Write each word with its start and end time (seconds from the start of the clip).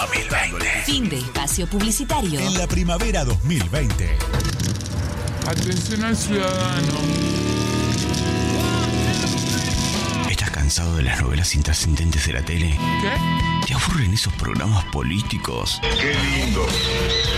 2020. 0.00 0.66
Fin 0.84 1.08
de 1.10 1.18
espacio 1.18 1.66
publicitario. 1.66 2.40
En 2.40 2.56
la 2.56 2.66
primavera 2.66 3.22
2020. 3.22 4.16
Atención 5.46 6.04
al 6.04 6.16
ciudadano. 6.16 6.92
¿Estás 10.30 10.50
cansado 10.50 10.96
de 10.96 11.02
las 11.02 11.20
novelas 11.20 11.54
intrascendentes 11.54 12.26
de 12.26 12.32
la 12.32 12.42
tele? 12.42 12.78
¿Qué? 13.02 13.66
¿Te 13.66 13.74
aburren 13.74 14.14
esos 14.14 14.32
programas 14.34 14.84
políticos? 14.86 15.78
Qué 15.82 16.14
lindo 16.14 16.66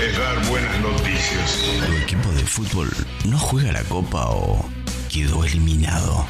es 0.01 0.17
dar 0.17 0.47
buenas 0.47 0.81
noticias. 0.81 1.59
¿Tu 1.85 1.93
equipo 1.95 2.29
de 2.31 2.45
fútbol 2.47 2.91
no 3.25 3.39
juega 3.39 3.73
la 3.73 3.83
copa 3.83 4.27
o 4.29 4.65
quedó 5.11 5.45
eliminado? 5.45 6.29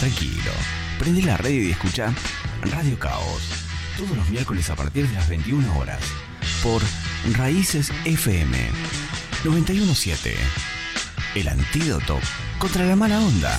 Tranquilo, 0.00 0.52
prende 0.98 1.22
la 1.22 1.36
radio 1.36 1.60
y 1.60 1.70
escucha 1.72 2.14
Radio 2.70 2.96
Caos. 3.00 3.42
Todos 3.96 4.16
los 4.16 4.28
miércoles 4.28 4.70
a 4.70 4.76
partir 4.76 5.08
de 5.08 5.14
las 5.14 5.28
21 5.28 5.76
horas. 5.76 5.98
Por 6.62 6.82
Raíces 7.36 7.90
FM 8.04 8.56
917. 9.44 10.36
El 11.34 11.48
antídoto 11.48 12.20
contra 12.60 12.84
la 12.84 12.94
mala 12.94 13.20
onda. 13.20 13.58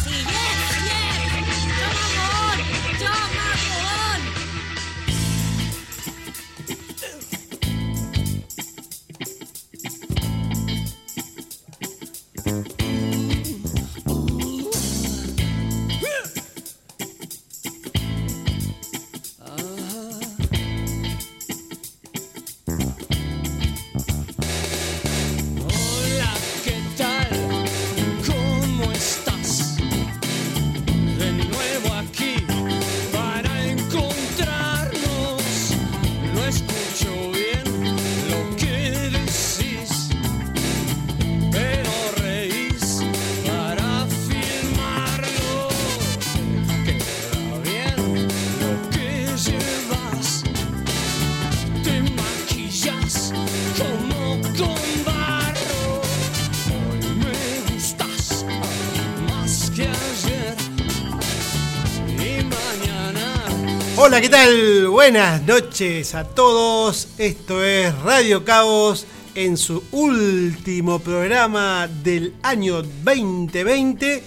Buenas 65.11 65.41
noches 65.41 66.13
a 66.13 66.23
todos. 66.23 67.07
Esto 67.17 67.63
es 67.63 67.97
Radio 68.03 68.45
Cabos 68.45 69.07
en 69.33 69.57
su 69.57 69.83
último 69.91 70.99
programa 70.99 71.87
del 72.03 72.35
año 72.43 72.83
2020. 72.83 74.23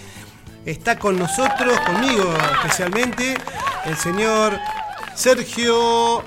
Está 0.65 0.99
con 0.99 1.17
nosotros, 1.17 1.79
conmigo 1.85 2.35
especialmente, 2.55 3.33
el 3.85 3.95
señor 3.95 4.59
Sergio 5.15 6.25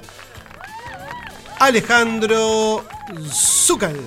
Alejandro 1.59 2.87
Zúcal. 3.31 4.00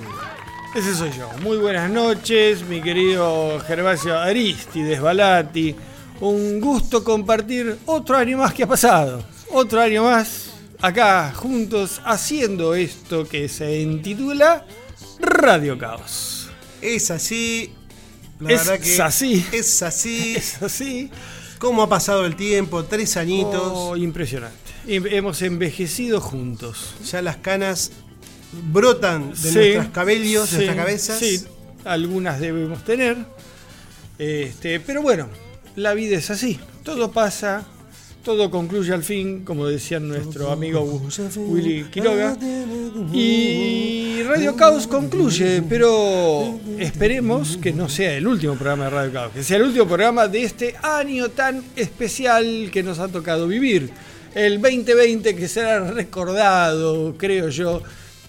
Ese 0.74 0.96
soy 0.96 1.12
yo. 1.12 1.30
Muy 1.44 1.58
buenas 1.58 1.88
noches, 1.88 2.64
mi 2.64 2.82
querido 2.82 3.60
Gervasio 3.60 4.18
Aristides 4.18 5.00
Balati. 5.00 5.76
Un 6.18 6.60
gusto 6.60 7.04
compartir 7.04 7.78
otro 7.86 8.16
año 8.16 8.38
más 8.38 8.52
que 8.52 8.64
ha 8.64 8.66
pasado. 8.66 9.22
Otro 9.52 9.80
año 9.80 10.04
más 10.04 10.50
acá 10.80 11.32
juntos 11.34 12.00
haciendo 12.04 12.74
esto 12.74 13.26
que 13.28 13.48
se 13.48 13.80
intitula 13.80 14.64
Radio 15.18 15.76
Caos. 15.78 16.48
Es 16.80 17.10
así. 17.10 17.72
La 18.38 18.52
Es 18.52 18.66
verdad 18.66 18.80
que 18.82 19.02
así. 19.02 19.46
Es 19.52 19.82
así. 19.82 20.34
Es 20.36 20.62
así. 20.62 21.10
¿Cómo 21.58 21.82
ha 21.82 21.88
pasado 21.88 22.24
el 22.24 22.36
tiempo? 22.36 22.84
Tres 22.84 23.16
añitos. 23.16 23.72
Oh, 23.74 23.96
impresionante. 23.96 24.56
Em- 24.86 25.06
Hemos 25.06 25.42
envejecido 25.42 26.20
juntos. 26.20 26.94
Ya 27.10 27.20
las 27.20 27.36
canas 27.36 27.92
brotan 28.72 29.30
de 29.30 29.36
Sí, 29.36 29.54
nuestros 29.54 29.88
cabellos, 29.88 30.48
sí, 30.48 30.56
de 30.56 30.64
nuestras 30.64 30.76
cabezas. 30.86 31.18
Sí, 31.18 31.44
algunas 31.84 32.40
debemos 32.40 32.82
tener. 32.84 33.18
Este, 34.18 34.80
pero 34.80 35.02
bueno, 35.02 35.28
la 35.76 35.92
vida 35.92 36.16
es 36.16 36.30
así. 36.30 36.58
Todo 36.82 37.12
pasa, 37.12 37.66
todo 38.22 38.50
concluye 38.50 38.92
al 38.92 39.02
fin, 39.02 39.44
como 39.44 39.66
decía 39.66 39.98
nuestro 40.00 40.50
amigo 40.50 40.82
Willy 41.36 41.84
Quiroga. 41.84 42.36
Y 43.12 44.22
Radio 44.24 44.56
Caos 44.56 44.86
concluye, 44.86 45.62
pero 45.68 46.58
esperemos 46.78 47.56
que 47.56 47.72
no 47.72 47.88
sea 47.88 48.14
el 48.14 48.26
último 48.26 48.54
programa 48.54 48.84
de 48.84 48.90
Radio 48.90 49.12
Caos, 49.12 49.32
que 49.32 49.42
sea 49.42 49.56
el 49.56 49.64
último 49.64 49.86
programa 49.86 50.28
de 50.28 50.42
este 50.42 50.74
año 50.82 51.30
tan 51.30 51.62
especial 51.76 52.70
que 52.70 52.82
nos 52.82 52.98
ha 52.98 53.08
tocado 53.08 53.46
vivir. 53.48 53.90
El 54.34 54.60
2020 54.60 55.34
que 55.34 55.48
será 55.48 55.90
recordado, 55.90 57.14
creo 57.16 57.48
yo, 57.48 57.82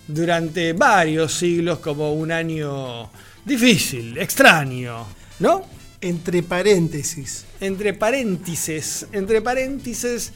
durante 0.07 0.73
varios 0.73 1.33
siglos 1.33 1.79
como 1.79 2.13
un 2.13 2.31
año 2.31 3.09
difícil, 3.45 4.17
extraño, 4.17 5.05
¿no? 5.39 5.80
Entre 6.01 6.41
paréntesis. 6.41 7.45
Entre 7.59 7.93
paréntesis, 7.93 9.05
entre 9.11 9.41
paréntesis, 9.41 10.33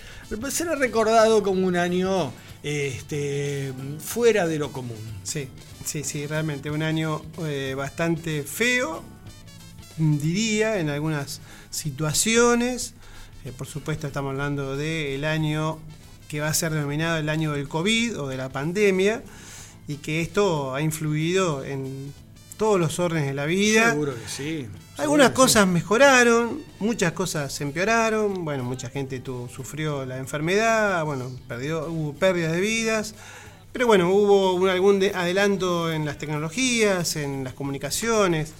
será 0.50 0.76
recordado 0.76 1.42
como 1.42 1.66
un 1.66 1.76
año 1.76 2.32
este, 2.62 3.74
fuera 4.00 4.46
de 4.46 4.60
lo 4.60 4.72
común. 4.72 4.98
Sí, 5.24 5.48
sí, 5.84 6.04
sí, 6.04 6.28
realmente 6.28 6.70
un 6.70 6.84
año 6.84 7.24
eh, 7.46 7.74
bastante 7.76 8.44
feo, 8.44 9.04
diría, 9.98 10.80
en 10.80 10.90
algunas 10.90 11.42
situaciones. 11.72 12.94
Eh, 13.44 13.52
por 13.56 13.66
supuesto 13.66 14.06
estamos 14.08 14.32
hablando 14.32 14.78
del 14.78 15.26
año 15.26 15.80
que 16.28 16.42
va 16.42 16.48
a 16.48 16.54
ser 16.54 16.74
denominado 16.74 17.18
el 17.18 17.30
año 17.30 17.54
del 17.54 17.68
COVID 17.68 18.20
o 18.20 18.28
de 18.28 18.38
la 18.38 18.50
pandemia 18.50 19.24
y 19.88 19.98
que 19.98 20.22
esto 20.22 20.74
ha 20.74 20.82
influido 20.82 21.64
en 21.64 22.14
todos 22.58 22.80
los 22.80 23.00
órdenes 23.00 23.28
de 23.28 23.34
la 23.34 23.46
vida. 23.46 23.92
Seguro 23.92 24.14
que 24.16 24.28
sí. 24.30 24.68
Algunas 24.98 25.30
que 25.30 25.34
cosas 25.36 25.68
mejoraron, 25.68 26.62
muchas 26.80 27.12
cosas 27.12 27.60
empeoraron. 27.62 28.46
Bueno, 28.46 28.64
mucha 28.64 28.90
gente 28.90 29.20
tu- 29.20 29.50
sufrió 29.54 30.06
la 30.06 30.18
enfermedad, 30.18 31.04
bueno, 31.06 31.32
perdió, 31.48 31.88
hubo 31.90 32.14
pérdidas 32.14 32.54
de 32.54 32.62
vidas. 32.62 33.16
Pero 33.74 33.88
bueno, 33.88 34.10
hubo 34.10 34.54
un- 34.54 34.70
algún 34.70 35.00
de- 35.02 35.12
adelanto 35.14 35.92
en 35.92 36.06
las 36.06 36.18
tecnologías, 36.18 37.18
en 37.18 37.44
las 37.44 37.54
comunicaciones. 37.54 38.54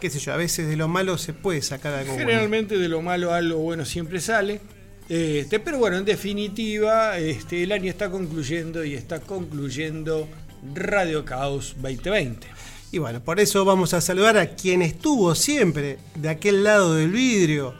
Qué 0.00 0.10
sé 0.10 0.18
yo, 0.18 0.32
a 0.32 0.36
veces 0.36 0.66
de 0.68 0.76
lo 0.76 0.88
malo 0.88 1.16
se 1.18 1.32
puede 1.32 1.62
sacar 1.62 1.94
algo 1.94 2.12
bueno. 2.14 2.26
Generalmente 2.28 2.76
de 2.76 2.88
lo 2.88 3.00
malo 3.00 3.32
algo 3.32 3.58
bueno 3.60 3.84
siempre 3.84 4.20
sale. 4.20 4.60
Este, 5.08 5.60
pero 5.60 5.78
bueno, 5.78 5.96
en 5.98 6.04
definitiva, 6.04 7.16
este, 7.18 7.62
el 7.62 7.70
año 7.70 7.88
está 7.88 8.10
concluyendo 8.10 8.84
y 8.84 8.94
está 8.94 9.20
concluyendo 9.20 10.28
Radio 10.74 11.24
Caos 11.24 11.76
2020. 11.80 12.48
Y 12.96 12.98
bueno, 12.98 13.20
por 13.20 13.38
eso 13.40 13.62
vamos 13.66 13.92
a 13.92 14.00
saludar 14.00 14.38
a 14.38 14.46
quien 14.54 14.80
estuvo 14.80 15.34
siempre 15.34 15.98
de 16.14 16.30
aquel 16.30 16.64
lado 16.64 16.94
del 16.94 17.10
vidrio, 17.10 17.74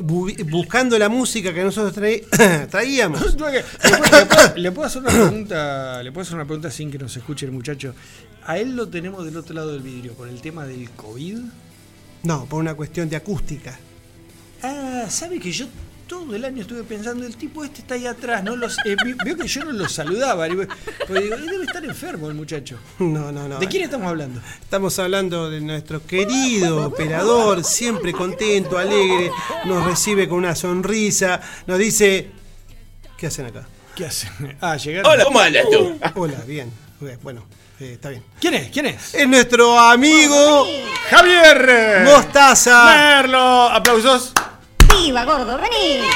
bu- 0.00 0.50
buscando 0.50 0.98
la 0.98 1.08
música 1.08 1.54
que 1.54 1.62
nosotros 1.62 1.94
traí- 1.96 2.24
traíamos. 2.68 3.20
¿Le 3.32 3.38
puedo, 3.38 3.52
le 3.52 4.26
puedo- 4.26 4.56
le 4.56 4.72
puedo 4.72 4.86
hacer 4.88 5.02
una 5.02 5.10
pregunta? 5.12 6.02
¿Le 6.02 6.10
puedo 6.10 6.22
hacer 6.22 6.34
una 6.34 6.46
pregunta 6.46 6.68
sin 6.72 6.90
que 6.90 6.98
nos 6.98 7.16
escuche 7.16 7.46
el 7.46 7.52
muchacho? 7.52 7.94
¿A 8.44 8.58
él 8.58 8.74
lo 8.74 8.88
tenemos 8.88 9.24
del 9.24 9.36
otro 9.36 9.54
lado 9.54 9.70
del 9.72 9.82
vidrio 9.82 10.14
por 10.14 10.26
el 10.26 10.40
tema 10.40 10.66
del 10.66 10.90
COVID? 10.90 11.38
No, 12.24 12.46
por 12.46 12.58
una 12.58 12.74
cuestión 12.74 13.08
de 13.08 13.14
acústica. 13.14 13.78
Ah, 14.64 15.04
¿sabe 15.08 15.38
que 15.38 15.52
yo 15.52 15.66
todo 16.10 16.34
el 16.34 16.44
año 16.44 16.62
estuve 16.62 16.82
pensando, 16.82 17.24
el 17.24 17.36
tipo 17.36 17.62
este 17.62 17.82
está 17.82 17.94
ahí 17.94 18.04
atrás, 18.04 18.42
no 18.42 18.56
los, 18.56 18.76
eh, 18.84 18.96
veo 19.24 19.36
que 19.36 19.46
yo 19.46 19.64
no 19.64 19.70
lo 19.70 19.88
saludaba, 19.88 20.46
digo, 20.46 20.62
"Eh, 20.62 20.66
debe 21.08 21.62
estar 21.64 21.84
enfermo 21.84 22.28
el 22.28 22.34
muchacho. 22.34 22.80
No, 22.98 23.30
no, 23.30 23.46
no. 23.46 23.60
¿De 23.60 23.68
quién 23.68 23.84
estamos 23.84 24.08
hablando? 24.08 24.40
Estamos 24.60 24.98
hablando 24.98 25.48
de 25.48 25.60
nuestro 25.60 26.04
querido 26.04 26.84
operador, 26.84 27.62
siempre 27.62 28.12
contento, 28.12 28.76
alegre, 28.76 29.30
nos 29.66 29.84
recibe 29.86 30.28
con 30.28 30.38
una 30.38 30.56
sonrisa, 30.56 31.40
nos 31.68 31.78
dice, 31.78 32.32
¿qué 33.16 33.28
hacen 33.28 33.46
acá? 33.46 33.68
¿Qué 33.94 34.06
hacen? 34.06 34.30
Ah, 34.60 34.76
llegaron. 34.76 35.12
Hola, 35.12 35.24
¿cómo 35.24 35.38
andas 35.38 35.64
tú? 35.70 35.96
Hola, 36.16 36.42
bien, 36.44 36.72
bueno, 37.22 37.44
eh, 37.78 37.92
está 37.92 38.08
bien. 38.08 38.24
¿Quién 38.40 38.54
es? 38.54 38.70
¿Quién 38.70 38.86
es? 38.86 39.14
Es 39.14 39.28
nuestro 39.28 39.78
amigo 39.78 40.66
Javier 41.08 42.02
Mostaza. 42.04 42.84
Merlo. 42.86 43.68
Aplausos. 43.68 44.32
Piba, 45.02 45.24
gordo, 45.24 45.58
vení. 45.58 46.00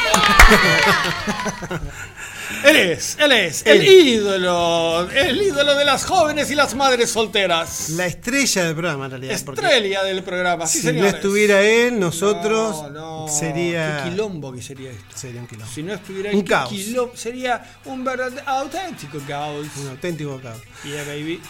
Él 2.65 2.77
es, 2.77 3.17
él 3.19 3.33
es, 3.33 3.67
el 3.67 3.83
ídolo, 3.87 5.09
el 5.11 5.41
ídolo 5.43 5.75
de 5.75 5.85
las 5.85 6.05
jóvenes 6.07 6.51
y 6.51 6.55
las 6.55 6.75
madres 6.75 7.11
solteras. 7.11 7.91
La 7.91 8.07
estrella 8.07 8.65
del 8.65 8.75
programa, 8.75 9.05
en 9.07 9.11
realidad. 9.11 9.35
Estrella 9.35 10.03
del 10.05 10.23
programa, 10.23 10.67
sí, 10.67 10.79
si 10.81 10.87
no 10.87 10.93
señores. 10.93 11.15
estuviera 11.15 11.61
él, 11.63 11.99
nosotros 11.99 12.83
No, 12.85 13.27
no, 13.27 13.29
sería. 13.29 14.03
Qué 14.05 14.11
quilombo 14.11 14.51
que 14.53 14.63
sería 14.63 14.91
esto. 14.91 15.05
Sería 15.15 15.41
un 15.43 15.47
quilombo. 15.47 15.73
Si 15.75 15.83
no 15.83 15.93
estuviera 15.95 16.31
Un 16.33 16.43
caos. 16.43 16.71
quilombo- 16.73 17.17
sería 17.17 17.63
un 17.87 18.03
verdadero 18.05 18.43
auténtico 18.47 19.19
caos. 19.27 19.67
Un 19.83 19.89
auténtico 19.89 20.41
caos. 20.41 20.61
Yeah, 20.85 21.05
baby. 21.05 21.41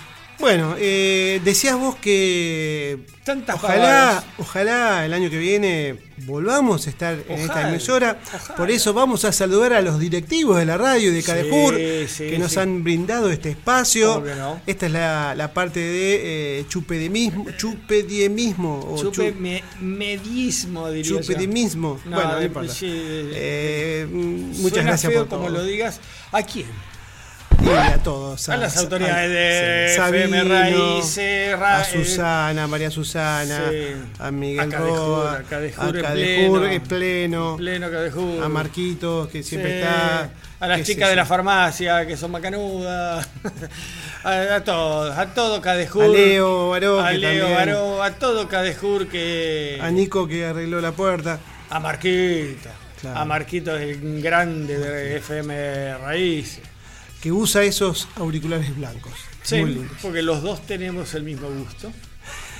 Bueno, 0.41 0.75
eh, 0.79 1.41
decías 1.45 1.77
vos 1.79 1.95
que 1.97 2.99
Tantas 3.25 3.57
ojalá, 3.57 4.23
ojalá 4.39 5.07
el 5.07 5.15
año 5.15 5.31
que 5.31 5.39
viene 5.39 5.97
volvamos 6.27 6.87
a 6.87 6.91
estar 6.91 7.17
en 7.29 7.39
esta 7.39 7.69
emisora. 7.71 8.19
ojalá. 8.35 8.55
Por 8.57 8.71
eso 8.71 8.93
vamos 8.93 9.25
a 9.25 9.33
saludar 9.33 9.73
a 9.73 9.81
los 9.81 9.99
directivos 9.99 10.59
de 10.59 10.67
la 10.67 10.77
radio 10.77 11.13
de 11.13 11.23
Cadejur 11.23 11.77
sí, 12.09 12.29
que 12.31 12.39
nos 12.39 12.53
sí. 12.53 12.59
han 12.59 12.83
brindado 12.85 13.31
este 13.31 13.51
espacio. 13.51 14.23
Esta 14.67 14.87
es 14.87 14.93
la, 14.93 15.35
la 15.37 15.55
parte 15.55 15.81
de 15.81 16.59
eh, 16.61 16.67
chupedimismo, 16.69 17.47
chupediemismo 17.57 18.81
o 18.91 19.01
Chupe 19.01 19.33
chu- 19.33 19.37
me- 19.41 19.63
medismo, 19.81 20.91
diría 20.91 21.11
yo. 21.13 21.21
chupedimismo. 21.21 22.01
No, 22.05 22.17
bueno, 22.17 22.33
no 22.33 22.43
importa. 22.43 22.75
Eh, 22.83 24.07
mm, 24.11 24.61
muchas 24.63 24.85
gracias 24.85 25.13
feo 25.13 25.23
por 25.27 25.39
como 25.39 25.49
todo. 25.49 25.59
lo 25.59 25.65
digas. 25.65 26.01
¿A 26.33 26.43
quién? 26.43 26.67
Y 27.64 27.69
a 27.70 27.99
todos. 28.02 28.49
A 28.49 28.56
las 28.56 28.76
autoridades 28.76 29.31
de 29.31 29.88
sí, 29.94 30.00
FM 30.00 30.37
Sabino, 30.38 30.55
Raíces, 30.55 31.58
Ra- 31.58 31.81
a 31.81 31.84
Susana, 31.84 32.66
María 32.66 32.90
Susana, 32.90 33.70
Sí. 33.70 33.87
a 34.19 34.31
Miguel 34.31 34.61
A 34.61 34.69
Cadejur, 34.69 34.96
Roa, 34.99 35.32
a 35.38 35.43
Cadejur 35.43 35.96
en 35.96 36.02
Cadejur 36.02 36.61
pleno. 36.61 36.72
en 36.75 36.82
pleno, 36.82 37.56
Pleno 37.56 38.44
a 38.44 38.49
Marquitos, 38.49 39.28
que 39.28 39.43
siempre 39.43 39.70
Sí, 39.72 39.76
está. 39.78 40.31
A 40.61 40.66
las 40.66 40.82
chicas 40.82 41.08
de 41.11 41.16
la 41.16 41.25
farmacia, 41.26 42.06
que 42.06 42.16
son 42.16 42.31
macanudas. 42.31 43.28
a, 44.25 44.55
a 44.56 44.64
todos, 44.64 45.16
a 45.16 45.26
todo 45.34 45.61
Cadejur. 45.61 46.05
A 46.05 46.08
Leo 46.08 46.70
Baró, 46.70 47.00
A 47.00 47.12
Leo 47.12 47.50
Baró, 47.50 48.02
a 48.02 48.11
todo 48.12 48.46
Cadejur 48.49 49.08
que. 49.08 49.78
A 49.81 49.90
Nico 49.90 50.26
que 50.28 50.44
arregló 50.46 50.81
la 50.81 50.93
puerta. 50.93 51.38
A 51.70 51.81
Marquito. 51.81 52.69
Claro. 53.00 53.19
A 53.19 53.25
Marquito, 53.25 53.76
el 53.76 54.22
grande 54.22 54.78
de 54.78 55.16
FM 55.16 55.99
Raíz. 55.99 56.61
Que 57.25 57.32
usa 57.32 57.62
esos 57.65 58.06
auriculares 58.17 58.76
blancos. 58.76 59.15
Sí, 59.43 59.56
Muy 59.62 59.71
lindos. 59.76 59.97
porque 60.03 60.21
los 60.21 60.43
dos 60.43 60.67
tenemos 60.67 61.15
el 61.15 61.23
mismo 61.23 61.49
gusto. 61.49 61.91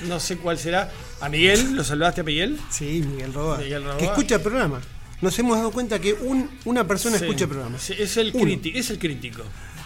No 0.09 0.19
sé 0.19 0.39
cuál 0.39 0.59
será. 0.59 0.91
¿A 1.21 1.29
Miguel? 1.29 1.75
¿Lo 1.77 1.85
saludaste 1.85 2.23
a 2.23 2.25
Miguel? 2.25 2.59
Sí, 2.71 3.05
Miguel 3.07 3.35
Roa. 3.35 3.59
Miguel 3.59 3.85
Roa. 3.85 3.99
Que 3.99 4.07
escucha 4.07 4.37
el 4.37 4.41
programa. 4.41 4.81
Nos 5.21 5.39
hemos 5.39 5.59
dado 5.59 5.71
cuenta 5.71 5.99
que 5.99 6.15
un- 6.15 6.49
una 6.65 6.87
persona 6.87 7.19
Sí. 7.19 7.25
escucha 7.25 7.45
el 7.45 7.51
programa. 7.51 7.79
Sí, 7.79 7.93
es, 7.99 8.17
el 8.17 8.29
es 8.75 8.89
el 8.91 8.99
crítico. 8.99 9.43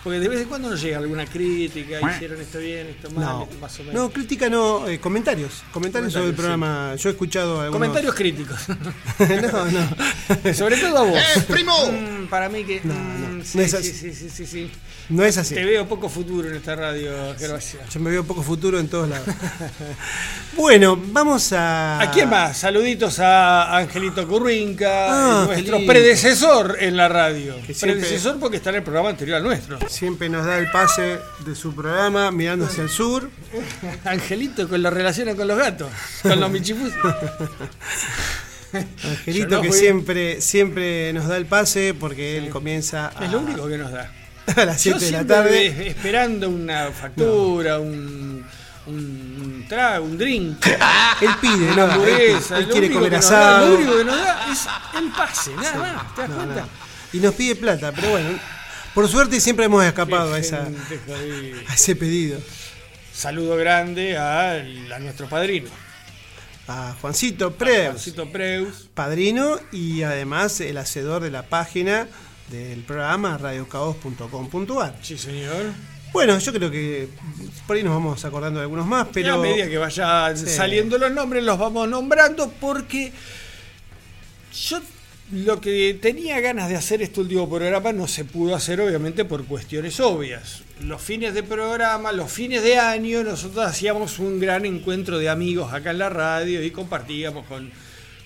Porque 0.09 0.21
de 0.21 0.29
vez 0.31 0.41
en 0.41 0.49
cuando 0.49 0.71
nos 0.71 0.81
llega 0.81 0.97
alguna 0.97 1.27
crítica, 1.27 2.01
hicieron 2.15 2.41
esto 2.41 2.59
bien, 2.61 2.87
esto 2.87 3.11
mal, 3.11 3.25
No, 3.27 3.43
esto 3.43 3.57
más 3.61 3.79
o 3.79 3.83
menos. 3.85 3.95
no, 3.95 4.11
crítica 4.11 4.49
no, 4.49 4.89
eh, 4.89 4.99
comentarios. 4.99 5.63
Comentarios 5.71 6.15
sobre 6.15 6.29
el 6.29 6.35
programa. 6.35 6.95
Yo 6.97 7.11
he 7.11 7.13
escuchado 7.13 7.61
algunos... 7.61 7.73
Comentarios 7.73 8.15
críticos. 8.15 8.59
no, 9.19 9.65
no. 9.71 10.55
Sobre 10.55 10.79
todo 10.79 10.97
a 10.97 11.03
vos. 11.03 11.19
¡Eh, 11.19 11.43
primo! 11.47 11.75
Mm, 11.99 12.27
para 12.27 12.49
mí 12.49 12.65
que. 12.65 12.81
No, 12.85 12.95
mm, 12.95 13.39
no, 13.39 13.45
sí, 13.45 13.59
no 13.59 13.65
es 13.65 13.71
sí, 13.71 13.77
así. 13.77 13.93
sí, 13.93 14.13
sí, 14.13 14.31
sí, 14.31 14.47
sí. 14.47 14.71
No 15.09 15.25
es 15.25 15.39
así. 15.39 15.55
Te 15.55 15.65
veo 15.65 15.89
poco 15.89 16.09
futuro 16.09 16.49
en 16.49 16.57
esta 16.57 16.77
radio, 16.77 17.35
Gervasio. 17.39 17.81
Yo 17.91 18.01
me 18.01 18.11
veo 18.11 18.25
poco 18.25 18.43
futuro 18.43 18.79
en 18.79 18.89
todos 18.89 19.09
lados. 19.09 19.27
bueno, 20.57 21.01
vamos 21.13 21.53
a. 21.53 22.01
¿A 22.01 22.11
quién 22.11 22.29
más? 22.29 22.59
Saluditos 22.59 23.19
a 23.21 23.77
Angelito 23.79 24.27
Currinca, 24.29 25.07
Ah, 25.09 25.45
nuestro 25.47 25.77
Angelito. 25.77 25.93
predecesor 25.93 26.77
en 26.81 26.97
la 26.97 27.09
radio. 27.09 27.57
Predecesor 27.81 28.39
porque 28.39 28.59
está 28.59 28.71
en 28.71 28.77
el 28.77 28.83
programa 28.83 29.09
anterior 29.11 29.37
al 29.39 29.43
nuestro. 29.45 29.79
Siempre 29.99 30.29
nos 30.29 30.47
da 30.47 30.59
el 30.59 30.71
pase 30.71 31.19
de 31.45 31.55
su 31.57 31.75
programa 31.75 32.31
mirando 32.31 32.67
hacia 32.67 32.85
el 32.85 32.89
sur. 32.89 33.29
Angelito 34.05 34.69
con 34.69 34.81
lo 34.83 34.91
relaciona 34.91 35.35
con 35.35 35.49
los 35.49 35.59
gatos, 35.59 35.91
con 36.23 36.39
los 36.39 36.51
michifus. 36.51 36.93
Angelito 39.05 39.57
no 39.57 39.63
que 39.63 39.69
fui. 39.71 39.79
siempre, 39.79 40.41
siempre 40.41 41.13
nos 41.15 41.27
da 41.27 41.37
el 41.37 41.47
pase 41.47 41.95
porque 41.99 42.37
él 42.37 42.51
comienza 42.51 43.11
a, 43.17 43.25
Es 43.25 43.33
lo 43.33 43.41
único 43.41 43.67
que 43.67 43.79
nos 43.79 43.91
da. 43.91 44.13
a 44.57 44.65
las 44.65 44.85
Yo 44.85 44.99
7 44.99 45.05
de 45.07 45.11
la 45.13 45.27
tarde. 45.27 45.67
es- 45.67 45.79
esperando 45.97 46.49
una 46.49 46.93
factura, 46.93 47.79
un, 47.81 48.45
un 48.87 49.65
trago, 49.69 50.05
un 50.05 50.17
drink, 50.19 50.65
Él 50.67 51.31
pide, 51.41 51.75
¿no? 51.75 52.05
Él, 52.05 52.37
quiere 52.71 52.91
comer 52.93 53.13
nos 53.15 53.29
da- 53.31 53.57
asado. 53.57 53.69
Lo 53.71 53.75
único 53.77 53.99
que 53.99 54.05
nos 54.05 54.17
da 54.17 54.53
es 54.53 54.67
el 55.03 55.11
pase, 55.11 55.51
nada 55.57 55.77
más. 55.79 56.15
¿Te 56.15 56.21
das 56.23 56.31
No, 56.31 56.37
cuenta? 56.37 56.69
Y 57.13 57.19
nos 57.19 57.35
pide 57.35 57.57
plata, 57.57 57.91
pero 57.93 58.11
bueno, 58.11 58.39
por 58.99 59.09
suerte 59.09 59.41
siempre 59.41 59.67
hemos 59.67 59.85
escapado 59.85 60.35
a, 60.35 60.41
esa, 60.41 60.67
ese 61.73 61.95
pedido. 61.95 62.41
Saludo 63.15 63.55
grande 63.57 64.17
a, 64.17 64.55
a 64.55 64.99
nuestro 64.99 65.29
padrino, 65.29 65.71
A 66.67 66.97
Juancito 67.01 67.55
Preus, 67.55 67.91
Juancito 67.91 68.29
Preus. 68.33 68.89
padrino 68.95 69.61
y 69.71 70.03
además 70.03 70.61
el 70.61 70.79
hacedor 70.79 71.23
de 71.23 71.31
la 71.31 71.45
página 71.45 72.09
del 72.51 72.81
programa 72.83 73.39
radiocaos.com.ar. 73.39 74.97
Sí, 75.01 75.17
señor. 75.17 75.67
Bueno, 76.13 76.37
yo 76.37 76.53
creo 76.53 76.69
que 76.69 77.09
por 77.69 77.77
ahí 77.77 77.85
nos 77.85 77.95
vamos 77.95 78.25
acordando 78.25 78.59
de 78.59 78.65
algunos 78.65 78.85
más, 78.85 79.07
Y 79.07 79.11
pero 79.13 79.35
a 79.35 79.39
medida 79.39 79.69
que 79.69 79.79
vayan 79.79 80.37
Sí. 80.37 80.49
saliendo 80.49 80.99
los 80.99 81.13
nombres, 81.13 81.45
los 81.45 81.57
vamos 81.57 81.89
nombrando 81.89 82.51
porque 82.61 83.13
yo 84.61 84.81
lo 85.31 85.61
que 85.61 85.99
tenía 86.01 86.41
ganas 86.41 86.69
de 86.71 86.77
hacer 86.77 87.03
este 87.03 87.21
último 87.21 87.49
programa 87.49 87.93
no 87.93 88.09
se 88.09 88.25
pudo 88.25 88.55
hacer, 88.55 88.81
obviamente, 88.81 89.25
por 89.25 89.45
cuestiones 89.45 90.01
obvias. 90.01 90.63
Los 90.83 91.03
fines 91.03 91.35
de 91.35 91.43
programa, 91.43 92.13
los 92.13 92.31
fines 92.33 92.63
de 92.63 92.79
año, 92.79 93.23
nosotros 93.25 93.67
hacíamos 93.67 94.19
un 94.19 94.41
gran 94.41 94.65
encuentro 94.65 95.19
de 95.19 95.29
amigos 95.29 95.73
acá 95.73 95.91
en 95.91 95.99
la 95.99 96.09
radio 96.09 96.63
y 96.63 96.71
compartíamos 96.71 97.45
con, 97.47 97.71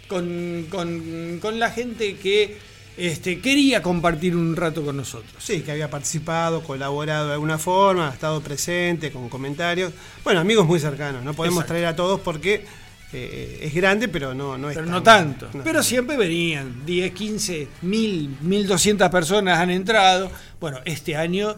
con, 0.08 0.66
con- 0.70 1.38
con 1.40 1.58
la 1.58 1.70
gente 1.70 2.16
que 2.16 2.56
este, 2.96 3.40
quería 3.40 3.80
compartir 3.82 4.36
un 4.36 4.54
rato 4.54 4.84
con 4.84 4.96
nosotros. 4.96 5.32
sí, 5.42 5.62
que 5.62 5.72
había 5.72 5.88
participado, 5.90 6.62
colaborado 6.62 7.28
de 7.28 7.32
alguna 7.32 7.56
forma, 7.58 8.10
estado 8.10 8.40
presente 8.42 9.10
con 9.10 9.28
comentarios. 9.28 9.92
Bueno, 10.22 10.40
amigos 10.40 10.66
muy 10.66 10.78
cercanos, 10.78 11.24
no 11.24 11.32
podemos 11.34 11.60
Exacto. 11.60 11.72
traer 11.72 11.86
a 11.86 11.96
todos 11.96 12.20
porque 12.20 12.64
eh, 13.12 13.60
es 13.62 13.74
grande, 13.74 14.08
pero 14.08 14.32
no, 14.34 14.56
no 14.56 14.70
es 14.70 14.74
Pero 14.76 14.86
tan- 14.86 14.92
no 14.94 15.02
tanto. 15.02 15.50
no. 15.52 15.62
Pero 15.64 15.82
siempre 15.82 16.16
venían 16.16 16.84
10, 16.86 17.12
15, 17.12 17.68
1000, 17.82 18.36
1200 18.40 19.10
personas 19.10 19.58
han 19.58 19.70
entrado. 19.70 20.30
Bueno, 20.60 20.78
este 20.84 21.16
año 21.16 21.54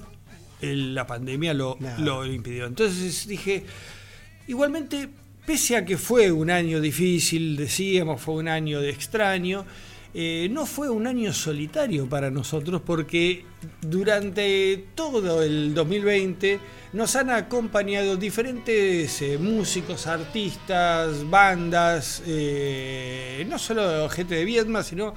el- 0.60 0.94
la 0.94 1.06
pandemia 1.06 1.54
lo, 1.54 1.78
lo 1.98 2.24
impidió. 2.26 2.66
Entonces 2.66 3.26
dije, 3.28 3.64
igualmente, 4.46 5.08
pese 5.46 5.76
a 5.76 5.84
que 5.84 5.96
fue 5.98 6.32
un 6.32 6.50
año 6.50 6.80
difícil, 6.80 7.56
decíamos, 7.56 8.20
fue 8.20 8.34
un 8.34 8.48
año 8.48 8.80
de 8.80 8.90
extraño, 8.90 9.64
eh, 10.16 10.48
no 10.48 10.64
fue 10.64 10.88
un 10.90 11.08
año 11.08 11.32
solitario 11.32 12.08
para 12.08 12.30
nosotros 12.30 12.80
porque 12.86 13.44
durante 13.80 14.84
todo 14.94 15.42
el 15.42 15.74
2020 15.74 16.60
nos 16.92 17.16
han 17.16 17.30
acompañado 17.30 18.16
diferentes 18.16 19.20
eh, 19.22 19.38
músicos, 19.38 20.06
artistas, 20.06 21.28
bandas, 21.28 22.22
eh, 22.28 23.44
no 23.50 23.58
solo 23.58 24.08
gente 24.08 24.36
de 24.36 24.44
Vietnam, 24.44 24.84
sino 24.84 25.14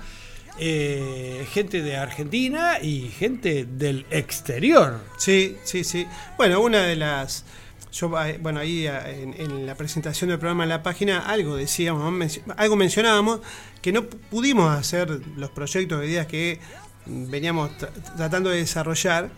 gente 0.57 1.83
de 1.83 1.95
Argentina 1.95 2.79
y 2.81 3.09
gente 3.09 3.67
del 3.69 4.07
exterior. 4.09 4.99
Sí, 5.19 5.57
sí, 5.63 5.83
sí. 5.83 6.07
Bueno, 6.35 6.61
una 6.61 6.81
de 6.81 6.95
las. 6.95 7.45
Yo, 7.91 8.11
eh, 8.23 8.37
bueno, 8.41 8.59
ahí 8.59 8.85
eh, 8.87 9.23
en, 9.23 9.33
en 9.39 9.65
la 9.65 9.75
presentación 9.75 10.29
del 10.29 10.39
programa 10.39 10.63
en 10.63 10.69
la 10.69 10.83
página 10.83 11.19
algo 11.19 11.55
decíamos, 11.55 12.37
algo 12.57 12.75
mencionábamos, 12.75 13.39
que 13.81 13.91
no 13.91 14.03
pu- 14.03 14.17
pudimos 14.29 14.77
hacer 14.77 15.21
los 15.37 15.49
proyectos 15.51 15.99
de 16.01 16.07
ideas 16.07 16.27
que 16.27 16.59
veníamos 17.05 17.71
tra- 17.71 17.89
tratando 18.17 18.49
de 18.49 18.57
desarrollar. 18.57 19.29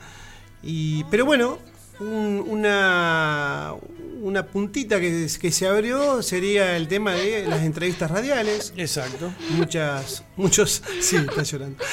Y, 0.64 1.04
pero 1.06 1.26
bueno, 1.26 1.60
un- 2.00 2.44
una, 2.48 3.74
una 4.22 4.46
puntita 4.48 5.00
que, 5.00 5.28
que 5.40 5.52
se 5.52 5.68
abrió 5.68 6.22
sería 6.24 6.76
el 6.76 6.88
tema 6.88 7.14
de 7.14 7.46
las 7.46 7.62
entrevistas 7.62 8.10
radiales. 8.12 8.74
Exacto. 8.76 9.32
Muchas, 9.52 10.24
muchos, 10.36 10.82
sí, 11.00 11.16
está 11.18 11.44
llorando. 11.44 11.84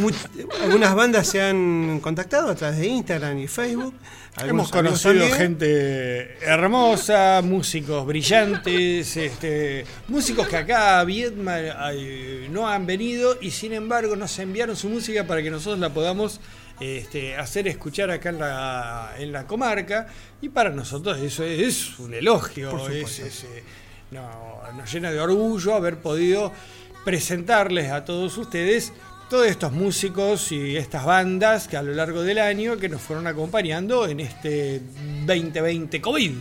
Much- 0.00 0.48
algunas 0.62 0.94
bandas 0.94 1.26
se 1.26 1.42
han 1.42 1.98
contactado 2.00 2.48
a 2.50 2.54
través 2.54 2.78
de 2.78 2.86
Instagram 2.86 3.38
y 3.38 3.46
Facebook. 3.48 3.94
Hemos 4.42 4.70
conocido 5.12 5.26
gente 5.38 6.38
hermosa, 6.44 7.40
músicos 7.44 8.04
brillantes, 8.04 9.16
este, 9.16 9.84
músicos 10.08 10.48
que 10.48 10.56
acá 10.56 10.98
a 10.98 11.04
Viedma 11.04 11.56
eh, 11.92 12.48
no 12.50 12.68
han 12.68 12.84
venido 12.84 13.38
y 13.40 13.52
sin 13.52 13.72
embargo 13.72 14.16
nos 14.16 14.36
enviaron 14.40 14.74
su 14.76 14.88
música 14.88 15.24
para 15.24 15.40
que 15.40 15.50
nosotros 15.50 15.78
la 15.78 15.90
podamos 15.90 16.40
este, 16.80 17.36
hacer 17.36 17.68
escuchar 17.68 18.10
acá 18.10 18.30
en 18.30 18.40
la, 18.40 19.14
en 19.18 19.30
la 19.32 19.46
comarca. 19.46 20.08
Y 20.42 20.48
para 20.48 20.70
nosotros 20.70 21.20
eso 21.20 21.44
es 21.44 21.96
un 22.00 22.12
elogio, 22.14 22.70
Por 22.70 22.90
es- 22.90 23.44
eh, 23.44 23.62
no, 24.10 24.60
nos 24.76 24.92
llena 24.92 25.12
de 25.12 25.20
orgullo 25.20 25.74
haber 25.76 25.98
podido 25.98 26.52
presentarles 27.04 27.92
a 27.92 28.04
todos 28.04 28.36
ustedes 28.38 28.92
todos 29.28 29.46
estos 29.46 29.72
músicos 29.72 30.52
y 30.52 30.76
estas 30.76 31.04
bandas 31.04 31.68
que 31.68 31.76
a 31.76 31.82
lo 31.82 31.92
largo 31.92 32.22
del 32.22 32.38
año 32.38 32.76
que 32.76 32.88
nos 32.88 33.00
fueron 33.00 33.26
acompañando 33.26 34.06
en 34.06 34.20
este 34.20 34.80
2020 35.26 36.00
COVID. 36.00 36.32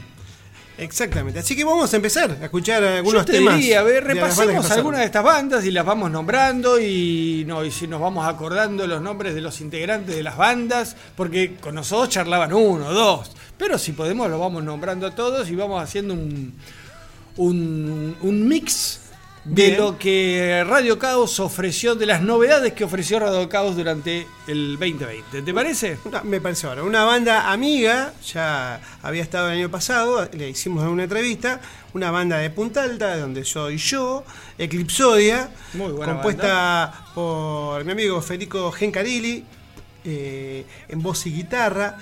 Exactamente. 0.78 1.40
Así 1.40 1.56
que 1.56 1.63
vamos 1.63 1.94
a 1.94 1.96
empezar 1.96 2.32
a 2.42 2.46
escuchar 2.46 2.84
algunos 2.84 3.22
Yo 3.22 3.25
te 3.25 3.34
temas. 3.34 3.58
diría, 3.58 3.82
a 3.82 3.84
ver, 3.84 4.04
repasemos 4.04 4.70
algunas 4.72 5.02
de 5.02 5.06
estas 5.06 5.24
bandas 5.24 5.66
y 5.66 5.72
las 5.72 5.86
vamos 5.86 6.10
nombrando 6.10 6.80
y, 6.80 7.44
no, 7.46 7.63
y 7.63 7.72
si 7.72 7.88
nos 7.88 8.02
vamos 8.02 8.28
acordando 8.28 8.88
los 8.88 9.02
nombres 9.02 9.36
de 9.36 9.42
los 9.42 9.62
integrantes 9.62 10.16
de 10.16 10.24
las 10.24 10.36
bandas, 10.36 10.96
porque 11.16 11.56
con 11.62 11.75
nosotros 11.75 12.10
charlaban 12.10 12.54
uno, 12.54 12.92
dos, 12.92 13.32
pero 13.58 13.78
si 13.78 13.92
podemos 13.92 14.30
lo 14.30 14.40
vamos 14.40 14.63
nombrando 14.63 15.06
a 15.06 15.12
todos 15.13 15.48
y 15.50 15.56
vamos 15.56 15.82
haciendo 15.82 16.16
un, 16.16 16.54
un, 17.38 18.18
un 18.22 18.48
mix 18.48 19.00
de 19.45 19.65
Bien. 19.67 19.77
lo 19.77 19.97
que 19.97 20.63
Radio 20.65 20.97
Caos 20.97 21.39
ofreció, 21.41 21.95
de 21.95 22.05
las 22.05 22.21
novedades 22.21 22.71
que 22.73 22.85
ofreció 22.85 23.19
Radio 23.19 23.50
Caos 23.50 23.75
durante 23.75 24.25
el 24.47 24.77
2020. 24.79 25.41
¿Te 25.41 25.53
parece? 25.53 25.97
Me 26.23 26.39
parece 26.39 26.67
ahora. 26.67 26.83
Una 26.83 27.03
banda 27.03 27.51
amiga, 27.51 28.13
ya 28.25 28.79
había 29.01 29.21
estado 29.21 29.50
el 29.50 29.57
año 29.59 29.69
pasado, 29.69 30.29
le 30.31 30.50
hicimos 30.50 30.85
una 30.85 31.03
entrevista. 31.03 31.59
Una 31.93 32.09
banda 32.09 32.38
de 32.38 32.50
Punta 32.50 32.83
Alta, 32.83 33.13
de 33.15 33.21
donde 33.21 33.45
soy 33.45 33.77
yo, 33.77 34.23
Eclipsodia, 34.57 35.51
Muy 35.75 35.91
buena 35.91 36.13
compuesta 36.13 37.05
por 37.13 37.83
mi 37.85 37.91
amigo 37.91 38.19
Federico 38.19 38.71
Gencarilli 38.71 39.43
eh, 40.03 40.65
en 40.89 41.03
voz 41.03 41.27
y 41.27 41.31
guitarra. 41.33 41.97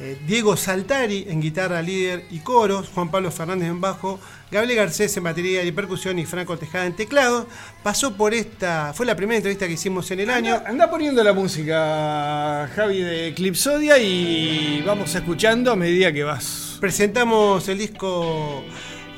eh, 0.00 0.18
Diego 0.26 0.56
Saltari 0.56 1.26
en 1.28 1.42
guitarra, 1.42 1.82
líder 1.82 2.24
y 2.30 2.38
coros, 2.38 2.88
Juan 2.94 3.10
Pablo 3.10 3.30
Fernández 3.30 3.68
en 3.68 3.80
bajo, 3.80 4.18
Gabriel 4.50 4.76
Garcés 4.76 5.16
en 5.16 5.24
batería 5.24 5.64
y 5.64 5.72
percusión 5.72 6.18
y 6.18 6.24
Franco 6.24 6.56
Tejada 6.56 6.86
en 6.86 6.94
teclado. 6.94 7.46
Pasó 7.82 8.16
por 8.16 8.32
esta, 8.32 8.92
fue 8.94 9.04
la 9.06 9.16
primera 9.16 9.36
entrevista 9.36 9.66
que 9.66 9.72
hicimos 9.72 10.10
en 10.10 10.20
el 10.20 10.30
año. 10.30 10.62
Anda, 10.66 10.90
poniendo 10.90 11.22
la 11.24 11.32
música, 11.32 12.70
Javi, 12.74 13.00
de 13.00 13.28
Eclipsodia 13.28 13.98
y 13.98 14.82
vamos 14.86 15.14
escuchando 15.14 15.72
a 15.72 15.76
medida 15.76 16.12
que 16.12 16.22
vas. 16.22 16.76
Presentamos 16.80 17.68
el 17.68 17.78
disco 17.78 18.62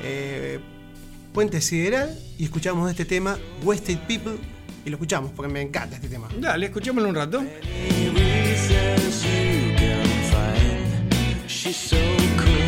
eh, 0.03 0.59
Puente 1.33 1.61
Sideral 1.61 2.17
y 2.37 2.45
escuchamos 2.45 2.89
este 2.89 3.05
tema, 3.05 3.37
Wasted 3.63 3.99
People, 4.07 4.37
y 4.85 4.89
lo 4.89 4.95
escuchamos 4.95 5.31
porque 5.35 5.51
me 5.51 5.61
encanta 5.61 5.95
este 5.95 6.07
tema. 6.07 6.27
Dale, 6.39 6.67
escuchémoslo 6.67 7.09
un 7.09 7.15
rato. 7.15 7.43
She's 11.47 11.75
so 11.75 11.97
cool. 12.37 12.58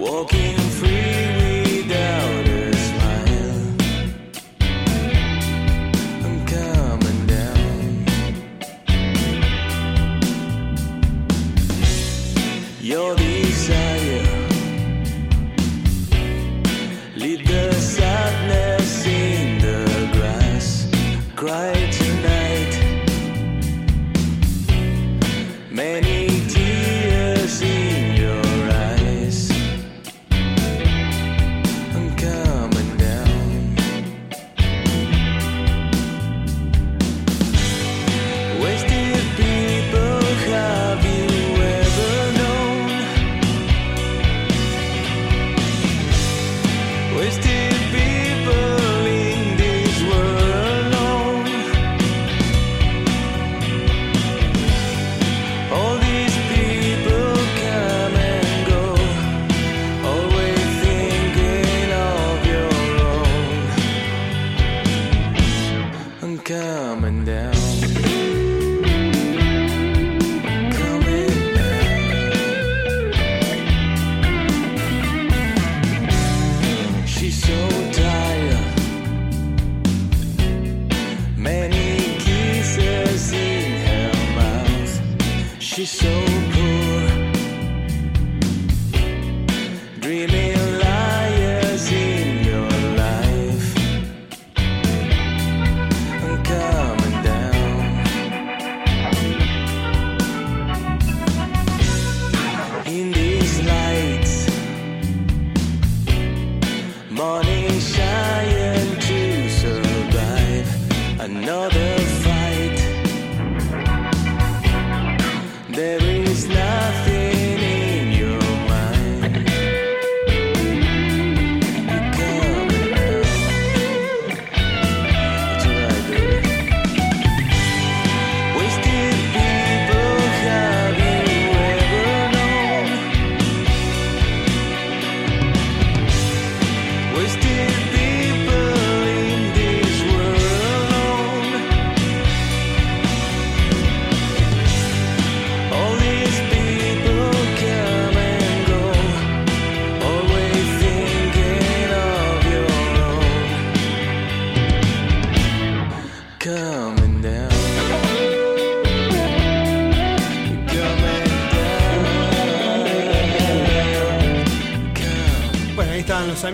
Walking 0.00 0.56
free 0.56 1.82
without 1.82 2.48
a 2.48 2.72
smile. 2.86 3.76
I'm 6.24 6.46
coming 6.46 7.26
down. 7.26 8.06
Your 12.80 13.14
desire. 13.14 13.29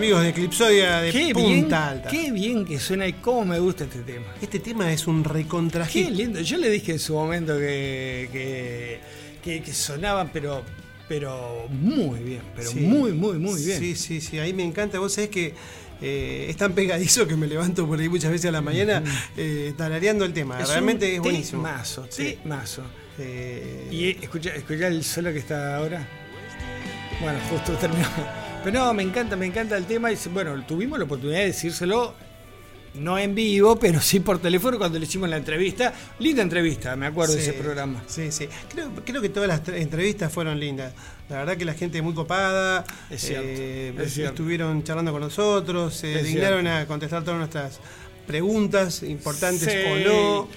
Amigos 0.07 0.23
de 0.23 0.29
Eclipsodia 0.29 1.01
de 1.01 1.11
Qué 1.11 1.33
Punta 1.33 1.47
bien, 1.49 1.73
Alta. 1.73 2.09
qué 2.09 2.31
bien 2.31 2.65
que 2.65 2.79
suena 2.79 3.05
y 3.07 3.13
cómo 3.13 3.43
me 3.45 3.59
gusta 3.59 3.83
este 3.83 3.99
tema. 3.99 4.25
Este 4.41 4.59
tema 4.59 4.91
es 4.93 5.05
un 5.05 5.21
recontra 5.23 5.85
Qué 5.85 6.09
lindo. 6.09 6.39
Yo 6.39 6.57
le 6.57 6.69
dije 6.69 6.93
en 6.93 6.99
su 6.99 7.13
momento 7.13 7.57
que, 7.57 8.29
que, 8.31 8.99
que- 9.43 9.61
que 9.61 9.73
sonaban, 9.73 10.29
pero, 10.31 10.63
pero 11.09 11.67
muy 11.69 12.19
bien, 12.21 12.41
pero 12.55 12.69
Sí. 12.71 12.79
muy, 12.79 13.11
muy, 13.11 13.37
muy 13.37 13.61
bien. 13.61 13.79
Sí, 13.79 13.95
sí, 13.95 14.21
sí, 14.21 14.39
ahí 14.39 14.53
me 14.53 14.63
encanta. 14.63 14.97
Vos 14.99 15.13
sabés 15.13 15.29
que 15.29 15.53
eh, 16.01 16.45
es 16.49 16.55
tan 16.55 16.71
pegadizo 16.73 17.27
que 17.27 17.35
me 17.35 17.45
levanto 17.47 17.85
por 17.85 17.99
ahí 17.99 18.07
muchas 18.07 18.31
veces 18.31 18.45
a 18.47 18.51
la 18.51 18.61
mañana 18.61 19.03
eh, 19.35 19.73
tarareando 19.75 20.23
el 20.23 20.31
tema. 20.31 20.61
Es 20.61 20.69
Realmente 20.69 21.15
es 21.15 21.19
buenísimo. 21.19 21.63
Temazo, 21.63 22.07
Sí. 22.09 22.37
temazo. 22.41 22.83
Eh, 23.19 23.89
Y 23.91 24.23
escucha, 24.23 24.55
escucha 24.55 24.87
el 24.87 25.03
solo 25.03 25.33
que 25.33 25.39
está 25.39 25.75
ahora. 25.75 26.07
Bueno, 27.21 27.39
justo 27.49 27.73
terminó. 27.73 28.07
Pero 28.63 28.79
no, 28.85 28.93
me 28.93 29.03
encanta, 29.03 29.35
me 29.35 29.45
encanta 29.45 29.77
el 29.77 29.85
tema. 29.85 30.11
Y 30.11 30.17
bueno, 30.33 30.61
tuvimos 30.67 30.99
la 30.99 31.05
oportunidad 31.05 31.39
de 31.39 31.45
decírselo 31.47 32.13
no 32.95 33.17
en 33.19 33.35
vivo, 33.35 33.77
pero 33.77 34.01
sí 34.01 34.19
por 34.19 34.39
teléfono 34.39 34.77
cuando 34.79 34.97
le 34.97 35.05
hicimos 35.05 35.29
la 35.29 35.37
entrevista. 35.37 35.93
Linda 36.19 36.41
entrevista, 36.41 36.95
me 36.95 37.05
acuerdo 37.05 37.35
de 37.35 37.41
ese 37.41 37.53
programa. 37.53 38.03
Sí, 38.07 38.31
sí. 38.31 38.49
Creo, 38.69 38.89
creo 39.05 39.21
que 39.21 39.29
todas 39.29 39.47
las 39.47 39.63
tre- 39.63 39.79
entrevistas 39.81 40.31
fueron 40.33 40.59
lindas. 40.59 40.93
La 41.29 41.37
verdad 41.37 41.55
que 41.57 41.63
la 41.65 41.75
gente 41.75 42.01
muy 42.01 42.13
copada. 42.13 42.83
Es 43.09 43.21
cierto, 43.21 43.47
eh, 43.47 43.93
es 43.99 44.13
cierto. 44.13 44.33
Estuvieron 44.33 44.83
charlando 44.83 45.11
con 45.11 45.21
nosotros, 45.21 45.93
se 45.93 46.23
dignaron 46.23 46.65
a 46.67 46.85
contestar 46.87 47.23
todas 47.23 47.37
nuestras 47.37 47.79
preguntas, 48.25 49.03
importantes 49.03 49.71
Sí. 49.71 49.77
o 50.07 50.09
no. 50.09 50.47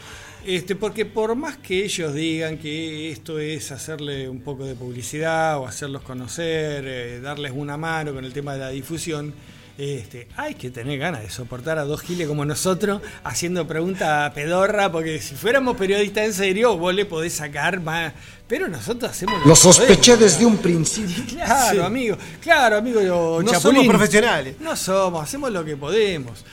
Este, 0.47 0.75
porque 0.75 1.05
por 1.07 1.35
más 1.35 1.59
que 1.59 1.85
ellos 1.85 2.15
digan 2.15 2.57
que 2.59 3.11
esto 3.11 3.39
es 3.39 3.71
hacerle 3.73 4.29
un 4.29 4.41
poco 4.41 4.65
de 4.65 4.75
publicidad 4.75 5.59
o 5.59 5.67
hacerlos 5.67 6.03
conocer, 6.03 6.85
eh, 6.87 7.21
darles 7.21 7.53
una 7.55 7.77
mano 7.77 8.15
con 8.15 8.25
el 8.25 8.33
tema 8.33 8.55
de 8.55 8.59
la 8.61 8.71
difusión, 8.71 9.35
este, 9.79 10.29
hay 10.37 10.55
que 10.57 10.71
tener 10.71 10.99
ganas 10.99 11.23
de 11.23 11.31
soportar 11.31 11.79
a 11.79 11.85
dos 11.85 12.03
giles 12.03 12.27
como 12.29 12.45
nosotros 12.45 13.01
haciendo 13.25 13.67
preguntas 13.67 14.31
pedorra, 14.35 14.91
porque 14.93 15.21
si 15.21 15.35
fuéramos 15.35 15.77
periodistas 15.77 16.25
en 16.27 16.33
serio, 16.35 16.77
vos 16.77 16.95
le 16.95 17.05
podés 17.07 17.33
sacar 17.35 17.81
más. 17.81 18.13
Pero 18.49 18.67
nosotros 18.69 19.11
hacemos 19.11 19.35
lo 19.41 19.47
Lo 19.47 19.55
que 19.55 19.61
podemos. 19.61 19.77
sospeché 19.77 20.17
desde 20.17 20.45
un 20.45 20.59
principio. 20.59 21.23
Claro, 21.29 21.79
Sí. 21.81 21.87
amigo. 21.87 22.17
Claro, 22.43 22.77
amigo. 22.79 23.01
No 23.43 23.53
Chapulín. 23.53 23.61
somos 23.83 23.87
profesionales. 23.87 24.57
No 24.61 24.75
somos, 24.77 25.23
hacemos 25.23 25.51
lo 25.53 25.65
que 25.65 25.77
podemos. 25.77 26.45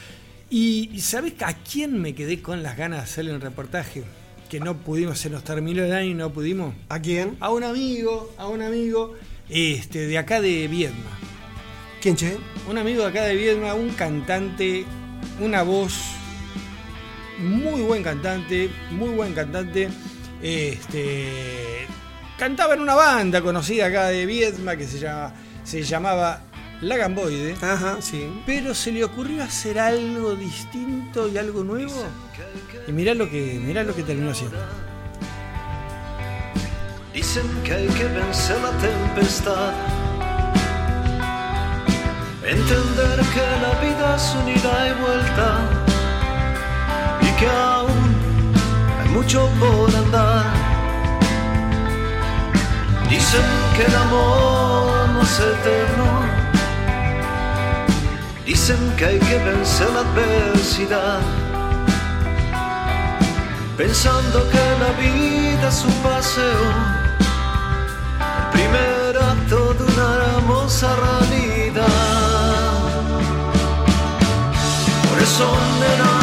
Y, 0.50 0.89
y 0.94 1.01
¿sabés 1.01 1.34
a 1.42 1.54
quién 1.54 2.01
me 2.01 2.16
quedé 2.16 2.42
con 2.42 2.63
las 2.63 2.77
ganas 2.77 3.00
de 3.00 3.04
hacerle 3.04 3.34
un 3.34 3.42
reportaje? 3.42 4.04
Que 4.50 4.60
no 4.62 4.77
pudimos, 4.77 5.20
se 5.20 5.30
nos 5.30 5.44
terminó 5.44 5.84
el 5.84 5.94
año 5.94 6.12
y 6.12 6.13
no 6.13 6.32
pudimos. 6.32 6.74
¿A 6.88 7.01
quién? 7.01 7.36
A 7.42 7.50
un 7.50 7.63
amigo, 7.63 8.34
a 8.38 8.48
un 8.48 8.62
amigo 8.62 9.16
este, 9.50 10.08
de 10.08 10.18
acá 10.18 10.39
de 10.39 10.68
Viedma. 10.70 11.20
¿Quién, 12.01 12.16
che? 12.16 12.38
Un 12.70 12.77
amigo 12.77 13.04
de 13.04 13.10
acá 13.10 13.24
de 13.24 13.36
Viedma, 13.36 13.74
un 13.74 13.89
cantante, 13.89 14.86
una 15.42 15.63
voz, 15.63 15.94
muy 17.39 17.82
buen 17.82 18.04
cantante, 18.04 18.70
muy 18.92 19.10
buen 19.10 19.34
cantante. 19.34 19.89
Este, 20.42 21.88
cantaba 22.38 22.75
en 22.75 22.82
una 22.82 22.96
banda 22.96 23.42
conocida 23.42 23.88
acá 23.88 24.08
de 24.08 24.25
Viedma 24.25 24.77
que 24.77 24.88
se, 24.88 25.00
llama, 25.00 25.34
se 25.66 25.84
llamaba 25.84 26.44
La 26.81 26.96
Gamboide. 26.96 27.55
Ajá, 27.62 27.98
sí. 28.01 28.41
Pero 28.46 28.75
se 28.75 28.91
le 28.91 29.03
ocurrió 29.03 29.43
hacer 29.43 29.79
algo 29.79 30.36
distinto 30.36 31.27
y 31.27 31.38
algo 31.38 31.63
nuevo. 31.63 32.05
Y 32.88 32.91
mirá 32.91 33.15
lo 33.15 33.29
que, 33.29 33.60
mirá 33.63 33.84
lo 33.84 33.96
que 33.96 34.03
terminó 34.03 34.31
haciendo. 34.31 34.57
Dicen 37.13 37.48
que 37.63 37.74
hay 37.74 37.88
que 37.88 38.03
vencer 38.03 38.57
la 38.62 38.72
tempestad. 38.77 39.74
Entender 42.46 43.19
que 43.34 43.41
la 43.62 43.79
vida 43.81 44.15
es 44.15 44.36
un 44.36 44.48
ida 44.48 44.88
y 44.88 45.01
vuelta. 45.01 45.60
Y 47.22 47.39
que 47.39 47.48
aún 47.48 48.13
hay 49.01 49.10
mucho 49.10 49.50
por 49.60 49.96
andar. 49.96 50.46
Dicen 53.10 53.41
que 53.75 53.84
el 53.84 53.96
amor 53.96 55.10
no 55.10 55.22
es 55.24 55.39
eterno. 55.39 56.26
Dicen 58.48 58.80
que 58.96 59.06
hay 59.06 59.20
que 59.20 59.38
vencer 59.39 59.89
la 59.89 60.00
adversidad. 60.00 61.20
Pensando 63.75 64.50
que 64.50 64.66
la 64.84 64.92
vida 64.94 65.68
es 65.68 65.84
un 65.84 65.94
paseo 66.01 66.98
el 68.22 68.50
primer 68.54 69.18
acto 69.18 69.74
de 69.74 69.84
una 69.84 70.10
hermosa 70.38 70.88
realidad. 70.96 71.88
Nena, 75.82 76.16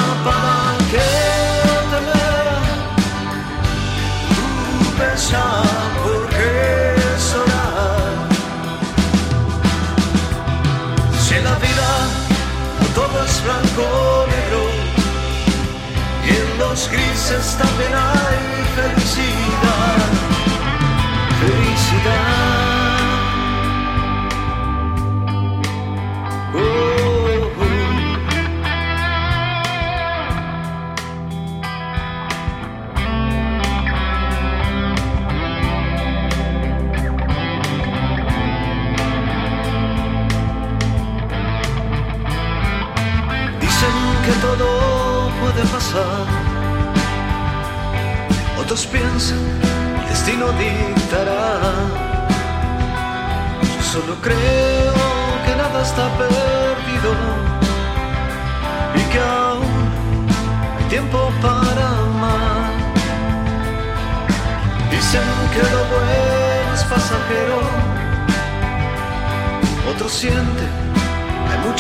blanco 13.45 14.27
negro, 14.27 14.63
y 16.25 16.29
en 16.31 16.59
los 16.59 16.89
grises 16.91 17.57
también 17.59 17.93
hay 17.95 18.24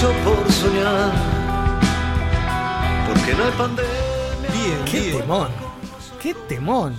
mucho 0.04 0.24
por 0.24 0.52
soñar, 0.52 1.12
porque 3.08 3.34
no 3.34 3.44
hay 3.44 3.52
pandemia. 3.52 3.92
Bien, 4.52 4.84
¡Qué 4.90 5.00
bien. 5.00 5.18
temón! 5.18 5.48
¡Qué 6.20 6.34
temón! 6.48 6.94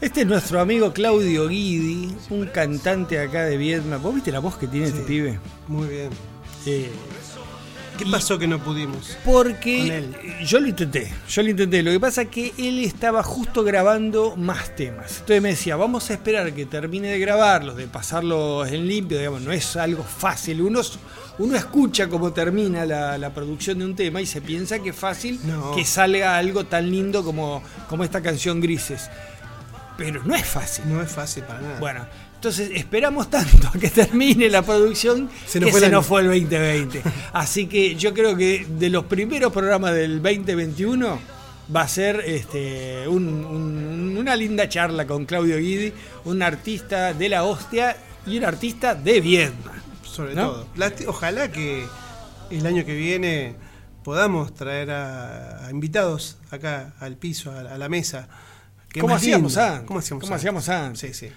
Este 0.00 0.22
es 0.22 0.26
nuestro 0.26 0.60
amigo 0.60 0.92
Claudio 0.94 1.48
Guidi, 1.48 2.16
un 2.30 2.46
cantante 2.46 3.20
acá 3.20 3.44
de 3.44 3.58
Viedma. 3.58 3.98
¿Vos 3.98 4.14
viste 4.14 4.32
la 4.32 4.38
voz 4.38 4.56
que 4.56 4.66
tiene 4.66 4.86
este 4.86 5.00
pibe? 5.02 5.38
Muy 5.68 5.88
bien. 5.88 6.10
Eh, 6.64 6.90
¿Qué 8.04 8.10
pasó 8.10 8.38
que 8.38 8.46
no 8.46 8.58
pudimos? 8.58 9.16
porque 9.24 9.78
Con 9.78 9.90
él. 9.90 10.16
yo 10.46 10.58
lo 10.60 10.66
intenté, 10.68 11.12
yo 11.28 11.42
lo 11.42 11.50
intenté. 11.50 11.82
Lo 11.82 11.90
que 11.90 12.00
pasa 12.00 12.22
es 12.22 12.28
que 12.28 12.52
él 12.58 12.78
estaba 12.80 13.22
justo 13.22 13.62
grabando 13.62 14.36
más 14.36 14.74
temas. 14.74 15.12
Entonces 15.20 15.42
me 15.42 15.50
decía, 15.50 15.76
vamos 15.76 16.08
a 16.10 16.14
esperar 16.14 16.52
que 16.52 16.66
termine 16.66 17.08
de 17.08 17.18
grabarlos, 17.18 17.76
de 17.76 17.86
pasarlos 17.86 18.70
en 18.72 18.86
limpio, 18.88 19.18
digamos, 19.18 19.42
no 19.42 19.52
es 19.52 19.76
algo 19.76 20.02
fácil. 20.02 20.62
Uno, 20.62 20.80
uno 21.38 21.56
escucha 21.56 22.08
cómo 22.08 22.32
termina 22.32 22.86
la, 22.86 23.18
la 23.18 23.30
producción 23.34 23.78
de 23.78 23.84
un 23.84 23.94
tema 23.94 24.20
y 24.20 24.26
se 24.26 24.40
piensa 24.40 24.78
que 24.78 24.90
es 24.90 24.96
fácil 24.96 25.38
No. 25.44 25.72
que 25.74 25.84
salga 25.84 26.36
algo 26.36 26.64
tan 26.64 26.90
lindo 26.90 27.22
como, 27.22 27.62
como 27.88 28.04
esta 28.04 28.22
canción 28.22 28.60
Grises. 28.60 29.10
Pero 29.96 30.22
no 30.24 30.34
es 30.34 30.46
fácil. 30.46 30.84
No 30.88 31.02
es 31.02 31.10
fácil 31.12 31.42
para 31.42 31.60
nada. 31.60 31.78
Bueno, 31.78 32.06
entonces 32.40 32.70
esperamos 32.74 33.28
tanto 33.28 33.68
a 33.68 33.72
que 33.78 33.90
termine 33.90 34.48
la 34.48 34.62
producción 34.62 35.28
Se 35.46 35.60
nos 35.60 35.66
que 35.66 35.70
fue 35.72 35.80
se 35.80 35.86
año. 35.86 35.96
nos 35.96 36.06
fue 36.06 36.22
el 36.22 36.28
2020. 36.28 37.02
Así 37.34 37.66
que 37.66 37.96
yo 37.96 38.14
creo 38.14 38.34
que 38.34 38.66
de 38.66 38.88
los 38.88 39.04
primeros 39.04 39.52
programas 39.52 39.92
del 39.92 40.22
2021 40.22 41.18
va 41.74 41.82
a 41.82 41.88
ser 41.88 42.22
este, 42.26 43.06
un- 43.08 43.44
un- 43.44 44.16
una 44.16 44.34
linda 44.36 44.68
charla 44.70 45.06
con 45.06 45.26
Claudio 45.26 45.58
Guidi, 45.58 45.92
un 46.24 46.42
artista 46.42 47.12
de 47.12 47.28
la 47.28 47.44
hostia 47.44 47.94
y 48.26 48.38
un 48.38 48.44
artista 48.44 48.94
de 48.94 49.20
Viedma. 49.20 49.74
sobre 50.02 50.34
¿no? 50.34 50.50
todo. 50.50 50.66
Ojalá 51.08 51.52
que 51.52 51.84
el 52.50 52.66
año 52.66 52.84
que 52.86 52.94
viene 52.94 53.54
podamos 54.02 54.54
traer 54.54 54.90
a, 54.92 55.66
a 55.66 55.70
invitados 55.70 56.38
acá 56.50 56.94
al 57.00 57.16
piso, 57.16 57.52
a, 57.52 57.62
la- 57.62 57.74
a 57.74 57.78
la 57.78 57.88
mesa. 57.90 58.28
¿Cómo 58.98 59.14
hacíamos 59.14 59.56
antes? 59.58 59.86
¿Cómo 59.86 59.98
hacíamos 60.00 60.24
¿Cómo 60.24 60.34
hamos 60.34 60.68
antes? 60.70 61.00
Sí, 61.00 61.12
sí. 61.28 61.32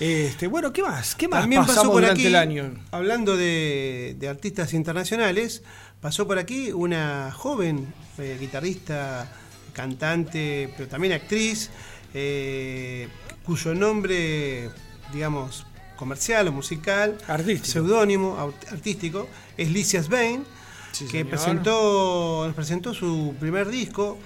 Este, 0.00 0.46
bueno, 0.46 0.72
¿qué 0.72 0.82
más? 0.82 1.14
¿Qué 1.16 1.26
más 1.26 1.40
También 1.40 1.66
pasó 1.66 1.90
por 1.90 2.04
aquí, 2.04 2.26
el 2.26 2.36
año? 2.36 2.72
hablando 2.92 3.36
de, 3.36 4.14
de 4.18 4.28
artistas 4.28 4.72
internacionales, 4.72 5.62
pasó 6.00 6.26
por 6.26 6.38
aquí 6.38 6.70
una 6.70 7.32
joven 7.32 7.92
eh, 8.18 8.36
guitarrista, 8.40 9.28
cantante, 9.72 10.72
pero 10.76 10.88
también 10.88 11.14
actriz, 11.14 11.70
eh, 12.14 13.08
cuyo 13.44 13.74
nombre, 13.74 14.70
digamos, 15.12 15.66
comercial 15.96 16.46
o 16.46 16.52
musical, 16.52 17.18
Artístico. 17.26 17.66
seudónimo, 17.66 18.52
artístico, 18.70 19.26
es 19.56 19.68
Licia 19.70 20.00
Svein, 20.02 20.44
Sí, 20.92 21.06
que 21.06 21.10
señor. 21.10 21.28
presentó, 21.30 22.44
nos 22.46 22.54
presentó 22.54 22.94
su 22.94 23.34
primer 23.40 23.68
disco, 23.68 24.16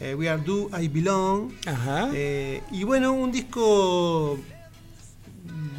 eh, 0.00 0.14
We 0.14 0.26
Are 0.28 0.40
Do 0.42 0.70
I 0.80 0.88
Belong. 0.88 1.52
Ajá. 1.66 2.08
Eh, 2.14 2.62
y 2.70 2.84
bueno, 2.84 3.12
un 3.12 3.30
disco 3.30 4.38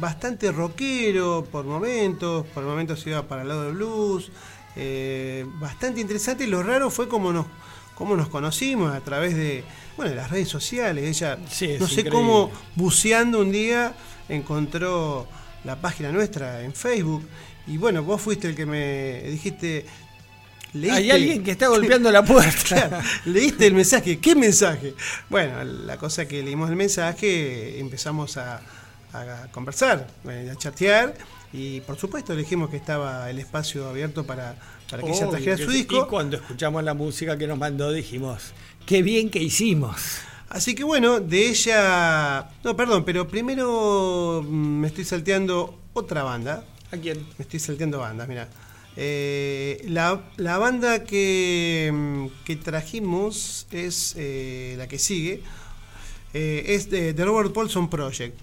bastante 0.00 0.50
rockero 0.50 1.46
por 1.50 1.64
momentos, 1.64 2.46
por 2.48 2.64
momentos 2.64 3.06
iba 3.06 3.22
para 3.28 3.42
el 3.42 3.48
lado 3.48 3.64
del 3.64 3.74
blues, 3.74 4.30
eh, 4.76 5.44
bastante 5.60 6.00
interesante. 6.00 6.46
Lo 6.46 6.62
raro 6.62 6.90
fue 6.90 7.08
cómo 7.08 7.32
nos, 7.32 7.46
cómo 7.94 8.16
nos 8.16 8.28
conocimos 8.28 8.94
a 8.94 9.00
través 9.00 9.36
de, 9.36 9.62
bueno, 9.96 10.10
de 10.10 10.16
las 10.16 10.30
redes 10.30 10.48
sociales. 10.48 11.04
Ella, 11.04 11.38
Sí, 11.50 11.76
no 11.78 11.86
sé 11.86 12.00
increíble. 12.00 12.10
cómo, 12.10 12.50
buceando 12.76 13.40
un 13.40 13.52
día, 13.52 13.94
encontró 14.28 15.28
la 15.64 15.80
página 15.80 16.10
nuestra 16.10 16.62
en 16.62 16.72
Facebook. 16.72 17.22
Y 17.66 17.76
bueno, 17.76 18.02
vos 18.02 18.20
fuiste 18.20 18.48
el 18.48 18.56
que 18.56 18.64
me 18.66 19.22
dijiste. 19.24 19.84
"¿Leíste?". 20.72 20.96
Hay 20.96 21.10
alguien 21.10 21.44
que 21.44 21.50
está 21.50 21.68
golpeando 21.68 22.10
la 22.10 22.24
puerta. 22.24 22.60
Claro, 22.88 22.98
leíste 23.26 23.66
el 23.66 23.74
mensaje. 23.74 24.18
¿Qué 24.18 24.34
mensaje? 24.34 24.94
Bueno, 25.28 25.62
la 25.64 25.96
cosa 25.98 26.26
que 26.26 26.42
leímos 26.42 26.70
el 26.70 26.76
mensaje, 26.76 27.78
empezamos 27.80 28.36
a, 28.38 28.62
a 29.12 29.48
conversar, 29.52 30.06
eh, 30.28 30.50
a 30.52 30.56
chatear. 30.56 31.14
Y 31.52 31.80
por 31.80 31.96
supuesto 31.96 32.32
le 32.32 32.40
dijimos 32.40 32.70
que 32.70 32.76
estaba 32.76 33.28
el 33.28 33.38
espacio 33.38 33.88
abierto 33.88 34.24
para, 34.24 34.54
para 34.88 35.02
que 35.02 35.10
ella 35.10 35.28
trajera 35.28 35.56
su 35.56 35.70
disco. 35.70 36.04
Y 36.04 36.08
cuando 36.08 36.36
escuchamos 36.36 36.84
la 36.84 36.94
música 36.94 37.36
que 37.36 37.46
nos 37.46 37.58
mandó 37.58 37.92
dijimos, 37.92 38.52
qué 38.86 39.02
bien 39.02 39.30
que 39.30 39.40
hicimos. 39.40 40.20
Así 40.48 40.74
que 40.74 40.82
bueno, 40.82 41.20
de 41.20 41.48
ella. 41.48 42.50
No, 42.64 42.76
perdón, 42.76 43.04
pero 43.04 43.28
primero 43.28 44.42
mm, 44.44 44.80
me 44.80 44.88
estoy 44.88 45.04
salteando 45.04 45.78
otra 45.92 46.24
banda. 46.24 46.64
¿A 46.92 46.96
quién? 46.96 47.18
Me 47.38 47.44
estoy 47.44 47.60
salteando 47.60 48.00
bandas, 48.00 48.26
mira. 48.28 48.48
Eh, 48.96 49.84
la, 49.88 50.20
la 50.36 50.58
banda 50.58 51.04
que, 51.04 51.90
mm, 51.92 52.26
que 52.44 52.56
trajimos 52.56 53.68
es 53.70 54.14
eh, 54.16 54.74
la 54.76 54.88
que 54.88 54.98
sigue. 54.98 55.42
Eh, 56.34 56.64
es 56.66 56.90
de 56.90 57.14
The 57.14 57.24
Robert 57.24 57.52
Paulson 57.52 57.88
Project. 57.88 58.38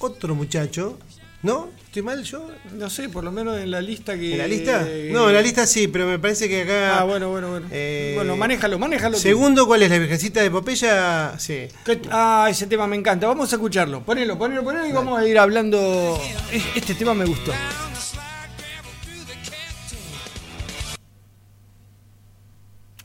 Otro 0.00 0.34
muchacho, 0.34 0.98
¿no? 1.42 1.70
¿Estoy 1.86 2.02
mal 2.02 2.22
yo? 2.22 2.48
No 2.74 2.88
sé, 2.90 3.08
por 3.08 3.24
lo 3.24 3.32
menos 3.32 3.58
en 3.58 3.70
la 3.70 3.80
lista 3.80 4.16
que... 4.16 4.32
¿En 4.32 4.38
la 4.38 4.46
lista? 4.46 4.86
No, 5.10 5.28
en 5.28 5.34
la 5.34 5.42
lista 5.42 5.66
sí, 5.66 5.88
pero 5.88 6.06
me 6.06 6.18
parece 6.18 6.48
que 6.48 6.62
acá. 6.62 7.00
Ah, 7.00 7.04
bueno, 7.04 7.30
bueno, 7.30 7.50
bueno. 7.50 7.66
Eh, 7.72 8.12
bueno, 8.14 8.36
manéjalo, 8.36 8.78
manéjalo. 8.78 9.16
Segundo, 9.18 9.66
¿cuál 9.66 9.82
es? 9.82 9.90
¿La 9.90 9.98
Virgencita 9.98 10.40
de 10.42 10.50
Popeya? 10.50 11.36
Sí. 11.38 11.66
¿Qué- 11.84 12.00
Ah, 12.10 12.46
ese 12.50 12.66
tema 12.66 12.86
me 12.86 12.96
encanta. 12.96 13.26
Vamos 13.26 13.52
a 13.52 13.56
escucharlo. 13.56 14.04
Ponelo, 14.04 14.38
ponelo, 14.38 14.62
ponelo 14.62 14.86
y 14.86 14.92
vamos 14.92 15.18
a 15.18 15.26
ir 15.26 15.38
hablando. 15.38 16.20
Es- 16.52 16.62
Este 16.76 16.94
tema 16.94 17.14
me 17.14 17.24
gustó. 17.24 17.52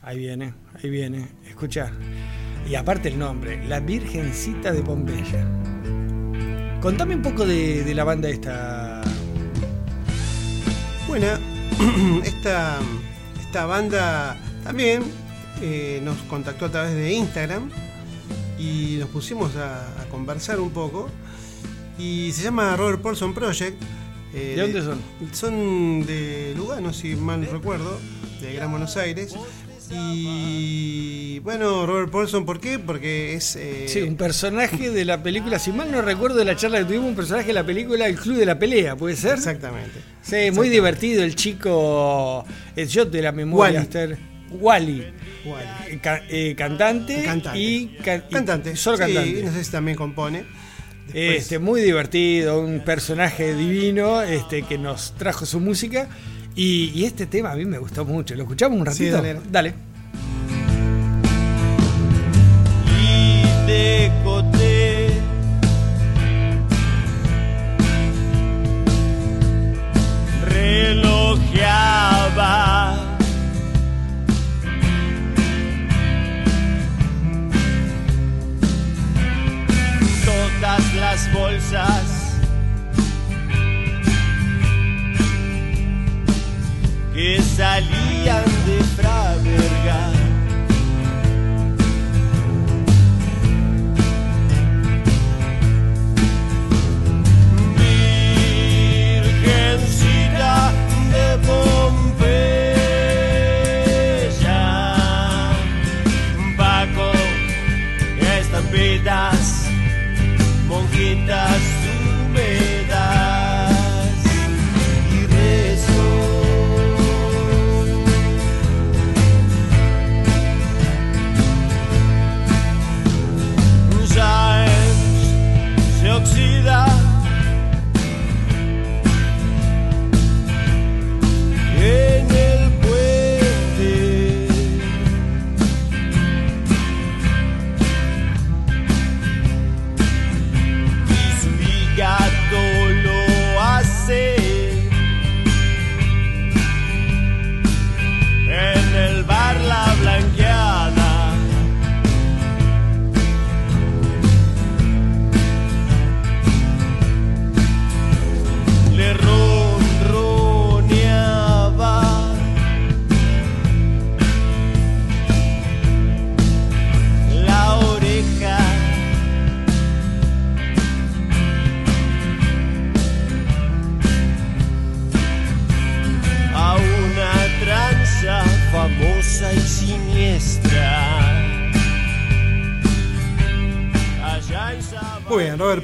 Ahí 0.02 0.18
viene, 0.18 0.54
ahí 0.82 0.90
viene. 0.90 1.28
Escucha. 1.48 1.90
Y 2.68 2.74
aparte 2.74 3.08
el 3.08 3.18
nombre, 3.18 3.66
La 3.66 3.80
Virgencita 3.80 4.72
de 4.72 4.82
Pompeya. 4.82 5.46
Contame 6.84 7.14
un 7.14 7.22
poco 7.22 7.46
de, 7.46 7.82
de 7.82 7.94
la 7.94 8.04
banda 8.04 8.28
esta. 8.28 9.00
Bueno, 11.08 11.28
esta, 12.24 12.78
esta 13.40 13.64
banda 13.64 14.36
también 14.64 15.02
eh, 15.62 16.00
nos 16.04 16.18
contactó 16.24 16.66
a 16.66 16.70
través 16.70 16.94
de 16.94 17.14
Instagram 17.14 17.70
y 18.58 18.96
nos 19.00 19.08
pusimos 19.08 19.56
a, 19.56 20.02
a 20.02 20.04
conversar 20.10 20.60
un 20.60 20.72
poco. 20.72 21.08
Y 21.98 22.32
se 22.32 22.42
llama 22.42 22.76
Robert 22.76 23.00
Paulson 23.00 23.32
Project. 23.32 23.82
eh, 24.34 24.52
¿De 24.54 24.60
dónde 24.60 24.82
son? 24.82 25.00
Son 25.32 26.04
de 26.04 26.52
Lugano, 26.54 26.92
si 26.92 27.16
mal 27.16 27.40
no 27.40 27.50
recuerdo, 27.50 27.98
de 28.42 28.52
Gran 28.52 28.70
Buenos 28.70 28.98
Aires. 28.98 29.34
Y 29.92 31.38
bueno, 31.40 31.86
Robert 31.86 32.10
Paulson, 32.10 32.44
¿por 32.46 32.60
qué? 32.60 32.78
Porque 32.78 33.34
es. 33.34 33.56
eh, 33.56 33.86
Sí, 33.88 34.00
un 34.02 34.16
personaje 34.16 34.90
de 34.90 35.04
la 35.04 35.22
película, 35.22 35.58
si 35.58 35.72
mal 35.72 35.90
no 35.90 36.02
recuerdo 36.02 36.38
de 36.38 36.44
la 36.44 36.56
charla 36.56 36.78
que 36.78 36.84
tuvimos, 36.86 37.08
un 37.08 37.16
personaje 37.16 37.48
de 37.48 37.52
la 37.52 37.64
película 37.64 38.06
El 38.06 38.16
Club 38.16 38.36
de 38.36 38.46
la 38.46 38.58
Pelea, 38.58 38.96
¿puede 38.96 39.16
ser? 39.16 39.34
Exactamente. 39.34 40.00
Sí, 40.22 40.50
muy 40.52 40.68
divertido 40.68 41.22
el 41.22 41.34
chico, 41.34 42.44
el 42.76 42.88
shot 42.88 43.10
de 43.10 43.22
la 43.22 43.32
memoria, 43.32 43.80
Wally. 43.80 43.84
Esther. 43.84 44.18
Wally. 44.50 45.06
Wally. 45.44 45.66
Eh, 45.88 45.98
ca- 46.02 46.22
eh, 46.28 46.54
cantante, 46.56 47.22
Cantante. 47.24 47.58
y, 47.58 47.86
ca- 48.02 48.24
y 48.28 48.32
Cantante. 48.32 48.76
solo 48.76 48.96
sí, 48.96 49.02
cantante. 49.02 49.42
no 49.42 49.52
sé 49.52 49.64
si 49.64 49.70
también 49.70 49.96
compone. 49.96 50.44
Después- 51.06 51.42
Este, 51.42 51.58
muy 51.58 51.82
divertido, 51.82 52.60
un 52.60 52.80
personaje 52.80 53.54
divino 53.54 54.22
este, 54.22 54.62
que 54.62 54.78
nos 54.78 55.14
trajo 55.16 55.44
su 55.44 55.60
música. 55.60 56.08
Y, 56.56 56.92
y 56.94 57.04
este 57.04 57.26
tema 57.26 57.52
a 57.52 57.56
mí 57.56 57.64
me 57.64 57.78
gustó 57.78 58.04
mucho. 58.04 58.34
¿Lo 58.34 58.42
escuchamos 58.44 58.78
un 58.78 58.86
Sí, 58.94 59.10
ratito? 59.10 59.22
dale. 59.22 59.40
dale. 59.50 59.74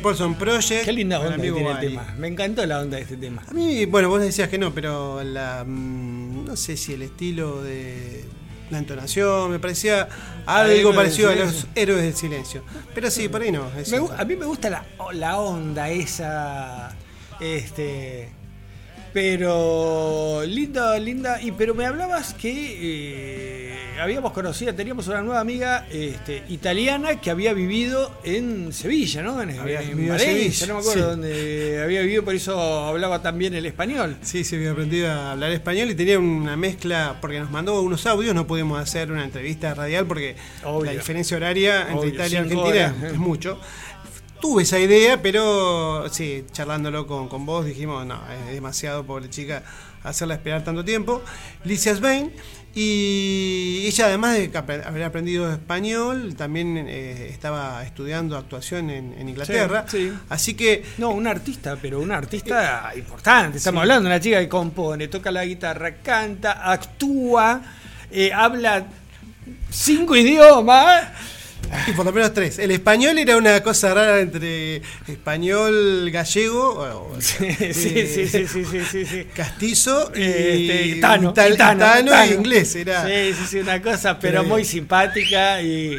Paulson 0.01 0.35
Project. 0.35 0.85
Qué 0.85 0.93
linda 0.93 1.21
onda 1.21 1.37
que 1.37 1.53
tiene 1.53 1.71
el 1.71 1.81
tema. 1.81 2.15
Me 2.19 2.29
encantó 2.29 2.65
la 2.67 2.81
onda 2.81 2.97
de 2.97 3.03
este 3.03 3.17
tema. 3.17 3.43
A 3.49 3.53
mí, 3.53 3.85
bueno, 3.87 4.09
vos 4.09 4.21
decías 4.21 4.49
que 4.49 4.59
no, 4.59 4.73
pero 4.73 5.23
la, 5.23 5.65
mm, 5.67 6.45
no 6.45 6.57
sé 6.57 6.77
si 6.77 6.95
el 6.95 7.03
estilo 7.03 7.63
de 7.63 8.25
la 8.71 8.79
entonación 8.79 9.51
me 9.51 9.59
parecía 9.59 10.09
algo 10.47 10.95
parecido 10.95 11.31
a 11.31 11.35
los 11.35 11.67
héroes 11.75 12.03
del 12.03 12.15
silencio. 12.15 12.65
Pero 12.95 13.11
sí, 13.11 13.29
por 13.29 13.43
ahí 13.43 13.53
no. 13.53 13.71
Me 13.91 13.97
a 14.17 14.25
mí 14.25 14.37
me 14.37 14.47
gusta 14.47 14.71
la, 14.71 14.85
la 15.13 15.39
onda 15.39 15.91
esa. 15.91 16.97
Este. 17.41 18.40
Pero. 19.13 20.43
Linda, 20.47 20.99
linda. 20.99 21.41
Y 21.43 21.53
pero 21.53 21.75
me 21.75 21.87
hablabas 21.87 22.35
que. 22.35 22.51
eh, 22.81 23.61
habíamos 24.01 24.33
conocido, 24.33 24.75
teníamos 24.75 25.07
una 25.09 25.23
nueva 25.23 25.41
amiga 25.41 25.87
este, 25.91 26.43
italiana 26.49 27.21
que 27.21 27.31
había 27.31 27.53
vivido 27.53 28.11
en 28.25 28.73
Sevilla, 28.73 29.23
¿no? 29.23 29.43
En, 29.43 29.59
Había 29.59 29.83
en 29.83 29.89
vivido 29.91 30.15
en 30.15 30.19
Valencia, 30.19 30.53
Sevilla, 30.53 30.67
no 30.67 30.75
me 30.75 30.81
acuerdo 30.81 31.03
sí. 31.03 31.11
dónde 31.11 31.83
había 31.83 32.01
vivido, 32.03 32.25
por 32.25 32.35
eso 32.35 32.59
hablaba 32.87 33.23
también 33.23 33.55
el 33.55 33.67
español. 33.67 34.17
Sí, 34.23 34.45
se 34.45 34.57
había 34.57 34.73
aprendido 34.73 35.11
a 35.11 35.33
hablar 35.33 35.53
español 35.53 35.91
y 35.91 35.95
tenía 35.95 36.19
una 36.19 36.57
mezcla, 36.57 37.17
porque 37.21 37.39
nos 37.41 37.51
mandó 37.51 37.81
unos 37.83 38.07
audios, 38.07 38.35
no 38.35 38.47
pudimos 38.47 38.81
hacer 38.81 39.13
una 39.13 39.25
entrevista 39.25 39.75
radial 39.75 40.07
porque 40.07 40.37
Obvio. 40.65 40.87
la 40.87 40.93
diferencia 40.93 41.37
horaria 41.37 41.83
entre 41.83 41.97
Obvio, 41.97 42.15
Italia 42.15 42.35
y 42.35 42.43
Argentina 42.43 42.63
horas, 42.63 42.95
eh. 43.03 43.07
es 43.13 43.19
mucho. 43.19 43.61
Tuve 44.41 44.63
esa 44.63 44.79
idea, 44.79 45.21
pero 45.21 46.09
sí, 46.11 46.45
charlándolo 46.53 47.07
con, 47.07 47.29
con 47.29 47.45
vos 47.45 47.67
dijimos, 47.67 48.07
no, 48.07 48.19
es 48.47 48.55
demasiado, 48.55 49.05
pobre 49.05 49.29
chica, 49.29 49.63
hacerla 50.03 50.35
esperar 50.35 50.65
tanto 50.65 50.85
tiempo. 50.85 51.23
Licia 51.65 51.95
Svein, 51.95 52.33
y 52.75 53.85
ella 53.87 54.07
además 54.07 54.39
de 54.39 54.51
haber 54.57 55.03
aprendido 55.03 55.53
español, 55.53 56.37
también 56.37 56.77
eh, 56.89 57.29
estaba 57.29 57.83
estudiando 57.85 58.37
actuación 58.37 58.91
en, 58.91 59.13
en 59.19 59.29
Inglaterra. 59.29 59.85
Sí, 59.89 60.09
sí. 60.09 60.19
Así 60.29 60.55
que 60.55 60.85
No, 60.99 61.11
un 61.11 61.27
artista, 61.27 61.77
pero 61.81 62.01
un 62.01 62.13
artista 62.13 62.93
importante. 62.97 63.59
Estamos 63.59 63.83
hablando 63.83 64.09
de 64.09 64.15
una 64.15 64.21
chica 64.21 64.39
que 64.39 64.49
compone, 64.49 65.09
toca 65.09 65.33
la 65.33 65.45
guitarra, 65.45 65.97
canta, 65.97 66.71
actúa, 66.71 67.61
eh, 68.11 68.33
habla 68.33 68.87
cinco 69.69 70.15
idiomas. 70.15 71.09
Y 71.87 71.93
por 71.93 72.05
lo 72.05 72.13
menos 72.13 72.35
tres. 72.35 72.59
El 72.59 72.71
español 72.73 73.17
era 73.19 73.37
una 73.37 73.63
cosa 73.63 73.95
rara 73.95 74.21
entre 74.21 74.83
español 75.07 76.11
gallego, 76.11 77.17
Sí, 77.21 77.47
eh, 77.49 77.73
sí, 77.73 78.07
sí, 78.07 78.27
sí, 78.29 78.47
sí, 78.47 78.65
sí, 78.65 78.81
sí, 78.91 79.07
sí. 79.07 79.25
castizo 79.35 80.11
y 80.17 80.23
Este, 80.23 80.85
gitano, 80.95 81.31
gitano 81.35 81.87
gitano. 81.87 82.25
y 82.27 82.33
inglés. 82.35 82.75
Era, 82.75 83.07
Sí, 83.07 83.35
sí, 83.39 83.45
sí, 83.49 83.59
una 83.59 83.81
cosa, 83.81 84.19
pero 84.19 84.39
Pero- 84.43 84.45
muy 84.45 84.65
simpática 84.65 85.63
y. 85.63 85.99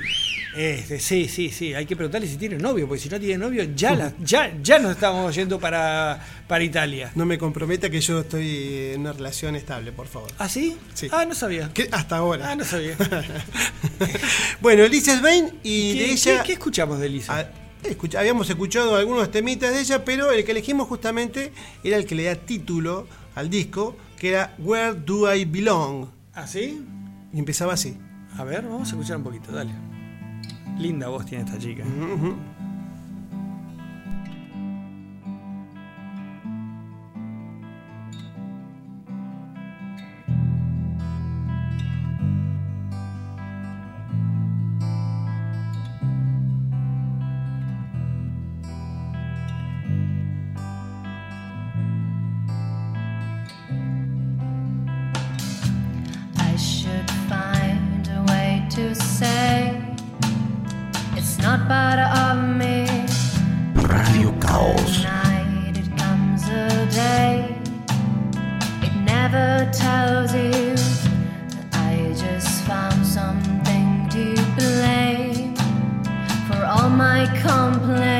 Este, 0.55 0.99
sí, 0.99 1.29
sí, 1.29 1.49
sí, 1.49 1.73
hay 1.73 1.85
que 1.85 1.95
preguntarle 1.95 2.27
si 2.27 2.35
tiene 2.35 2.57
novio, 2.57 2.85
porque 2.87 3.01
si 3.01 3.07
no 3.09 3.17
tiene 3.19 3.37
novio, 3.37 3.63
ya, 3.73 3.95
la- 3.95 4.13
ya, 4.19 4.51
ya 4.61 4.79
nos 4.79 4.91
estamos 4.91 5.33
yendo 5.33 5.59
para, 5.59 6.19
para 6.47 6.61
Italia. 6.63 7.11
No 7.15 7.25
me 7.25 7.37
comprometa 7.37 7.89
que 7.89 8.01
yo 8.01 8.19
estoy 8.19 8.91
en 8.93 9.01
una 9.01 9.13
relación 9.13 9.55
estable, 9.55 9.93
por 9.93 10.07
favor. 10.07 10.29
¿Ah, 10.37 10.49
sí? 10.49 10.75
Sí. 10.93 11.07
Ah, 11.11 11.23
no 11.25 11.35
sabía. 11.35 11.71
Hasta 11.91 12.17
ahora. 12.17 12.51
Ah, 12.51 12.55
no 12.55 12.65
sabía. 12.65 12.97
bueno, 14.61 14.83
Alicia 14.83 15.17
Svein 15.19 15.51
y 15.63 15.93
¿Qué, 15.93 15.99
de 16.03 16.11
ella. 16.11 16.37
qué- 16.41 16.47
qué 16.47 16.53
escuchamos 16.53 16.99
de 16.99 17.09
Lisa? 17.09 17.33
Ah, 17.39 17.45
escucha- 17.87 18.19
habíamos 18.19 18.49
escuchado 18.49 18.95
algunos 18.95 19.31
temitas 19.31 19.71
de 19.73 19.79
ella, 19.81 20.03
pero 20.03 20.31
el 20.31 20.43
que 20.43 20.51
elegimos 20.51 20.87
justamente 20.87 21.51
era 21.83 21.97
el 21.97 22.05
que 22.05 22.15
le 22.15 22.23
da 22.25 22.35
título 22.35 23.07
al 23.35 23.49
disco, 23.49 23.95
que 24.19 24.29
era 24.29 24.53
Where 24.59 24.95
Do 24.95 25.33
I 25.33 25.45
Belong? 25.45 26.07
¿Ah, 26.33 26.45
sí? 26.47 26.81
Y 27.33 27.39
empezaba 27.39 27.73
así. 27.73 27.97
A 28.37 28.43
ver, 28.43 28.63
vamos 28.63 28.89
a 28.89 28.91
escuchar 28.91 29.17
un 29.17 29.23
poquito, 29.23 29.51
dale. 29.51 29.71
Linda 30.77 31.09
voz 31.09 31.25
tiene 31.25 31.43
esta 31.43 31.57
chica. 31.57 31.83
my 77.21 77.27
complaint. 77.39 78.10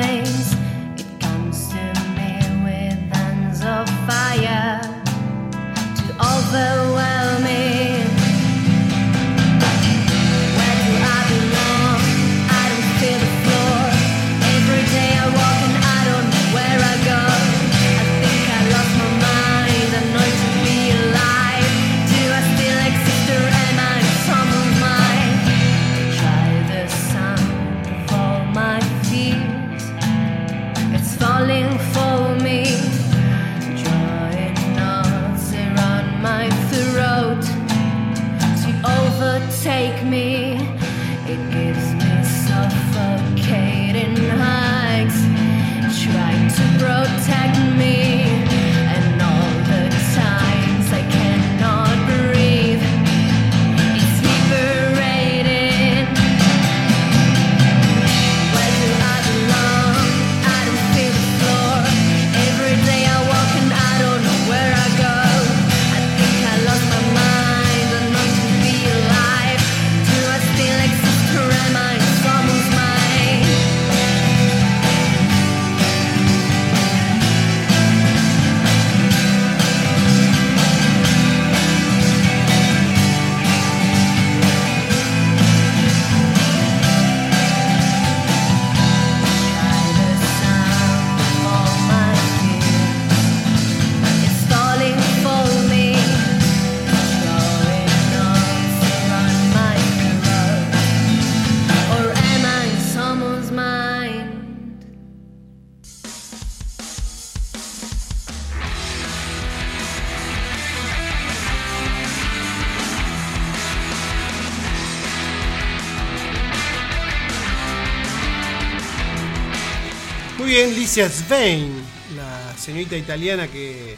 Svein, 121.00 121.72
la 122.16 122.54
señorita 122.58 122.96
italiana 122.96 123.48
que 123.48 123.96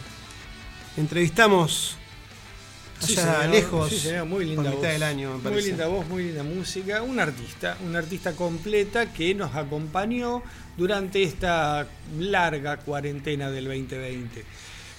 entrevistamos 0.96 1.96
Sí, 3.00 3.18
allá 3.18 3.40
señor. 3.42 3.50
lejos, 3.54 3.90
Sí, 3.90 3.98
señor. 3.98 4.26
muy 4.26 4.44
linda 4.44 4.62
por 4.62 4.70
mitad 4.70 4.82
voz. 4.82 4.92
del 4.92 5.02
año, 5.02 5.38
me 5.42 5.50
Muy 5.50 5.62
linda 5.62 5.86
voz, 5.88 6.06
muy 6.08 6.22
linda 6.24 6.42
música. 6.44 7.02
Un 7.02 7.18
artista, 7.18 7.76
un 7.84 7.96
artista 7.96 8.32
completa 8.32 9.12
que 9.12 9.34
nos 9.34 9.54
acompañó 9.56 10.42
durante 10.76 11.22
esta 11.24 11.86
larga 12.18 12.76
cuarentena 12.78 13.50
del 13.50 13.64
2020. 13.64 14.44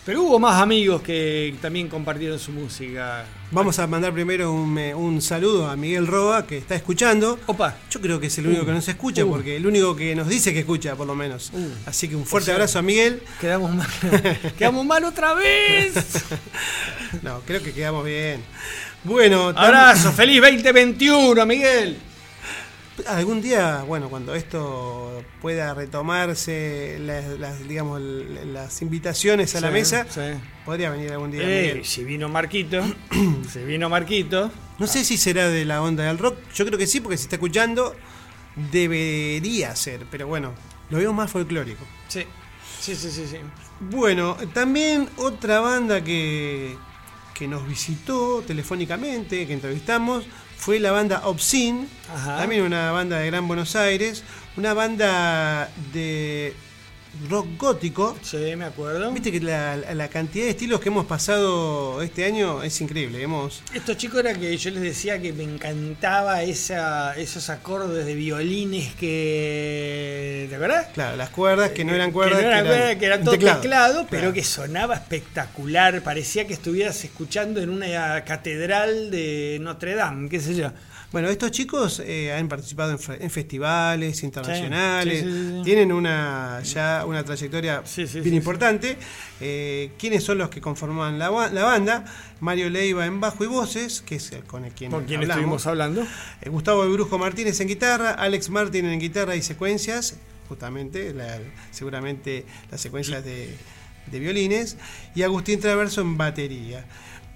Pero 0.05 0.21
hubo 0.21 0.37
más 0.37 0.61
amigos 0.61 1.01
que 1.01 1.55
también 1.59 1.87
compartieron 1.87 2.37
su 2.37 2.51
música. 2.51 3.25
Vamos 3.49 3.79
a 3.79 3.87
mandar 3.87 4.13
primero 4.13 4.51
un, 4.53 4.77
eh, 4.77 4.93
un 4.93 5.19
saludo 5.19 5.67
a 5.67 5.75
Miguel 5.75 6.05
Roa, 6.05 6.45
que 6.45 6.59
está 6.59 6.75
escuchando. 6.75 7.39
Opa. 7.47 7.75
Yo 7.89 7.99
creo 7.99 8.19
que 8.19 8.27
es 8.27 8.37
el 8.37 8.45
único 8.45 8.61
Uh. 8.61 8.65
que 8.67 8.71
nos 8.73 8.87
escucha, 8.87 9.25
Uh. 9.25 9.29
porque 9.31 9.55
el 9.55 9.65
único 9.65 9.95
que 9.95 10.13
nos 10.15 10.27
dice 10.27 10.53
que 10.53 10.59
escucha, 10.59 10.95
por 10.95 11.07
lo 11.07 11.15
menos. 11.15 11.49
Uh. 11.53 11.69
Así 11.87 12.07
que 12.07 12.15
un 12.15 12.23
fuerte 12.25 12.43
O 12.43 12.45
sea, 12.45 12.55
abrazo 12.55 12.77
a 12.77 12.81
Miguel. 12.83 13.19
Quedamos 13.41 13.73
mal. 13.73 13.87
Quedamos 14.59 14.85
mal 14.85 15.03
otra 15.05 15.33
vez. 15.33 15.93
No, 17.21 17.39
creo 17.45 17.63
que 17.63 17.71
quedamos 17.71 18.03
bien. 18.03 18.41
Bueno, 19.05 19.49
Abrazo, 19.55 20.11
feliz 20.11 20.41
2021, 20.41 21.45
Miguel. 21.45 21.97
Algún 23.07 23.41
día, 23.41 23.83
bueno, 23.83 24.09
cuando 24.09 24.35
esto 24.35 25.23
pueda 25.41 25.73
retomarse, 25.73 26.97
las, 27.01 27.39
las, 27.39 27.67
digamos, 27.67 28.01
las 28.01 28.81
invitaciones 28.81 29.55
a 29.55 29.61
la 29.61 29.71
mesa, 29.71 30.05
sí. 30.09 30.21
podría 30.65 30.89
venir 30.89 31.11
algún 31.11 31.31
día. 31.31 31.43
Eh, 31.43 31.81
si 31.83 32.03
vino 32.03 32.29
Marquito, 32.29 32.83
si 33.51 33.59
vino 33.63 33.89
Marquito. 33.89 34.51
No 34.77 34.87
sé 34.87 35.03
si 35.03 35.17
será 35.17 35.49
de 35.49 35.65
la 35.65 35.81
onda 35.81 36.03
del 36.03 36.17
rock. 36.17 36.37
Yo 36.53 36.65
creo 36.65 36.77
que 36.77 36.87
sí, 36.87 36.99
porque 36.99 37.17
si 37.17 37.23
está 37.23 37.35
escuchando, 37.37 37.95
debería 38.71 39.75
ser. 39.75 40.05
Pero 40.11 40.27
bueno, 40.27 40.53
lo 40.89 40.97
veo 40.97 41.13
más 41.13 41.31
folclórico. 41.31 41.83
Sí, 42.07 42.23
sí, 42.79 42.95
sí, 42.95 43.09
sí. 43.09 43.27
sí. 43.27 43.37
Bueno, 43.79 44.37
también 44.53 45.09
otra 45.17 45.59
banda 45.59 46.03
que, 46.03 46.77
que 47.33 47.47
nos 47.47 47.67
visitó 47.67 48.41
telefónicamente, 48.45 49.45
que 49.45 49.53
entrevistamos, 49.53 50.25
fue 50.57 50.79
la 50.79 50.91
banda 50.91 51.21
Obscene. 51.25 51.87
Ajá. 52.13 52.37
También 52.37 52.63
una 52.63 52.91
banda 52.91 53.19
de 53.19 53.27
Gran 53.27 53.47
Buenos 53.47 53.75
Aires. 53.75 54.23
Una 54.57 54.73
banda 54.73 55.69
de 55.93 56.55
rock 57.29 57.47
gótico. 57.57 58.17
Sí, 58.21 58.37
me 58.57 58.65
acuerdo. 58.65 59.11
Viste 59.11 59.31
que 59.31 59.39
la, 59.39 59.75
la 59.77 60.07
cantidad 60.09 60.45
de 60.45 60.51
estilos 60.51 60.79
que 60.79 60.89
hemos 60.89 61.05
pasado 61.05 62.01
este 62.01 62.25
año 62.25 62.61
es 62.63 62.79
increíble. 62.81 63.21
Hemos 63.21 63.61
Estos 63.73 63.97
chicos 63.97 64.19
era 64.19 64.33
que 64.33 64.55
yo 64.57 64.71
les 64.71 64.81
decía 64.81 65.21
que 65.21 65.33
me 65.33 65.43
encantaba 65.43 66.43
esa, 66.43 67.15
esos 67.17 67.49
acordes 67.49 68.05
de 68.05 68.13
violines 68.15 68.93
que. 68.95 70.47
¿Te 70.49 70.55
acuerdas? 70.55 70.87
Claro, 70.93 71.15
las 71.17 71.29
cuerdas 71.29 71.71
que 71.71 71.83
no 71.85 71.93
eran 71.93 72.07
Que 72.09 72.13
cuerdas, 72.13 72.41
no 72.43 72.49
que, 72.63 72.67
cuerda, 72.69 72.97
que 72.99 73.05
era 73.05 73.15
un 73.17 73.23
todo 73.23 73.31
teclado, 73.35 73.61
teclado. 73.61 74.07
pero 74.09 74.21
Claro. 74.21 74.33
que 74.33 74.43
sonaba 74.43 74.95
espectacular. 74.95 76.01
Parecía 76.01 76.45
que 76.47 76.53
estuvieras 76.53 77.03
escuchando 77.03 77.61
en 77.61 77.69
una 77.69 78.23
catedral 78.23 79.11
de 79.11 79.57
Notre 79.61 79.95
Dame, 79.95 80.29
qué 80.29 80.39
sé 80.39 80.55
yo. 80.55 80.71
Bueno, 81.11 81.29
estos 81.29 81.51
chicos 81.51 82.01
eh, 82.05 82.33
han 82.33 82.47
participado 82.49 82.91
en, 82.91 82.99
fe- 82.99 83.23
en 83.23 83.29
festivales 83.29 84.21
internacionales, 84.23 85.21
sí, 85.21 85.25
sí, 85.31 85.49
sí. 85.57 85.61
tienen 85.63 85.91
una 85.93 86.61
ya 86.63 87.05
una 87.07 87.23
trayectoria 87.23 87.83
Sí, 87.85 88.05
sí, 88.07 88.19
bien 88.19 88.31
sí, 88.31 88.35
importante. 88.37 88.97
Eh, 89.39 89.91
¿Quiénes 89.97 90.23
son 90.23 90.39
los 90.39 90.49
que 90.49 90.59
conforman 90.59 91.17
la, 91.17 91.29
la 91.53 91.63
banda? 91.63 92.03
Mario 92.41 92.69
Leiva 92.69 93.05
en 93.05 93.21
bajo 93.21 93.43
y 93.43 93.47
voces, 93.47 94.01
que 94.01 94.15
es 94.15 94.31
el 94.33 94.43
con 94.43 94.65
el 94.65 94.73
quien 94.73 94.91
Con 94.91 95.05
quien 95.05 95.21
hablamos. 95.21 95.37
estuvimos 95.39 95.67
hablando. 95.67 96.05
Eh, 96.41 96.49
Gustavo 96.49 96.83
El 96.83 96.91
Brujo 96.91 97.17
Martínez 97.17 97.59
en 97.61 97.67
guitarra, 97.69 98.11
Alex 98.11 98.49
Martín 98.49 98.85
en 98.85 98.99
guitarra 98.99 99.35
y 99.37 99.41
secuencias, 99.41 100.17
justamente, 100.49 101.13
la- 101.13 101.39
seguramente 101.71 102.45
las 102.69 102.81
secuencias 102.81 103.23
de, 103.23 103.55
de 104.11 104.19
violines, 104.19 104.75
y 105.15 105.23
Agustín 105.23 105.59
Traverso 105.61 106.01
en 106.01 106.17
batería. 106.17 106.83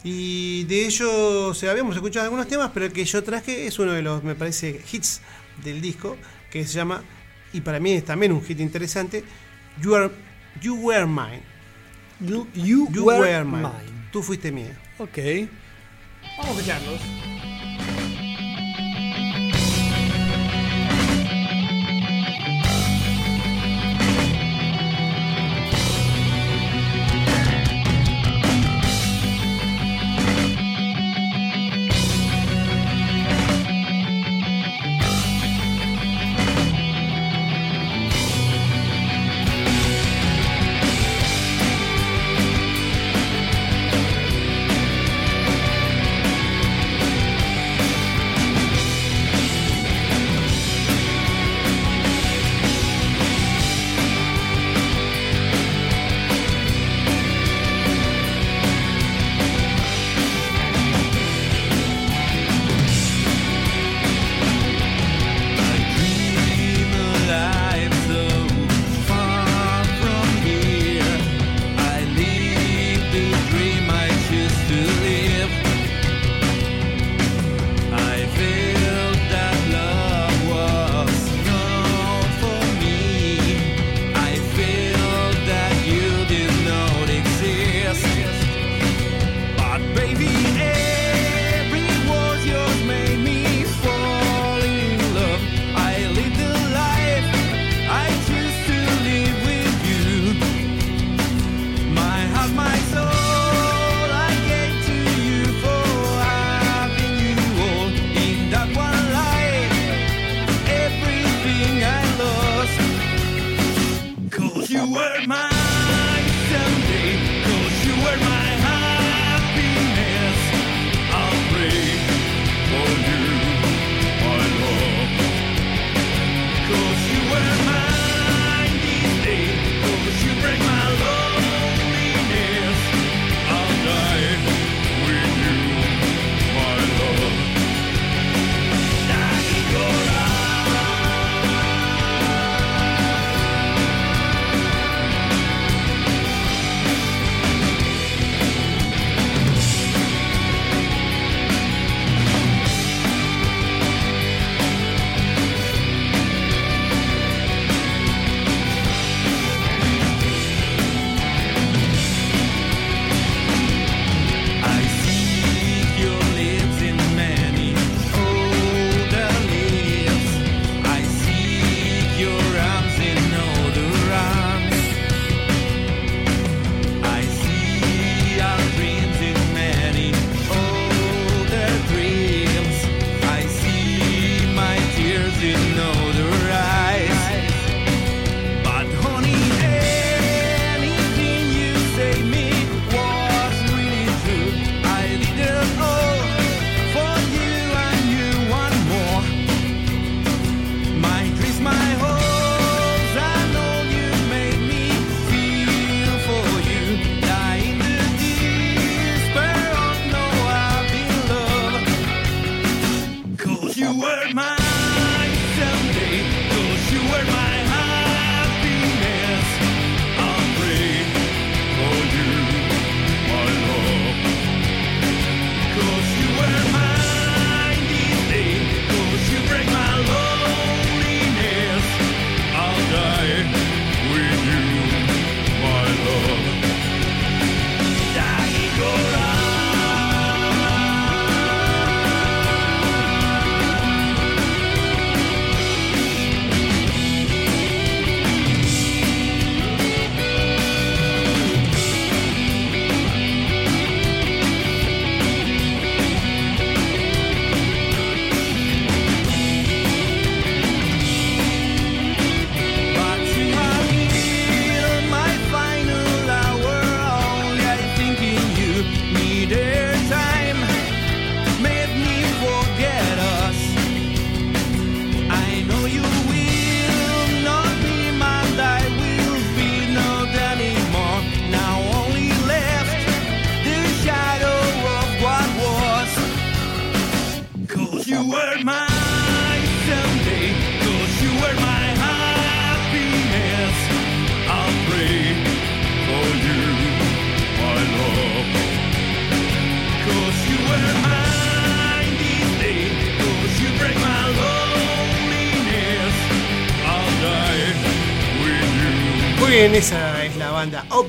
Y 0.03 0.63
de 0.63 0.85
ellos 0.85 1.62
eh, 1.63 1.69
habíamos 1.69 1.95
escuchado 1.95 2.23
algunos 2.25 2.47
temas, 2.47 2.71
pero 2.73 2.85
el 2.85 2.93
que 2.93 3.03
yo 3.03 3.23
traje 3.23 3.67
es 3.67 3.79
uno 3.79 3.91
de 3.91 4.01
los, 4.01 4.23
me 4.23 4.35
parece, 4.35 4.81
hits 4.91 5.21
del 5.63 5.81
disco, 5.81 6.17
que 6.49 6.65
se 6.65 6.73
llama, 6.73 7.03
y 7.51 7.62
para 7.62 7.79
mí 7.79 7.91
es 7.93 8.05
también 8.05 8.31
un 8.31 8.43
hit 8.43 8.59
interesante, 8.59 9.23
You, 9.81 9.95
Are, 9.95 10.12
you 10.62 10.75
Were 10.75 11.05
Mine. 11.05 11.43
You, 12.21 12.47
you 12.53 12.88
You 12.91 13.03
were, 13.05 13.19
Were 13.19 13.43
Mine. 13.43 13.63
mine. 13.63 14.07
Tú 14.12 14.21
fuiste 14.23 14.51
mía. 14.51 14.77
Ok. 14.97 15.17
Vamos 16.38 16.47
a 16.47 16.51
escucharlos. 16.51 17.38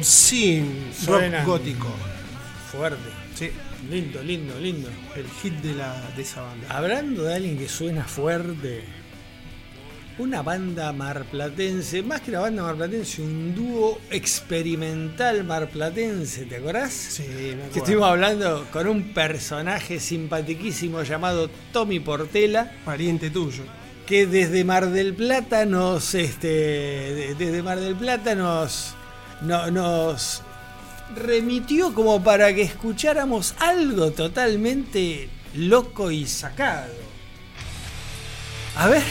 Banda 0.00 0.90
Obscene, 1.00 1.40
rock 1.40 1.46
gótico. 1.46 1.88
Fuerte. 2.72 3.10
Sí, 3.34 3.50
Lindo, 3.90 4.22
lindo, 4.22 4.58
lindo. 4.60 4.88
el 5.16 5.26
hit 5.42 5.54
de, 5.62 5.74
la, 5.74 6.10
de 6.14 6.22
esa 6.22 6.42
banda. 6.42 6.66
Hablando 6.68 7.22
de 7.24 7.34
alguien 7.34 7.56
que 7.58 7.66
suena 7.68 8.04
fuerte, 8.04 8.84
una 10.18 10.42
banda 10.42 10.92
marplatense, 10.92 12.02
más 12.02 12.20
que 12.20 12.30
una 12.30 12.40
banda 12.40 12.62
marplatense, 12.62 13.22
un 13.22 13.54
dúo 13.54 13.98
experimental 14.10 15.44
marplatense, 15.44 16.44
¿te 16.44 16.56
acordás? 16.56 16.92
Sí, 16.92 17.22
me 17.22 17.28
Que 17.30 17.52
acuerdo. 17.54 17.76
estuvimos 17.78 18.08
hablando 18.10 18.66
con 18.70 18.86
un 18.86 19.14
personaje 19.14 19.98
simpatiquísimo 19.98 21.02
llamado 21.02 21.48
Tommy 21.72 22.00
Portela, 22.00 22.70
Pariente 22.84 23.30
tuyo. 23.30 23.62
que 24.06 24.26
desde 24.26 24.62
Mar 24.64 24.90
del 24.90 25.14
Plata 25.14 25.64
nos, 25.64 26.14
este, 26.14 26.48
de- 26.48 27.34
desde 27.38 27.62
Mar 27.62 27.80
del 27.80 27.94
Plata 27.96 28.34
nos, 28.34 28.94
no- 29.42 29.70
nos 29.70 30.42
remitió 31.16 31.92
como 31.94 32.22
para 32.22 32.54
que 32.54 32.62
escucháramos 32.62 33.54
algo 33.58 34.10
totalmente 34.12 35.28
loco 35.54 36.10
y 36.10 36.26
sacado. 36.26 36.92
A 38.76 38.86
ver. 38.88 39.02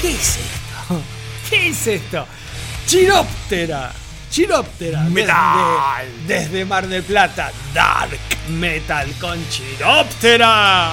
¿Qué 0.00 0.10
es 0.10 0.36
esto? 0.38 1.02
¿Qué 1.50 1.68
es 1.68 1.86
esto? 1.86 2.26
Chiróptera. 2.86 3.92
Chiróptera. 4.30 5.00
Metal. 5.04 6.06
Desde, 6.26 6.44
desde 6.48 6.64
Mar 6.64 6.86
del 6.88 7.02
Plata. 7.02 7.52
Dark 7.74 8.18
Metal 8.48 9.08
con 9.20 9.38
Chiróptera. 9.50 10.92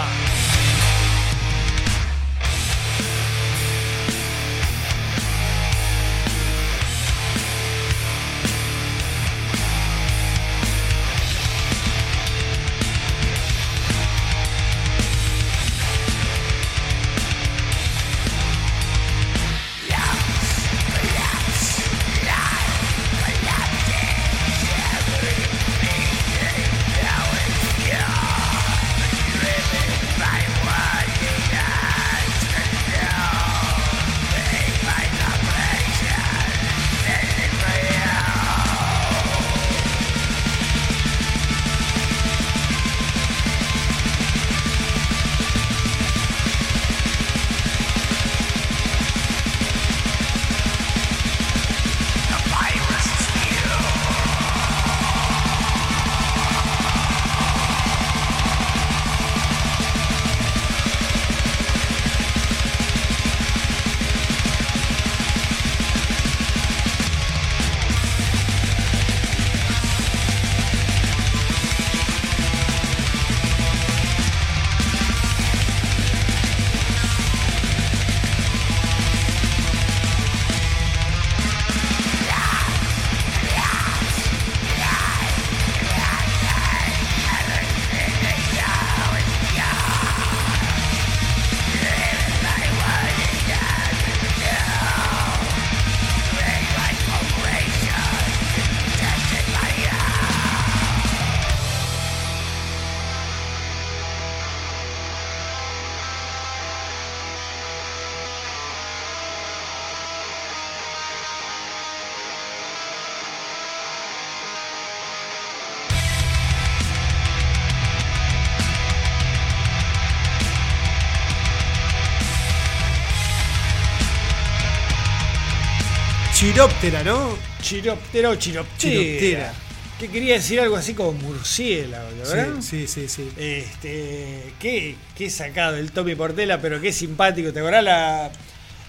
Chiróptera, 126.40 127.04
¿no? 127.04 127.38
Chiroptera 127.62 128.30
o 128.30 128.36
chiroptera. 128.36 128.78
Chiroptera. 128.78 129.54
Que 130.00 130.08
quería 130.08 130.36
decir 130.36 130.58
algo 130.62 130.78
así 130.78 130.94
como 130.94 131.12
murciélago, 131.12 132.08
¿verdad? 132.16 132.48
Sí, 132.62 132.88
sí, 132.88 133.08
sí, 133.08 133.10
sí. 133.10 133.30
Este, 133.36 134.54
qué, 134.58 134.96
qué 135.18 135.30
sacado 135.30 135.76
el 135.76 135.92
Tommy 135.92 136.16
Portela, 136.16 136.62
pero 136.62 136.80
qué 136.80 136.94
simpático. 136.94 137.52
¿Te 137.52 137.60
acordás 137.60 137.84
la, 137.84 138.32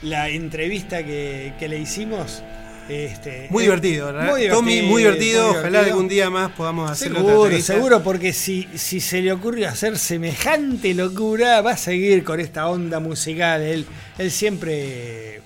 la 0.03 0.29
entrevista 0.29 1.05
que, 1.05 1.55
que 1.59 1.67
le 1.67 1.81
hicimos? 1.81 2.41
Este, 2.89 3.49
Muy 3.51 3.65
divertido, 3.65 4.07
¿verdad? 4.07 4.27
muy 4.31 4.49
Tommy, 4.49 4.83
muy 4.83 5.03
divertido. 5.03 5.49
muy 5.49 5.51
Ojalá 5.57 5.69
divertido. 5.71 5.95
algún 5.97 6.09
día 6.09 6.31
más 6.31 6.53
podamos 6.53 6.89
hacerlo. 6.89 7.19
Seguro, 7.19 7.61
seguro, 7.61 8.03
porque 8.05 8.33
si, 8.33 8.69
si 8.77 9.01
se 9.01 9.23
le 9.23 9.33
ocurre 9.33 9.67
hacer 9.67 9.99
semejante 9.99 10.95
locura, 10.95 11.61
va 11.63 11.73
a 11.73 11.77
seguir 11.77 12.23
con 12.23 12.39
esta 12.39 12.69
onda 12.69 13.01
musical. 13.01 13.61
Él, 13.61 13.87
él 14.19 14.31
siempre 14.31 15.41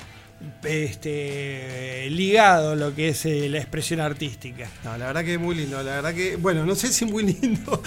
este, 0.65 2.09
ligado 2.11 2.73
a 2.73 2.77
lo 2.77 2.95
que 2.95 3.09
es 3.09 3.25
eh, 3.27 3.49
la 3.49 3.59
expresión 3.59 4.01
artística. 4.01 4.69
No, 4.85 4.97
la 4.97 5.07
verdad 5.07 5.25
que 5.25 5.35
es 5.35 5.41
muy 5.41 5.55
lindo, 5.55 5.83
la 5.83 5.97
verdad 5.97 6.15
que, 6.15 6.37
bueno, 6.37 6.65
no 6.65 6.75
sé 6.75 6.93
si 6.93 7.05
muy 7.05 7.23
lindo. 7.25 7.83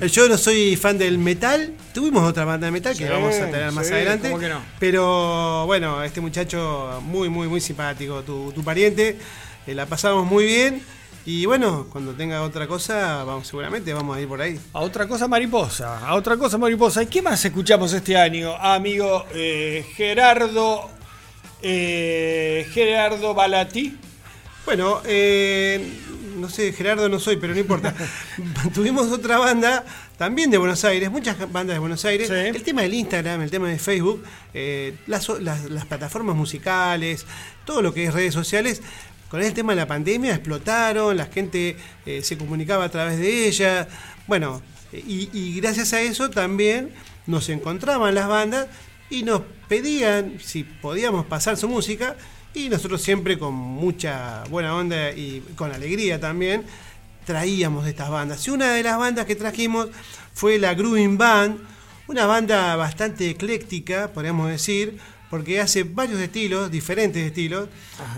Yo 0.10 0.28
no 0.28 0.36
soy 0.36 0.76
fan 0.76 0.98
del 0.98 1.18
metal, 1.18 1.72
tuvimos 1.92 2.28
otra 2.28 2.44
banda 2.44 2.66
de 2.66 2.70
metal 2.70 2.96
que 2.96 3.08
vamos 3.08 3.34
a 3.36 3.46
tener 3.50 3.72
más 3.72 3.90
adelante. 3.90 4.28
¿cómo 4.28 4.40
que 4.40 4.48
no? 4.48 4.62
Pero 4.78 5.66
bueno, 5.66 6.02
este 6.02 6.20
muchacho 6.20 7.00
muy, 7.04 7.28
muy, 7.28 7.48
muy 7.48 7.60
simpático, 7.60 8.22
tu, 8.22 8.52
tu 8.52 8.62
pariente, 8.62 9.18
eh, 9.66 9.74
la 9.74 9.86
pasamos 9.86 10.26
muy 10.26 10.44
bien. 10.44 10.82
Y 11.24 11.46
bueno, 11.46 11.86
cuando 11.90 12.14
tenga 12.14 12.42
otra 12.42 12.66
cosa, 12.66 13.22
vamos 13.22 13.46
seguramente 13.46 13.94
vamos 13.94 14.16
a 14.16 14.20
ir 14.20 14.26
por 14.26 14.40
ahí. 14.40 14.58
A 14.72 14.80
otra 14.80 15.06
cosa 15.06 15.28
mariposa, 15.28 16.04
a 16.04 16.14
otra 16.16 16.36
cosa 16.36 16.58
mariposa. 16.58 17.00
¿Y 17.02 17.06
qué 17.06 17.22
más 17.22 17.44
escuchamos 17.44 17.92
este 17.92 18.16
año, 18.16 18.56
amigo 18.56 19.24
eh, 19.32 19.86
Gerardo 19.94 20.90
eh, 21.62 22.66
Gerardo 22.72 23.34
Balati? 23.34 23.96
Bueno, 24.64 25.00
eh, 25.04 25.84
no 26.38 26.48
sé, 26.48 26.72
Gerardo 26.72 27.08
no 27.08 27.18
soy, 27.18 27.36
pero 27.36 27.52
no 27.54 27.60
importa. 27.60 27.94
Tuvimos 28.74 29.10
otra 29.10 29.38
banda, 29.38 29.84
también 30.16 30.50
de 30.50 30.58
Buenos 30.58 30.84
Aires, 30.84 31.10
muchas 31.10 31.36
bandas 31.50 31.74
de 31.74 31.80
Buenos 31.80 32.04
Aires. 32.04 32.28
Sí. 32.28 32.34
El 32.34 32.62
tema 32.62 32.82
del 32.82 32.94
Instagram, 32.94 33.42
el 33.42 33.50
tema 33.50 33.68
de 33.68 33.78
Facebook, 33.78 34.22
eh, 34.54 34.94
las, 35.06 35.28
las- 35.40 35.64
las 35.70 35.86
plataformas 35.86 36.36
musicales, 36.36 37.26
todo 37.64 37.82
lo 37.82 37.92
que 37.92 38.04
es 38.04 38.14
redes 38.14 38.34
sociales. 38.34 38.82
Con 39.28 39.42
el 39.42 39.54
tema 39.54 39.72
de 39.72 39.76
la 39.76 39.86
pandemia 39.86 40.32
explotaron, 40.34 41.16
la 41.16 41.24
gente 41.24 41.76
se 42.20 42.36
comunicaba 42.36 42.84
a 42.84 42.90
través 42.90 43.18
de 43.18 43.46
ellas. 43.48 43.86
Bueno, 44.26 44.60
y, 44.92 45.30
y 45.32 45.58
gracias 45.58 45.94
a 45.94 46.02
eso 46.02 46.28
también 46.28 46.90
nos 47.26 47.48
encontraban 47.48 48.14
las 48.14 48.28
bandas 48.28 48.66
y 49.08 49.22
nos 49.22 49.40
pedían 49.72 50.38
si 50.38 50.64
podíamos 50.64 51.24
pasar 51.24 51.56
su 51.56 51.66
música 51.66 52.14
y 52.52 52.68
nosotros 52.68 53.00
siempre 53.00 53.38
con 53.38 53.54
mucha 53.54 54.44
buena 54.50 54.76
onda 54.76 55.12
y 55.12 55.42
con 55.56 55.72
alegría 55.72 56.20
también 56.20 56.64
traíamos 57.24 57.86
estas 57.86 58.10
bandas. 58.10 58.46
Y 58.46 58.50
una 58.50 58.74
de 58.74 58.82
las 58.82 58.98
bandas 58.98 59.24
que 59.24 59.34
trajimos 59.34 59.88
fue 60.34 60.58
la 60.58 60.74
Grooving 60.74 61.16
Band, 61.16 61.58
una 62.06 62.26
banda 62.26 62.76
bastante 62.76 63.30
ecléctica, 63.30 64.12
podríamos 64.12 64.50
decir, 64.50 64.98
porque 65.30 65.58
hace 65.58 65.84
varios 65.84 66.20
estilos, 66.20 66.70
diferentes 66.70 67.24
estilos. 67.24 67.70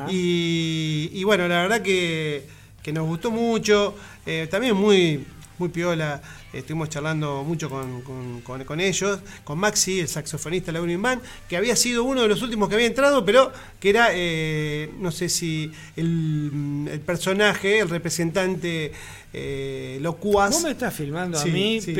Y 0.08 1.22
bueno, 1.22 1.46
la 1.46 1.62
verdad 1.62 1.82
que, 1.82 2.48
que 2.82 2.92
nos 2.92 3.06
gustó 3.06 3.30
mucho, 3.30 3.94
eh, 4.26 4.48
también 4.50 4.74
muy, 4.74 5.24
muy 5.58 5.68
piola. 5.68 6.20
Estuvimos 6.52 6.88
charlando 6.88 7.42
mucho 7.44 7.68
con, 7.68 8.02
con- 8.02 8.40
con- 8.42 8.64
con 8.64 8.80
ellos, 8.80 9.18
con 9.44 9.58
Maxi, 9.58 10.00
el 10.00 10.08
saxofonista 10.08 10.70
de 10.72 10.78
la 10.86 10.96
Band, 10.98 11.20
que 11.48 11.56
había 11.56 11.74
sido 11.76 12.04
uno 12.04 12.22
de 12.22 12.28
los 12.28 12.42
últimos 12.42 12.68
que 12.68 12.74
había 12.76 12.86
entrado, 12.86 13.24
pero 13.24 13.52
que 13.80 13.90
era, 13.90 14.08
eh, 14.12 14.90
no 15.00 15.10
sé 15.10 15.28
si 15.28 15.72
el, 15.96 16.86
el 16.90 17.00
personaje, 17.00 17.80
el 17.80 17.88
representante 17.88 18.92
eh, 19.32 19.98
locuaz. 20.00 20.52
Vos 20.52 20.62
me 20.62 20.70
estás 20.70 20.94
filmando 20.94 21.38
Sí, 21.38 21.50
a 21.50 21.52
mí, 21.52 21.80
sí. 21.80 21.94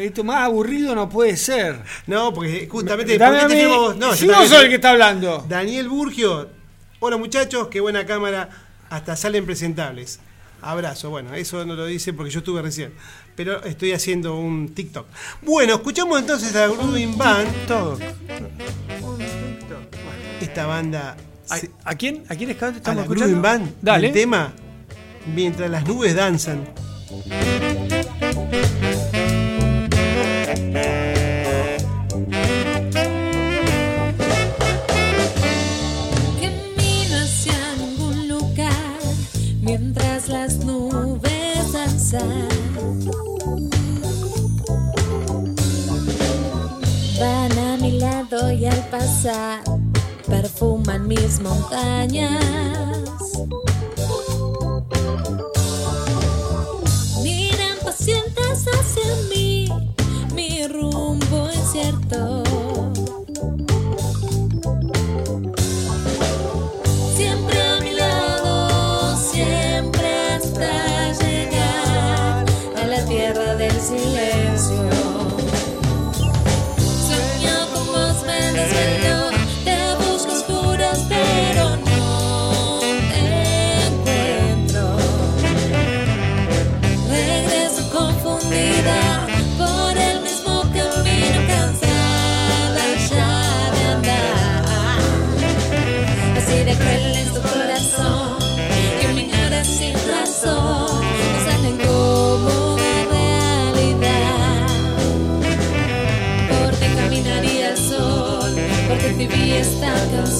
esto 0.00 0.24
más 0.24 0.44
aburrido 0.44 0.94
no 0.94 1.08
puede 1.10 1.36
ser. 1.36 1.78
No, 2.06 2.32
porque 2.32 2.66
justamente. 2.70 3.18
No, 3.18 3.28
si 4.14 4.26
yo 4.26 4.32
también- 4.32 4.48
sos 4.48 4.62
el 4.62 4.68
que 4.68 4.74
está 4.76 4.90
hablando. 4.90 5.44
Daniel 5.48 5.88
Burgio. 5.88 6.48
Hola 7.00 7.16
muchachos, 7.16 7.68
qué 7.68 7.80
buena 7.80 8.04
cámara. 8.06 8.48
Hasta 8.88 9.14
salen 9.16 9.44
presentables. 9.46 10.20
Abrazo. 10.62 11.10
Bueno, 11.10 11.34
eso 11.34 11.64
no 11.64 11.74
lo 11.74 11.86
dice 11.86 12.12
porque 12.12 12.30
yo 12.30 12.38
estuve 12.40 12.62
recién. 12.62 12.92
Pero 13.36 13.62
estoy 13.64 13.92
haciendo 13.92 14.36
un 14.36 14.74
TikTok. 14.74 15.06
Bueno, 15.42 15.74
escuchamos 15.74 16.18
entonces 16.20 16.54
a 16.56 16.66
Grooving 16.68 17.16
Band. 17.16 17.48
Esta 20.40 20.66
banda. 20.66 21.16
¿A, 21.48 21.56
se- 21.58 21.70
a 21.84 21.94
quién? 21.94 22.24
¿A 22.28 22.34
quién 22.36 22.50
es 22.50 22.56
que 22.56 22.64
a 22.64 22.68
estamos 22.68 22.96
la 22.96 23.02
escuchando? 23.02 23.40
Band. 23.42 23.74
Dale. 23.82 24.08
El 24.08 24.12
tema. 24.12 24.52
Mientras 25.34 25.70
las 25.70 25.86
nubes 25.86 26.14
danzan. 26.14 26.68
Perfuman 50.26 51.08
mis 51.08 51.40
montañas. 51.40 52.44
Miran 57.22 57.78
pacientes 57.84 58.66
hacia 58.66 59.14
mí, 59.34 59.68
mi 60.34 60.66
rumbo 60.66 61.50
incierto. 61.52 62.29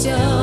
Esta 0.06 0.39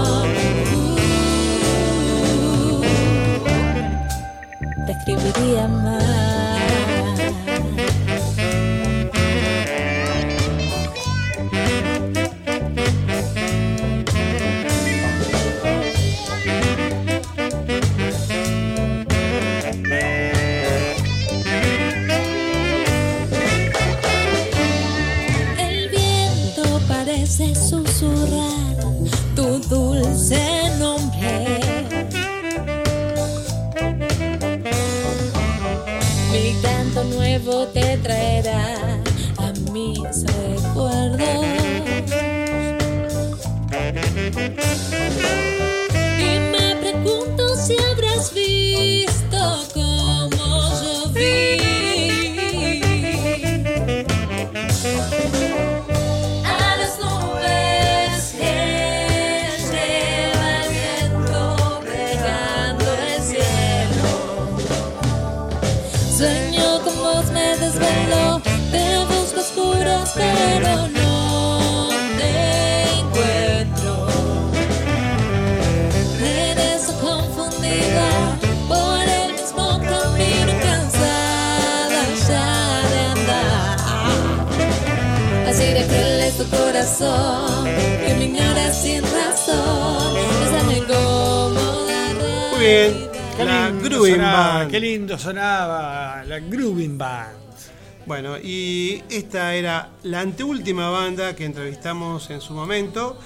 corazón 86.98 87.66
que 87.66 88.16
me 88.16 88.26
ignora 88.26 88.74
sin 88.74 89.04
razón. 89.04 90.14
Bésame 90.40 90.80
como 90.88 91.86
la 91.88 92.50
Muy 92.52 92.60
bien. 92.60 93.08
Qué 93.36 93.46
La 93.46 93.70
lindo, 93.70 93.90
Grooving 93.90 94.16
sonaba, 94.16 94.54
Band. 94.58 94.72
qué 94.72 94.80
lindo 94.80 95.18
sonaba 95.20 96.24
la 96.26 96.40
Grooving 96.40 96.98
Band. 96.98 97.38
Bueno, 98.08 98.38
y 98.40 99.04
esta 99.10 99.54
era 99.54 99.90
la 100.04 100.22
anteúltima 100.22 100.90
banda 100.90 101.36
que 101.36 101.46
entrevistamos 101.46 102.30
en 102.32 102.42
su 102.42 102.54
momento. 102.54 103.20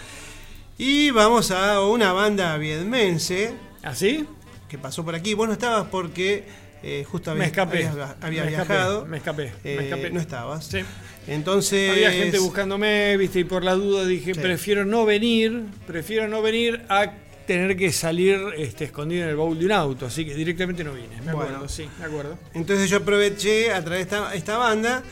Y 0.78 1.12
vamos 1.12 1.52
a 1.52 1.80
una 1.82 2.12
banda 2.12 2.58
vietmense. 2.58 3.54
¿Así? 3.84 4.26
Que 4.68 4.78
pasó 4.78 5.06
por 5.06 5.16
aquí. 5.16 5.34
Vos 5.34 5.48
no 5.48 5.54
estabas 5.54 5.88
porque 5.90 6.46
eh, 6.84 7.06
justo 7.10 7.32
Me 7.32 7.36
había, 7.36 7.46
escapé. 7.48 7.88
habías- 7.88 8.16
había 8.22 8.44
Me 8.44 8.52
escapé, 8.52 8.74
viajado. 8.74 9.06
me 9.06 9.18
escapé, 9.18 9.54
me 9.64 9.72
Eh, 9.72 9.84
escapé. 9.84 10.10
No 10.12 10.20
estabas. 10.20 10.66
Sí. 10.66 10.80
Entonces. 11.28 11.92
Había 11.92 12.12
gente 12.12 12.40
buscándome, 12.40 13.16
viste, 13.18 13.40
y 13.40 13.44
por 13.44 13.64
la 13.64 13.74
duda 13.76 14.06
dije, 14.06 14.34
Sí. 14.34 14.40
prefiero 14.40 14.86
no 14.86 15.06
venir, 15.06 15.64
prefiero 15.86 16.28
no 16.28 16.42
venir 16.42 16.82
a 16.90 17.14
tener 17.46 17.76
que 17.76 17.92
salir 17.92 18.40
este, 18.58 18.86
escondido 18.86 19.24
en 19.24 19.30
el 19.30 19.36
baúl 19.36 19.60
de 19.60 19.66
un 19.66 19.72
auto, 19.74 20.06
así 20.06 20.26
que 20.26 20.34
directamente 20.34 20.84
no 20.84 20.94
vine, 20.94 21.10
me 21.26 21.34
Bueno. 21.34 21.42
acuerdo, 21.42 21.68
sí, 21.70 21.88
me 22.00 22.06
acuerdo. 22.06 22.38
Entonces 22.54 22.90
yo 22.90 22.98
aproveché 22.98 23.72
a 23.74 23.84
traer 23.84 24.02
esta, 24.02 24.34
esta 24.36 24.58
banda 24.58 25.04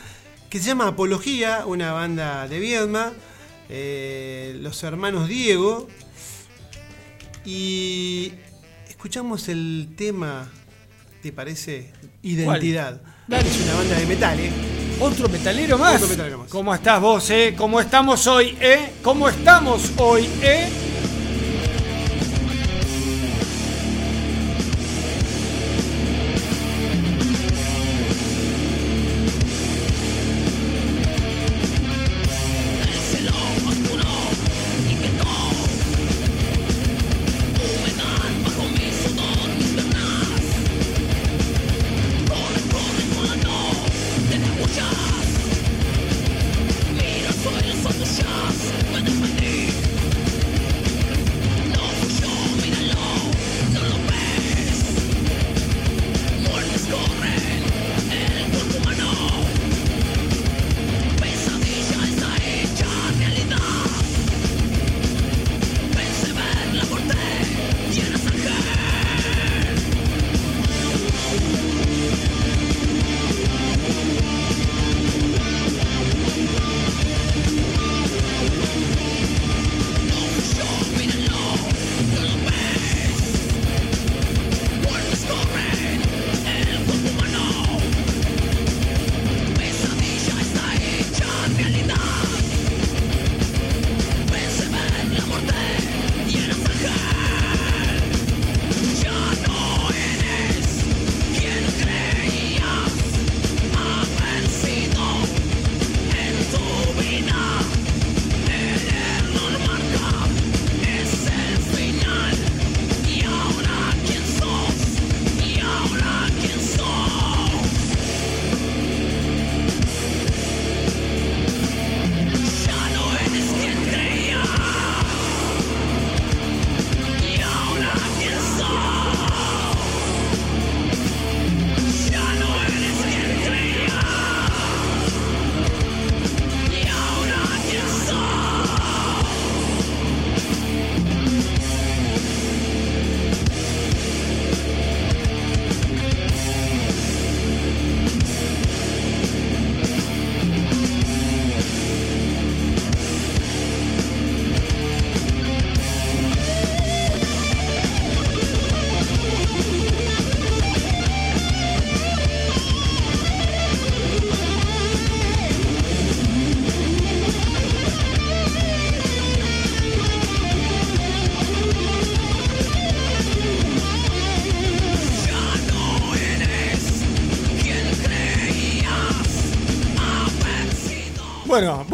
que 0.50 0.60
se 0.60 0.66
llama 0.68 0.88
Apología, 0.88 1.64
una 1.66 1.92
banda 1.92 2.48
de 2.48 2.60
Viedma, 2.60 3.12
eh, 3.70 4.58
los 4.62 4.82
hermanos 4.84 5.28
Diego, 5.28 5.88
y 7.46 8.34
escuchamos 8.90 9.48
el 9.50 9.90
tema, 9.96 10.50
¿te 11.22 11.32
parece? 11.32 11.92
Identidad. 12.24 13.02
Dale. 13.28 13.48
Es 13.50 13.62
una 13.62 13.76
banda 13.76 13.96
de 13.96 14.06
metal, 14.06 14.40
¿eh? 14.40 14.52
Otro 15.00 15.30
metalero 15.30 15.78
más. 15.78 15.96
Otro 15.96 16.08
metalero 16.10 16.38
más. 16.40 16.50
¿Cómo 16.50 16.74
estás 16.74 17.02
vos, 17.02 17.30
eh? 17.30 17.54
¿Cómo 17.58 17.80
estamos 17.80 18.28
hoy, 18.28 18.58
eh? 18.60 18.94
¿Cómo 19.02 19.30
estamos 19.30 19.92
hoy, 19.98 20.30
eh? 20.42 20.89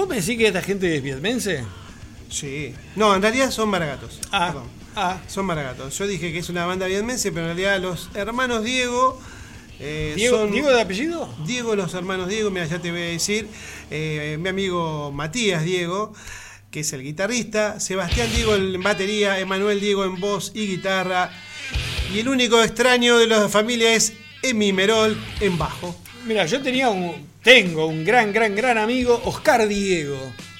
¿Vos 0.05 0.09
me 0.15 0.21
decís 0.21 0.37
que 0.37 0.47
esta 0.47 0.61
gente 0.61 0.95
es 0.95 1.01
vietmense? 1.03 1.63
Sí. 2.29 2.73
No, 2.95 3.15
en 3.15 3.21
realidad 3.21 3.51
son 3.51 3.69
maragatos. 3.69 4.19
Ah, 4.31 4.47
Perdón. 4.47 4.67
ah. 4.95 5.21
Son 5.27 5.45
maragatos. 5.45 5.97
Yo 5.97 6.07
dije 6.07 6.31
que 6.31 6.39
es 6.39 6.49
una 6.49 6.65
banda 6.65 6.85
vietmense, 6.87 7.31
pero 7.31 7.49
en 7.51 7.55
realidad 7.57 7.79
los 7.81 8.09
hermanos 8.13 8.63
Diego. 8.63 9.19
eh, 9.79 10.13
¿Diego, 10.15 10.37
son- 10.37 10.51
¿Diego 10.51 10.69
de 10.69 10.81
apellido? 10.81 11.33
Diego, 11.45 11.75
los 11.75 11.93
hermanos 11.93 12.29
Diego, 12.29 12.49
mira, 12.51 12.65
ya 12.65 12.79
te 12.79 12.91
voy 12.91 13.01
a 13.01 13.05
decir. 13.05 13.47
eh, 13.91 14.37
mi 14.39 14.49
amigo 14.49 15.11
Matías 15.11 15.63
Diego, 15.63 16.13
que 16.71 16.79
es 16.81 16.93
el 16.93 17.03
guitarrista. 17.03 17.79
Sebastián 17.79 18.29
Diego 18.33 18.55
en 18.55 18.81
batería. 18.81 19.39
Emanuel 19.39 19.79
Diego 19.79 20.03
en 20.05 20.19
voz 20.19 20.51
y 20.55 20.67
guitarra. 20.67 21.31
Y 22.13 22.19
el 22.19 22.29
único 22.29 22.61
extraño 22.63 23.17
de 23.17 23.27
la 23.27 23.49
familia 23.49 23.93
es 23.93 24.13
Emi 24.43 24.71
Merol 24.73 25.17
en 25.41 25.57
bajo. 25.57 25.95
Mira, 26.25 26.45
yo 26.45 26.59
tenía 26.61 26.89
un, 26.89 27.13
tengo 27.43 27.85
un 27.85 28.03
gran, 28.03 28.33
gran, 28.33 28.55
gran 28.55 28.79
amigo, 28.79 29.21
Oscar 29.25 29.67
Diego, 29.67 30.17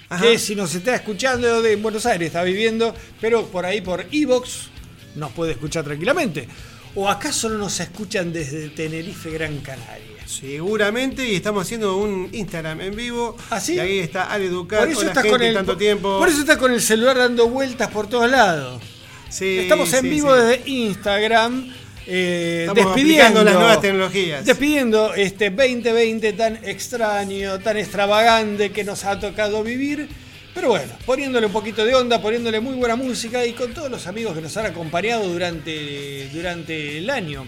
Ajá. 0.10 0.24
que 0.24 0.38
si 0.38 0.56
nos 0.56 0.76
está 0.76 0.94
escuchando 0.94 1.64
de 1.64 1.76
Buenos 1.76 2.06
Aires, 2.06 2.28
está 2.28 2.44
viviendo, 2.44 2.94
pero 3.20 3.48
por 3.48 3.66
ahí 3.66 3.82
por 3.82 4.06
Evox 4.12 4.70
nos 5.16 5.32
puede 5.32 5.54
escuchar 5.54 5.84
tranquilamente. 5.84 6.48
¿O 6.94 7.10
acaso 7.10 7.50
no 7.50 7.58
nos 7.58 7.80
escuchan 7.80 8.32
desde 8.32 8.70
Tenerife, 8.70 9.32
Gran 9.32 9.58
Canaria? 9.60 10.26
Seguramente, 10.28 11.28
y 11.28 11.36
estamos 11.36 11.64
haciendo 11.64 11.98
un 11.98 12.30
Instagram 12.32 12.82
en 12.82 12.96
vivo. 12.96 13.36
¿Ah, 13.50 13.60
sí? 13.60 13.74
Y 13.74 13.80
ahí 13.80 14.00
está 14.00 14.32
Ale 14.32 14.50
Ducat, 14.50 14.82
Por 14.82 14.90
eso 14.90 15.02
estás 15.02 15.24
gente, 15.24 15.30
con 15.30 15.42
el, 15.42 15.54
tanto 15.56 15.76
tiempo. 15.78 16.20
Por 16.20 16.30
eso 16.30 16.42
estás 16.42 16.58
con 16.58 16.72
el 16.72 16.82
celular 16.82 17.18
dando 17.18 17.50
vueltas 17.50 17.90
por 17.90 18.08
todos 18.08 18.30
lados. 18.30 18.82
Sí, 19.30 19.58
Estamos 19.60 19.92
en 19.94 20.02
sí, 20.02 20.10
vivo 20.10 20.34
sí. 20.34 20.42
desde 20.42 20.70
Instagram. 20.70 21.74
Eh, 22.08 22.68
despidiendo 22.76 23.44
las 23.44 23.54
nuevas 23.56 23.82
tecnologías. 23.82 24.46
Despidiendo 24.46 25.14
este 25.16 25.50
2020 25.50 26.34
tan 26.34 26.60
extraño, 26.64 27.60
tan 27.60 27.78
extravagante 27.78 28.72
que 28.72 28.84
nos 28.84 29.04
ha 29.06 29.20
tocado 29.20 29.64
vivir. 29.64 30.08
Pero 30.54 30.70
bueno, 30.70 30.94
poniéndole 31.06 31.48
un 31.48 31.52
poquito 31.52 31.84
de 31.84 31.94
onda, 31.96 32.22
poniéndole 32.22 32.60
muy 32.62 32.76
buena 32.76 32.96
música 32.96 33.46
y 33.46 33.52
con 33.54 33.74
todos 33.74 33.92
los 33.92 34.08
amigos 34.08 34.34
que 34.36 34.42
nos 34.42 34.56
han 34.56 34.66
acompañado 34.68 35.28
durante, 35.28 36.30
durante 36.32 36.98
el 37.00 37.10
año. 37.10 37.46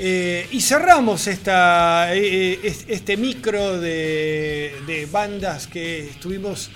Eh, 0.00 0.46
y 0.52 0.60
cerramos 0.60 1.26
esta, 1.26 2.14
eh, 2.14 2.58
es- 2.62 2.84
este 2.88 3.16
micro 3.16 3.80
de, 3.80 4.72
de 4.86 5.06
bandas 5.10 5.66
que 5.66 6.00
estuvimos 6.10 6.70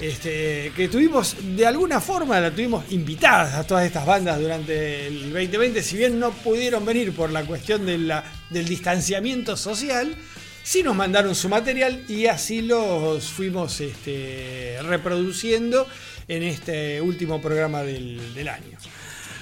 Este, 0.00 0.72
que 0.76 0.88
tuvimos, 0.88 1.36
de 1.56 1.66
alguna 1.66 2.00
forma, 2.00 2.38
la 2.38 2.52
tuvimos 2.52 2.84
invitadas 2.92 3.54
a 3.54 3.66
todas 3.66 3.84
estas 3.84 4.06
bandas 4.06 4.40
durante 4.40 5.08
el 5.08 5.32
2020, 5.32 5.82
si 5.82 5.96
bien 5.96 6.20
no 6.20 6.30
pudieron 6.30 6.84
venir 6.84 7.12
por 7.12 7.32
la 7.32 7.44
cuestión 7.44 7.84
de 7.84 8.22
del 8.50 8.64
distanciamiento 8.68 9.56
social, 9.56 10.14
sí 10.62 10.82
nos 10.82 10.94
mandaron 10.94 11.34
su 11.34 11.48
material 11.48 12.04
y 12.08 12.26
así 12.26 12.62
los 12.62 13.24
fuimos 13.24 13.80
este, 13.80 14.76
reproduciendo 14.82 15.88
en 16.28 16.42
este 16.42 17.00
último 17.00 17.40
programa 17.40 17.82
del, 17.82 18.48
año. 18.48 18.78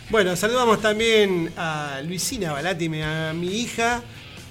Bueno, 0.08 0.36
saludamos 0.36 0.80
también 0.80 1.52
a 1.56 2.00
Luisina 2.02 2.52
Balati, 2.52 2.88
a 3.02 3.32
mi 3.34 3.60
hija, 3.60 4.02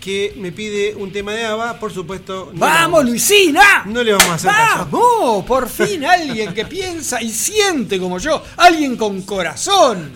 que 0.05 0.35
me 0.37 0.51
pide 0.51 0.93
un 0.93 1.11
tema 1.11 1.31
de 1.31 1.43
ABBA, 1.45 1.79
por 1.79 1.91
supuesto. 1.91 2.51
no 2.53 2.59
¡Vamos, 2.59 3.03
le- 3.03 3.09
Luisina! 3.09 3.81
No 3.87 4.03
le 4.03 4.11
vamos 4.11 4.29
a 4.29 4.33
hacer 4.35 4.51
caso. 4.51 4.87
¡Vamos! 4.91 5.45
Por 5.45 5.67
fin 5.67 6.05
alguien 6.05 6.53
que 6.53 6.63
piensa 6.65 7.23
y 7.23 7.31
siente 7.31 7.99
como 7.99 8.19
yo, 8.19 8.43
alguien 8.57 8.97
con 8.97 9.23
corazón 9.23 10.11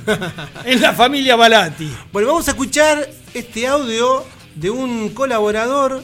en 0.64 0.80
la 0.80 0.94
familia 0.94 1.36
Balati. 1.36 1.92
Bueno, 2.14 2.28
vamos 2.28 2.48
a 2.48 2.52
escuchar 2.52 3.10
este 3.34 3.66
audio 3.66 4.24
de 4.54 4.70
un 4.70 5.10
colaborador 5.10 6.04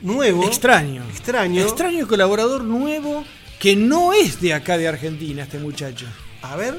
nuevo. 0.00 0.44
Extraño. 0.44 1.02
Extraño. 1.10 1.60
Extraño 1.62 2.06
colaborador 2.06 2.62
nuevo 2.62 3.24
que 3.58 3.74
no 3.74 4.12
es 4.12 4.40
de 4.40 4.54
acá 4.54 4.78
de 4.78 4.86
Argentina, 4.86 5.42
este 5.42 5.58
muchacho. 5.58 6.06
A 6.42 6.54
ver. 6.54 6.78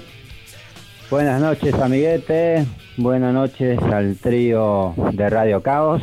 Buenas 1.09 1.41
noches, 1.41 1.73
amiguete. 1.73 2.65
Buenas 2.95 3.33
noches 3.33 3.77
al 3.91 4.15
trío 4.15 4.93
de 5.11 5.29
Radio 5.29 5.61
Caos. 5.61 6.01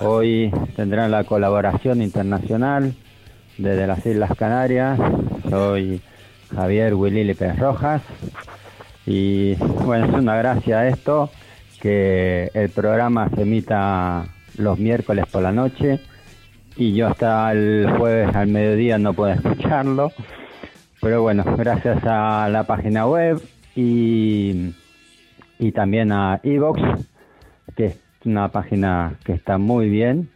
Hoy 0.00 0.52
tendrán 0.76 1.10
la 1.10 1.24
colaboración 1.24 2.02
internacional 2.02 2.94
desde 3.56 3.86
las 3.86 4.04
Islas 4.04 4.36
Canarias. 4.36 4.98
Soy 5.48 6.00
Javier 6.54 6.94
Willy 6.94 7.24
López 7.24 7.58
Rojas. 7.58 8.02
Y 9.06 9.54
bueno, 9.56 10.06
es 10.06 10.12
una 10.12 10.36
gracia 10.36 10.88
esto 10.88 11.30
que 11.80 12.50
el 12.54 12.70
programa 12.70 13.28
se 13.34 13.42
emita 13.42 14.26
los 14.56 14.78
miércoles 14.78 15.24
por 15.30 15.42
la 15.42 15.52
noche 15.52 16.00
y 16.76 16.94
yo 16.94 17.08
hasta 17.08 17.50
el 17.52 17.88
jueves 17.96 18.34
al 18.34 18.48
mediodía 18.48 18.98
no 18.98 19.14
puedo 19.14 19.32
escucharlo. 19.32 20.12
Pero 21.00 21.22
bueno, 21.22 21.44
gracias 21.56 21.98
a 22.04 22.48
la 22.48 22.64
página 22.64 23.06
web 23.06 23.40
y, 23.74 24.74
y 25.58 25.72
también 25.72 26.12
a 26.12 26.40
Evox, 26.42 26.80
una 28.24 28.48
página 28.48 29.14
que 29.24 29.32
está 29.32 29.58
muy 29.58 29.88
bien. 29.88 30.28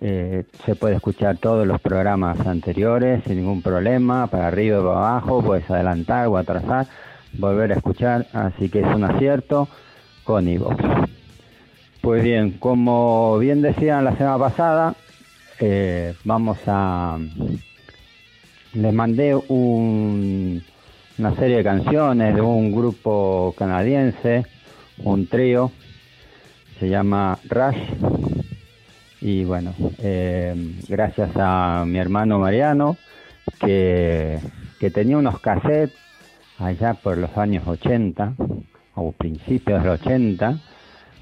Eh, 0.00 0.44
se 0.64 0.74
puede 0.74 0.94
escuchar 0.94 1.36
todos 1.36 1.66
los 1.66 1.80
programas 1.80 2.40
anteriores 2.46 3.22
sin 3.24 3.36
ningún 3.36 3.62
problema, 3.62 4.26
para 4.26 4.46
arriba 4.48 4.78
y 4.78 4.82
para 4.82 4.96
abajo, 4.96 5.42
puedes 5.42 5.68
adelantar 5.70 6.28
o 6.28 6.38
atrasar, 6.38 6.86
volver 7.34 7.72
a 7.72 7.76
escuchar, 7.76 8.26
así 8.32 8.68
que 8.68 8.80
es 8.80 8.86
un 8.86 9.04
acierto 9.04 9.68
con 10.24 10.48
Evox. 10.48 10.82
Pues 12.00 12.22
bien, 12.22 12.52
como 12.52 13.38
bien 13.38 13.60
decían 13.62 14.04
la 14.04 14.16
semana 14.16 14.38
pasada, 14.38 14.94
eh, 15.60 16.14
vamos 16.24 16.58
a... 16.66 17.18
Les 18.72 18.92
mandé 18.94 19.34
un- 19.36 20.62
una 21.18 21.34
serie 21.36 21.58
de 21.58 21.64
canciones 21.64 22.34
de 22.34 22.40
un 22.40 22.72
grupo 22.72 23.54
canadiense, 23.58 24.46
un 24.98 25.26
trío, 25.26 25.70
se 26.82 26.88
llama 26.88 27.38
Rush. 27.48 27.76
Y 29.20 29.44
bueno, 29.44 29.72
eh, 30.02 30.52
gracias 30.88 31.30
a 31.36 31.84
mi 31.86 31.98
hermano 31.98 32.40
Mariano, 32.40 32.96
que, 33.60 34.40
que 34.80 34.90
tenía 34.90 35.16
unos 35.16 35.38
cassettes 35.38 35.96
allá 36.58 36.94
por 36.94 37.18
los 37.18 37.38
años 37.38 37.68
80, 37.68 38.34
o 38.96 39.12
principios 39.12 39.80
de 39.80 39.90
los 39.90 40.00
80, 40.00 40.58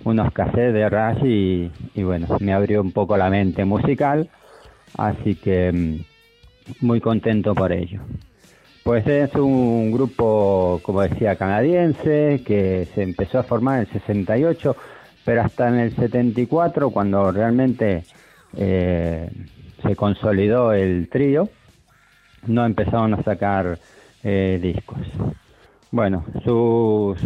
unos 0.05 0.33
cassettes 0.33 0.73
de 0.73 0.89
Rush 0.89 1.25
y, 1.27 1.71
y 1.95 2.05
bueno, 2.05 2.39
me 2.41 2.55
abrió 2.55 2.81
un 2.81 2.93
poco 2.93 3.19
la 3.19 3.29
mente 3.29 3.67
musical, 3.67 4.31
así 4.97 5.35
que 5.35 5.71
mm, 5.73 6.87
muy 6.87 7.03
contento 7.03 7.55
por 7.55 7.71
ello. 7.71 8.01
Pues 8.83 9.07
es 9.07 9.35
un 9.35 9.93
grupo, 9.93 10.81
como 10.83 11.03
decía, 11.03 11.37
canadiense, 11.37 12.43
que 12.47 12.89
se 12.95 13.03
empezó 13.03 13.41
a 13.41 13.43
formar 13.43 13.75
en 13.75 13.81
el 13.81 13.93
68, 13.93 14.75
pero 15.25 15.43
hasta 15.43 15.69
en 15.69 15.79
el 15.79 15.95
74, 15.95 16.91
cuando 16.91 17.31
realmente 17.33 18.05
eh, 18.57 19.31
se 19.83 19.97
consolidó 19.97 20.73
el 20.73 21.09
trío, 21.09 21.49
no 22.47 22.65
empezaron 22.65 23.15
a 23.15 23.23
sacar 23.23 23.79
eh, 24.23 24.59
discos. 24.63 24.99
Bueno, 25.91 26.25
sus 26.45 27.19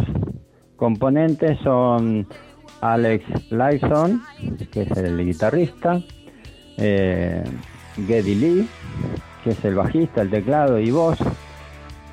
componentes 0.75 1.59
son 1.59 2.27
Alex 2.81 3.51
Lyson, 3.51 4.21
que 4.71 4.83
es 4.83 4.91
el 4.91 5.23
guitarrista, 5.25 6.01
eh, 6.77 7.43
Geddy 7.95 8.35
Lee, 8.35 8.69
que 9.43 9.51
es 9.51 9.65
el 9.65 9.75
bajista, 9.75 10.21
el 10.21 10.29
teclado 10.29 10.79
y 10.79 10.91
voz, 10.91 11.17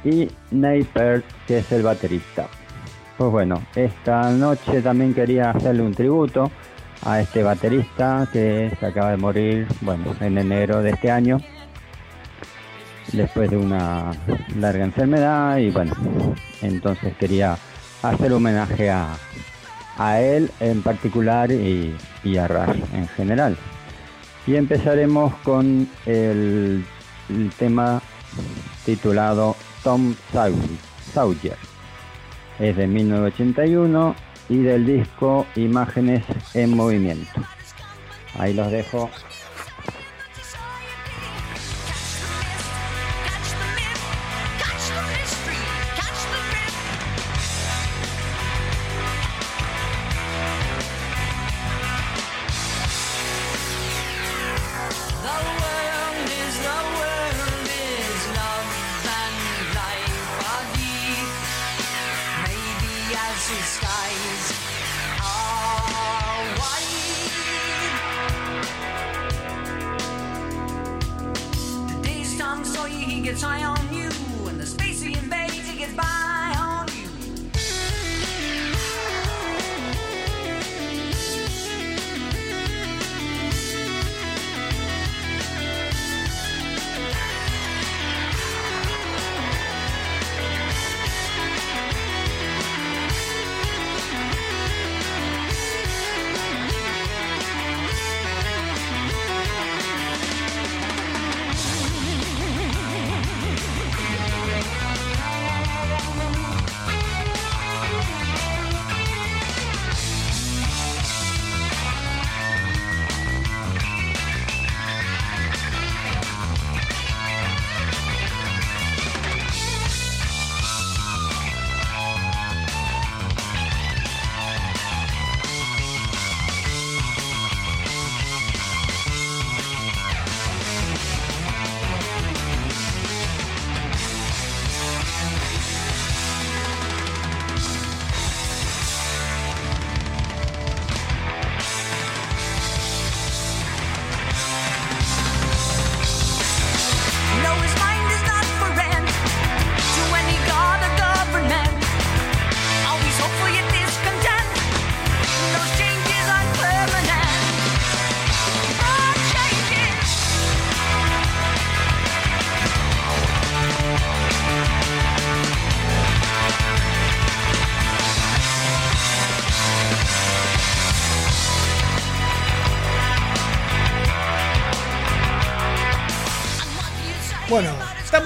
y 0.04 0.28
Nate 0.50 0.86
Peart, 0.92 1.24
que 1.46 1.58
es 1.58 1.72
el 1.72 1.82
baterista. 1.82 2.48
Pues 3.22 3.30
bueno, 3.30 3.62
esta 3.76 4.30
noche 4.30 4.82
también 4.82 5.14
quería 5.14 5.50
hacerle 5.52 5.82
un 5.82 5.94
tributo 5.94 6.50
a 7.04 7.20
este 7.20 7.44
baterista 7.44 8.28
que 8.32 8.76
se 8.80 8.84
acaba 8.84 9.12
de 9.12 9.16
morir, 9.16 9.68
bueno, 9.80 10.12
en 10.18 10.38
enero 10.38 10.82
de 10.82 10.90
este 10.90 11.08
año, 11.08 11.38
después 13.12 13.48
de 13.48 13.58
una 13.58 14.10
larga 14.58 14.82
enfermedad 14.82 15.58
y 15.58 15.70
bueno, 15.70 15.94
entonces 16.62 17.14
quería 17.16 17.56
hacer 18.02 18.32
homenaje 18.32 18.90
a, 18.90 19.14
a 19.98 20.20
él 20.20 20.50
en 20.58 20.82
particular 20.82 21.52
y, 21.52 21.94
y 22.24 22.36
a 22.38 22.48
Rush 22.48 22.82
en 22.92 23.06
general. 23.06 23.56
Y 24.48 24.56
empezaremos 24.56 25.32
con 25.44 25.88
el, 26.06 26.84
el 27.28 27.50
tema 27.56 28.02
titulado 28.84 29.54
Tom 29.84 30.12
Sawyer. 30.32 31.71
Es 32.62 32.76
de 32.76 32.86
1981 32.86 34.14
y 34.48 34.58
del 34.58 34.86
disco 34.86 35.44
Imágenes 35.56 36.24
en 36.54 36.76
Movimiento. 36.76 37.40
Ahí 38.38 38.54
los 38.54 38.70
dejo. 38.70 39.10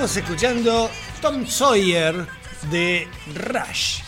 Estamos 0.06 0.16
escuchando 0.24 0.90
Tom 1.20 1.46
Sawyer 1.48 2.28
de 2.70 3.08
Rush, 3.34 4.02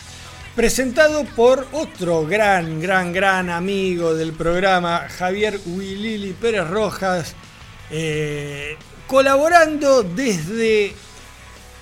presentado 0.55 1.25
por 1.35 1.67
otro 1.73 2.25
gran, 2.25 2.79
gran, 2.79 3.11
gran 3.11 3.49
amigo 3.49 4.13
del 4.13 4.31
programa, 4.31 5.09
Javier 5.09 5.59
Wilili 5.65 6.31
Pérez 6.31 6.69
Rojas, 6.69 7.35
eh, 7.91 8.77
colaborando 9.07 10.03
desde 10.03 10.93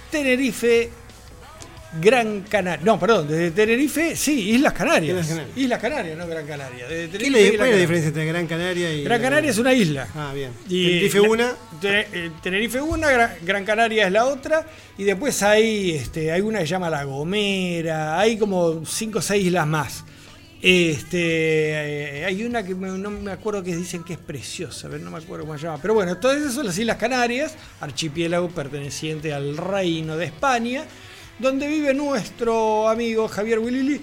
Tenerife, 0.10 0.90
Gran 2.02 2.42
Canaria. 2.42 2.84
No, 2.86 3.00
perdón, 3.00 3.28
desde 3.28 3.52
Tenerife, 3.52 4.16
sí, 4.16 4.52
Islas 4.52 4.74
Canarias. 4.74 5.12
Islas 5.16 5.28
Canarias. 5.28 5.58
Islas 5.58 5.80
Canarias, 5.82 6.18
no 6.18 6.28
Gran 6.28 6.46
Canaria. 6.48 6.88
Desde 6.88 7.18
¿Qué 7.18 7.30
le- 7.30 7.58
¿Cuál 7.58 7.70
es 7.70 7.76
la 7.76 7.82
diferencia 7.82 8.08
entre 8.10 8.26
Gran 8.26 8.48
Canaria 8.48 8.94
y. 8.94 9.04
Gran 9.04 9.22
Canaria 9.22 9.50
es 9.52 9.58
una 9.58 9.74
isla. 9.74 10.08
Ah, 10.16 10.32
bien. 10.34 10.52
Y 10.70 10.86
Tenerife 10.86 11.20
una. 11.22 11.54
Te- 11.82 12.08
eh, 12.14 12.32
Tenerife 12.42 12.82
una, 12.82 13.10
Gran, 13.12 13.32
Gran 13.44 13.66
Canaria 13.66 14.08
es 14.08 14.12
la 14.12 14.26
otra, 14.26 14.66
y 14.98 15.04
después 15.04 15.42
hay, 15.44 15.92
este, 15.92 16.32
hay 16.32 16.42
una 16.42 16.60
que 16.60 16.66
se 16.66 16.72
llama 16.72 16.90
La 16.90 17.04
Gomera, 17.04 18.20
hay 18.20 18.38
como 18.38 18.86
cinco 18.86 19.20
o 19.20 19.22
seis 19.22 19.46
islas 19.46 19.68
más. 19.68 20.04
Este, 20.60 22.20
eh, 22.22 22.26
hay 22.26 22.44
una 22.44 22.64
que 22.64 22.74
me- 22.74 22.90
no 22.98 23.12
me 23.12 23.32
acuerdo 23.32 23.64
que 23.64 23.76
dicen 23.76 24.04
que 24.04 24.14
es 24.14 24.20
preciosa, 24.20 24.88
pero 24.90 25.04
no 25.04 25.12
me 25.12 25.18
acuerdo 25.20 25.46
cómo 25.46 25.58
se 25.58 25.66
llama. 25.66 25.80
Pero 25.82 25.94
bueno, 25.94 26.18
todas 26.18 26.38
esas 26.40 26.54
son 26.54 26.66
las 26.66 26.78
Islas 26.78 26.98
Canarias, 26.98 27.54
archipiélago 27.80 28.50
perteneciente 28.50 29.34
al 29.34 29.56
Reino 29.56 30.18
de 30.18 30.26
España, 30.26 30.84
donde 31.40 31.68
vive 31.68 31.94
nuestro 31.94 32.88
amigo 32.90 33.28
Javier 33.28 33.60
Wilili, 33.60 34.02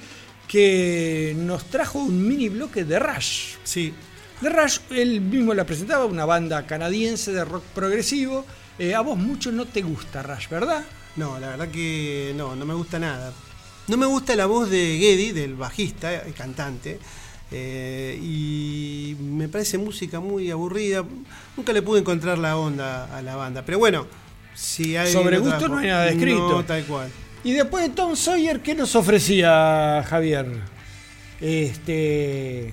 que 0.49 1.35
nos 1.37 1.65
trajo 1.65 1.99
un 1.99 2.27
mini 2.29 2.49
bloque 2.49 2.85
de 2.85 2.99
Rush. 2.99 3.57
Sí. 3.65 3.93
The 4.41 4.49
Rush, 4.49 4.79
él 4.91 5.21
mismo 5.21 5.55
la 5.55 5.65
presentaba, 5.65 6.05
una 6.05 6.25
banda 6.25 6.67
canadiense 6.67 7.33
de 7.33 7.45
rock 7.45 7.65
progresivo. 7.75 8.45
Eh, 8.79 8.95
a 8.95 9.01
vos 9.01 9.17
mucho 9.17 9.53
no 9.53 9.67
te 9.67 9.83
gusta 9.83 10.23
Rush, 10.23 10.49
¿verdad? 10.49 10.85
No, 11.17 11.39
la 11.39 11.51
verdad 11.51 11.69
que 11.69 12.35
no, 12.37 12.57
no 12.57 12.65
me 12.67 12.75
gusta 12.75 12.99
nada. 12.99 13.33
No 13.87 13.97
me 13.97 14.07
gusta 14.07 14.35
la 14.35 14.47
voz 14.47 14.71
de 14.71 14.99
Geddy, 14.99 15.33
del 15.33 15.55
bajista, 15.55 16.13
el 16.15 16.35
cantante. 16.35 16.99
eh, 17.53 18.19
y 18.21 19.17
me 19.21 19.49
parece 19.49 19.79
música 19.79 20.19
muy 20.21 20.51
aburrida. 20.51 21.05
Nunca 21.57 21.73
le 21.73 21.83
pude 21.83 22.01
encontrar 22.01 22.39
la 22.39 22.57
onda 22.57 23.17
a 23.17 23.23
la 23.23 23.37
banda. 23.37 23.63
Pero 23.65 23.79
bueno, 23.79 24.07
si 24.55 24.97
hay. 24.97 25.13
Sobre 25.13 25.39
gusto 25.39 25.69
no 25.69 25.79
hay 25.79 25.89
nada 25.89 26.09
escrito. 26.09 26.49
No, 26.49 26.65
tal 26.65 26.85
cual. 26.85 27.11
Y 27.45 27.53
después 27.53 27.85
de 27.85 27.91
Tom 27.95 28.17
Sawyer, 28.17 28.61
¿qué 28.61 28.75
nos 28.75 28.97
ofrecía 28.97 30.03
Javier? 30.09 30.47
Este. 31.41 32.73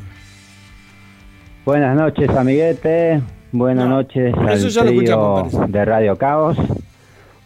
Buenas 1.66 1.96
noches, 1.96 2.30
amiguete. 2.30 3.22
Buenas 3.52 3.86
No, 3.90 3.98
noches 3.98 4.34
eso 4.50 4.68
al 4.68 4.70
ya 4.72 4.84
lo 4.84 4.88
trío 4.92 5.02
escuchamos, 5.02 5.54
parece. 5.54 5.72
de 5.78 5.86
Radio 5.86 6.18
Caos. 6.18 6.58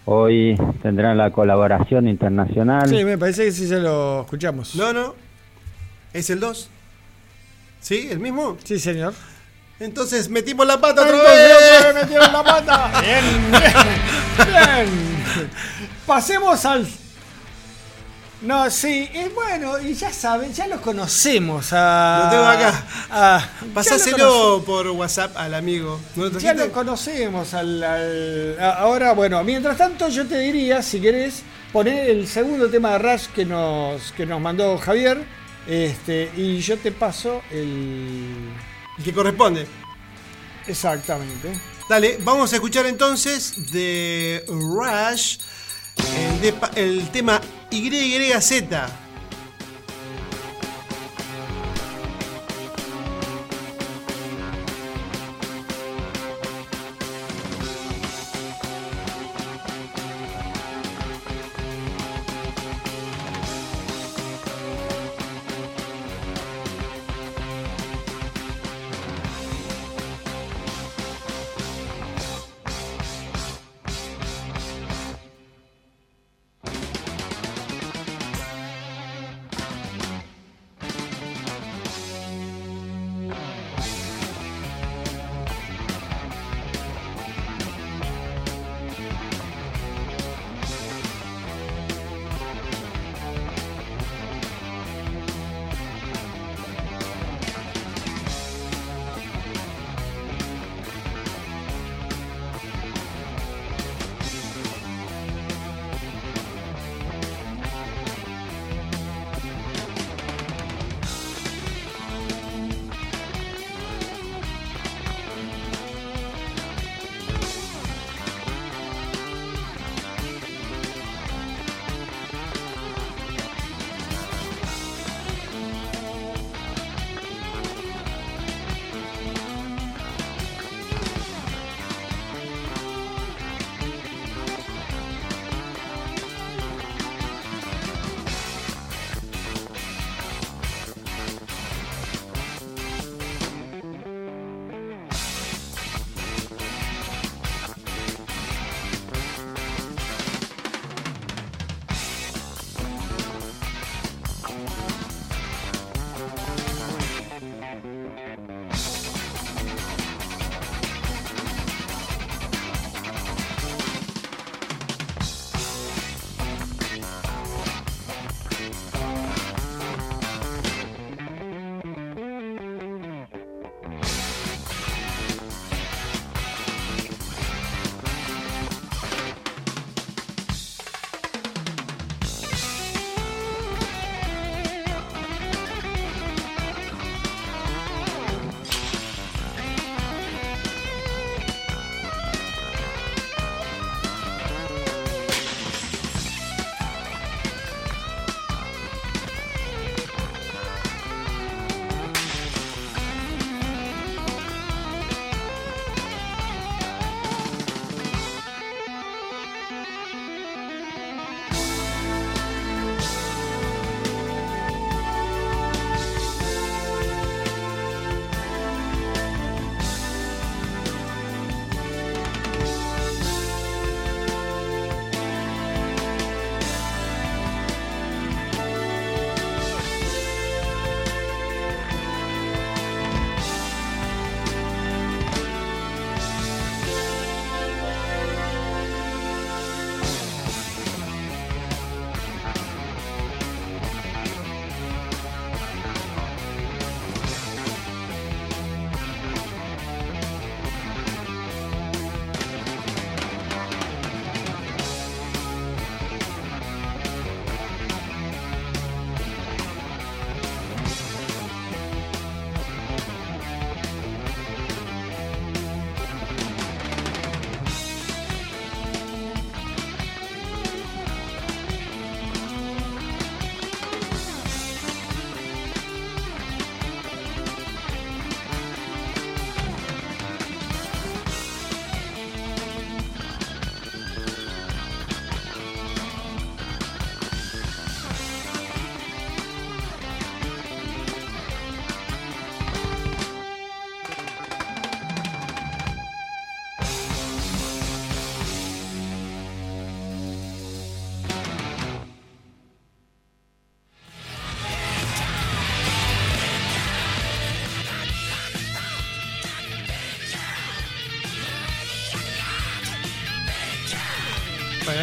Hoy 0.06 0.56
tendrán 0.84 1.18
la 1.18 1.32
colaboración 1.32 2.08
internacional. 2.08 2.88
Sí, 2.88 3.04
me 3.04 3.18
parece 3.18 3.46
que 3.46 3.52
sí 3.52 3.68
se 3.68 3.80
lo 3.80 4.22
escuchamos. 4.22 4.76
No, 4.76 4.94
no. 4.94 5.16
¿Es 6.14 6.30
el 6.30 6.40
2? 6.40 6.70
¿Sí? 7.82 8.08
¿El 8.12 8.20
mismo? 8.20 8.56
Sí, 8.64 8.78
señor. 8.78 9.14
Entonces 9.80 10.30
metimos 10.30 10.68
la 10.68 10.80
pata 10.80 11.02
otra 11.02 11.18
vez. 11.18 11.96
metieron 11.96 12.32
la 12.32 12.44
pata. 12.44 12.92
Bien, 13.02 13.52
bien, 13.52 13.64
bien. 14.48 15.50
Pasemos 16.06 16.64
al. 16.66 16.88
No, 18.42 18.70
sí, 18.70 19.10
y 19.14 19.30
bueno, 19.30 19.80
y 19.80 19.94
ya 19.94 20.12
saben, 20.12 20.54
ya 20.54 20.68
los 20.68 20.82
conocemos 20.82 21.70
a. 21.72 22.22
Lo 22.26 22.30
tengo 22.30 22.46
acá. 22.46 22.84
a- 23.10 23.50
Pasáselo 23.74 24.62
por 24.66 24.88
WhatsApp 24.90 25.36
al 25.38 25.54
amigo. 25.56 26.00
¿No 26.16 26.26
lo 26.26 26.40
Ya 26.40 26.54
lo 26.54 26.72
conocemos 26.72 27.54
al, 27.54 27.82
al- 27.84 28.58
a- 28.60 28.74
ahora, 28.74 29.14
bueno, 29.14 29.44
mientras 29.44 29.78
tanto 29.78 30.10
yo 30.10 30.28
te 30.28 30.38
diría, 30.40 30.84
si 30.84 31.00
querés, 31.02 31.42
poner 31.72 32.10
el 32.10 32.28
segundo 32.28 32.70
tema 32.70 32.92
de 32.92 33.00
Rush 33.00 33.28
que 33.34 33.46
nos, 33.46 34.12
que 34.12 34.26
nos 34.26 34.40
mandó 34.42 34.78
Javier, 34.78 35.24
este, 35.68 36.30
y 36.36 36.60
yo 36.60 36.78
te 36.78 36.92
paso 36.92 37.42
el... 37.52 38.50
El 38.98 39.04
que 39.04 39.14
corresponde. 39.14 39.66
Exactamente. 40.68 41.52
Dale, 41.90 42.18
vamos 42.22 42.52
a 42.52 42.56
escuchar 42.56 42.86
entonces 42.86 43.72
de 43.72 44.44
Rush 44.48 45.38
el, 46.18 46.42
de 46.42 46.54
pa- 46.54 46.72
el 46.76 47.10
tema 47.12 47.40
YYZ. 47.76 49.05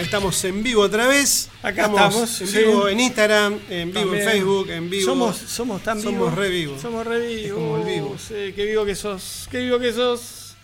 Estamos 0.03 0.44
en 0.44 0.62
vivo 0.62 0.82
otra 0.82 1.07
vez. 1.09 1.48
Acá 1.62 1.86
estamos, 1.86 2.40
en 2.40 2.46
sí. 2.48 2.59
vivo 2.59 2.88
en 2.88 3.00
Instagram, 3.00 3.59
en 3.70 3.88
vivo 3.88 4.00
También. 4.00 4.22
en 4.22 4.28
Facebook, 4.30 4.70
en 4.70 4.90
vivo. 4.90 5.05
Somos, 5.07 5.36
somos 5.36 5.82
tan 5.82 6.00
Somos 6.00 6.12
vivos. 6.20 6.34
re 6.34 6.48
vivos. 6.50 6.80
Somos 6.80 7.07
re 7.07 7.26
vivos. 7.26 7.59
como 7.61 7.76
el 7.78 7.84
vivo. 7.84 8.16
Sí, 8.18 8.53
qué 8.55 8.64
vivo 8.66 8.84
que 8.84 8.94
sos. 8.94 9.48
Qué 9.50 9.61
vivo 9.61 9.78
que 9.78 9.92
sos. 9.92 10.55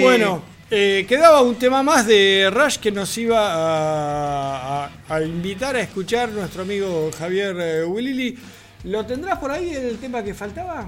Bueno, 0.00 0.42
eh, 0.70 1.04
quedaba 1.08 1.40
un 1.40 1.56
tema 1.56 1.82
más 1.82 2.06
de 2.06 2.48
Rush 2.52 2.76
que 2.76 2.92
nos 2.92 3.16
iba 3.18 3.38
a, 3.40 4.84
a- 4.84 4.90
a 5.08 5.22
invitar 5.22 5.74
a 5.76 5.80
escuchar 5.80 6.28
nuestro 6.28 6.62
amigo 6.62 7.10
Javier 7.18 7.56
eh, 7.58 7.84
Wilili. 7.84 8.38
¿Lo 8.84 9.04
tendrás 9.04 9.38
por 9.38 9.50
ahí 9.50 9.70
el 9.70 9.98
tema 9.98 10.22
que 10.22 10.32
faltaba? 10.34 10.86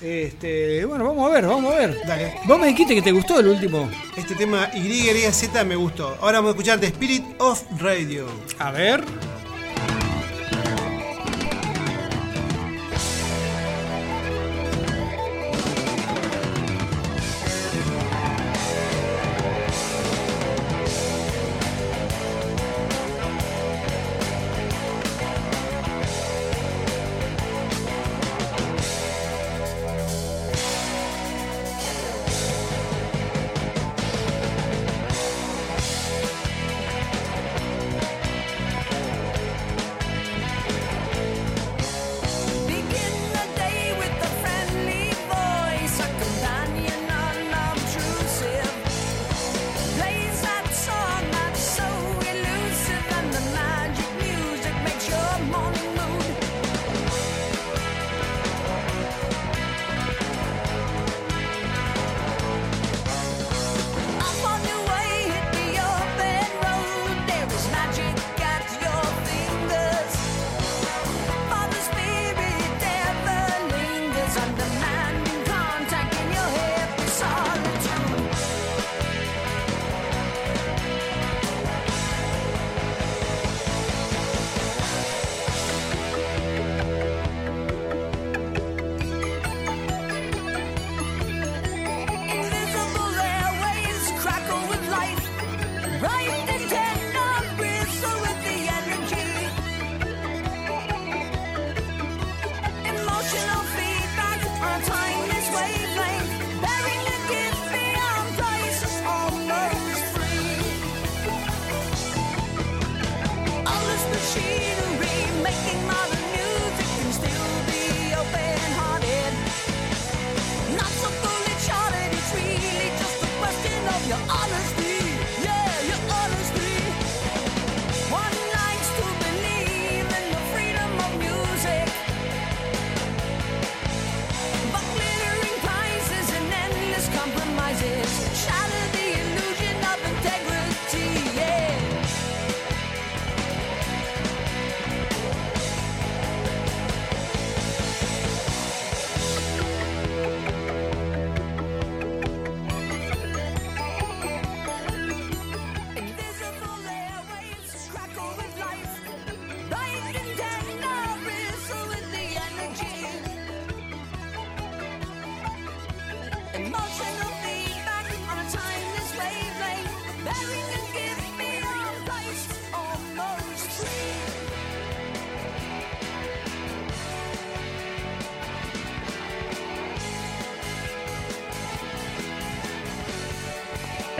Este, 0.00 0.84
bueno, 0.86 1.04
vamos 1.04 1.30
a 1.30 1.34
ver, 1.34 1.46
vamos 1.46 1.74
a 1.74 1.78
ver. 1.78 2.00
Dale. 2.06 2.34
Vos 2.46 2.58
me 2.58 2.68
dijiste 2.68 2.94
que 2.94 3.02
te 3.02 3.12
gustó 3.12 3.40
el 3.40 3.48
último. 3.48 3.90
Este 4.16 4.34
tema 4.34 4.70
YZ 4.72 5.64
me 5.66 5.76
gustó. 5.76 6.16
Ahora 6.20 6.38
vamos 6.38 6.48
a 6.48 6.50
escuchar 6.52 6.80
The 6.80 6.86
Spirit 6.86 7.24
of 7.38 7.62
Radio. 7.78 8.26
A 8.58 8.70
ver. 8.70 9.04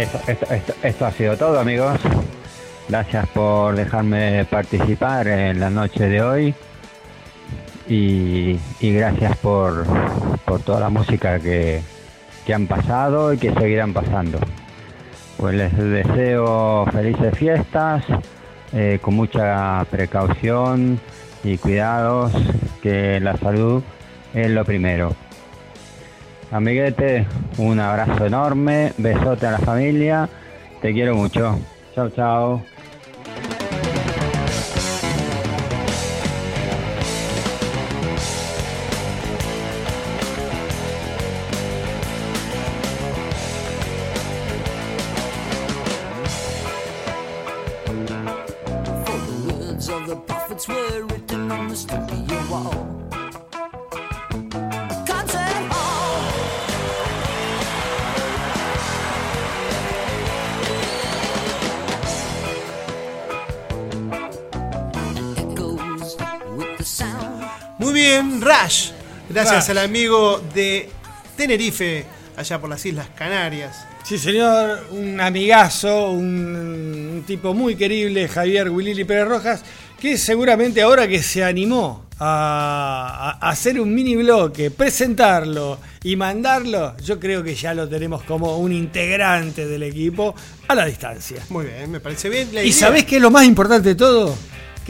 Esto, 0.01 1.05
ha 1.05 1.13
sido 1.13 1.37
todo, 1.37 1.61
amigos. 1.61 2.01
Gracias 2.89 3.29
por 3.29 3.77
dejarme 3.77 4.47
participar 4.47 5.29
en 5.29 5.61
la 5.61 5.69
noche 5.69 6.09
de 6.09 6.23
hoy. 6.23 6.55
Y, 7.87 8.59
y 8.81 8.93
gracias 8.95 9.37
por, 9.39 9.85
por 10.47 10.61
toda 10.63 10.81
la 10.81 10.89
música 10.89 11.39
que, 11.39 11.83
que 12.47 12.55
han 12.55 12.67
pasado 12.67 13.35
y 13.35 13.39
que 13.39 13.53
seguirán 13.53 13.93
pasando. 13.93 14.39
Pues 15.37 15.55
les 15.55 15.77
deseo 15.77 16.87
felices 16.91 17.37
fiestas, 17.37 18.03
eh, 18.73 19.01
con 19.03 19.15
mucha 19.15 19.85
precaución 19.91 20.99
y 21.45 21.59
cuidados, 21.59 22.33
que 22.83 23.21
la 23.21 23.37
salud 23.37 23.83
es 24.33 24.51
lo 24.51 24.65
primero. 24.65 25.15
Amiguete, 26.51 27.27
un 27.59 27.79
abrazo 27.79 28.27
enorme, 28.27 28.93
besote 28.99 29.47
a 29.47 29.53
la 29.53 29.59
familia, 29.61 30.29
te 30.83 30.93
quiero 30.93 31.15
mucho. 31.15 31.59
Chao, 31.95 32.11
chao. 32.11 32.70
Al 69.71 69.79
amigo 69.79 70.41
de 70.55 70.89
Tenerife, 71.37 72.05
allá 72.37 72.61
por 72.61 72.71
las 72.71 72.85
Islas 72.85 73.09
Canarias. 73.17 73.87
Sí, 74.05 74.19
señor, 74.19 74.87
un 74.91 75.21
amigazo, 75.21 76.11
un, 76.11 76.25
un 77.15 77.25
tipo 77.27 77.55
muy 77.55 77.77
querible, 77.77 78.29
Javier 78.29 78.71
Wilili 78.71 79.05
Pérez 79.05 79.29
Rojas, 79.29 79.63
que 80.01 80.17
seguramente 80.19 80.81
ahora 80.83 81.07
que 81.07 81.23
se 81.23 81.45
animó 81.45 82.07
a, 82.19 83.39
a 83.41 83.51
hacer 83.51 83.79
un 83.81 83.95
mini 83.95 84.17
bloque, 84.17 84.71
presentarlo 84.71 85.79
y 86.03 86.17
mandarlo, 86.17 86.97
yo 86.99 87.21
creo 87.21 87.43
que 87.43 87.55
ya 87.55 87.73
lo 87.75 87.89
tenemos 87.89 88.23
como 88.25 88.57
un 88.59 88.73
integrante 88.73 89.67
del 89.67 89.83
equipo 89.85 90.35
a 90.69 90.75
la 90.75 90.87
distancia. 90.87 91.43
Muy 91.51 91.67
bien, 91.67 91.91
me 91.91 92.01
parece 92.01 92.29
bien. 92.29 92.49
La 92.53 92.63
¿Y 92.63 92.69
idea- 92.69 92.79
sabés 92.79 93.05
qué 93.05 93.17
es 93.17 93.23
lo 93.23 93.31
más 93.31 93.45
importante 93.45 93.91
de 93.91 93.95
todo? 93.95 94.35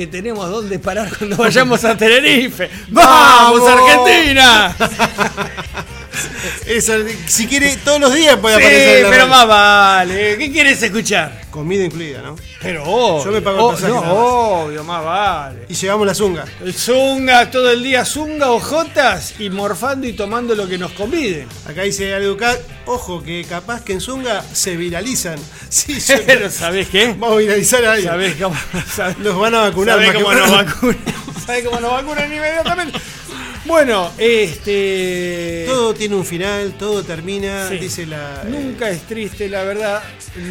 Que 0.01 0.07
tenemos 0.07 0.49
dónde 0.49 0.79
parar 0.79 1.15
cuando 1.15 1.37
vayamos 1.37 1.85
a 1.85 1.95
Tenerife. 1.95 2.71
¡Vamos, 2.89 3.61
¡Vamos! 3.61 3.69
Argentina! 3.69 4.75
Eso, 6.67 6.93
si 7.27 7.47
quiere, 7.47 7.77
todos 7.79 8.01
los 8.01 8.15
días 8.15 8.37
puede 8.37 8.57
Sí, 8.57 8.63
aparecer 8.63 9.03
pero 9.03 9.11
radio. 9.11 9.27
más 9.29 9.47
vale. 9.49 10.37
¿Qué 10.39 10.53
quieres 10.53 10.83
escuchar? 10.83 11.41
Comida 11.51 11.85
incluida, 11.85 12.23
¿no? 12.23 12.37
Pero 12.63 12.85
obvio. 12.85 13.25
Yo 13.25 13.31
me 13.33 13.41
pago 13.41 13.71
el 13.71 13.75
pasaje 13.77 13.93
no, 13.93 14.01
obvio, 14.65 14.85
más 14.85 15.05
vale. 15.05 15.65
Y 15.69 15.75
llevamos 15.75 16.07
la 16.07 16.15
zunga. 16.15 16.45
El 16.63 16.75
Zunga, 16.75 17.51
todo 17.51 17.71
el 17.71 17.83
día 17.83 18.05
Zunga, 18.05 18.51
ojotas 18.51 19.35
y 19.41 19.51
morfando 19.51 20.07
y 20.07 20.13
tomando 20.13 20.55
lo 20.55 20.69
que 20.69 20.79
nos 20.79 20.93
conviden. 20.93 21.49
Acá 21.67 21.83
dice 21.83 22.11
Educar, 22.11 22.59
ojo 22.87 23.23
que 23.23 23.45
capaz 23.49 23.83
que 23.83 23.95
en 23.95 24.01
Zunga 24.01 24.45
se 24.53 24.77
viralizan. 24.77 25.39
Sí, 25.71 25.99
yo- 26.01 26.15
Pero 26.27 26.51
¿sabés 26.51 26.89
qué? 26.89 27.15
vamos 27.19 27.33
a 27.33 27.39
viralizar 27.39 27.85
a 27.85 27.93
alguien. 27.93 28.11
¿Sabés 28.11 28.35
cómo, 28.37 28.57
sabés, 28.95 29.19
Nos 29.19 29.39
van 29.39 29.55
a 29.55 29.61
vacunar 29.61 29.95
sabés 29.97 30.11
que- 30.13 30.23
cómo 30.23 30.33
nos 30.35 30.51
vacunan? 30.51 30.99
¿Sabés 31.47 31.65
cómo 31.65 31.81
nos 31.81 31.91
vacunan 31.93 32.33
inmediatamente? 32.33 32.99
Bueno, 33.71 34.11
este. 34.19 35.65
Todo 35.69 35.95
tiene 35.95 36.17
un 36.17 36.25
final, 36.27 36.73
todo 36.77 37.05
termina, 37.05 37.69
Sí. 37.69 37.77
dice 37.79 38.05
la... 38.05 38.43
eh, 38.45 38.49
Nunca 38.51 38.91
es 38.91 39.03
triste, 39.03 39.49
la 39.49 39.63
verdad. 39.63 40.03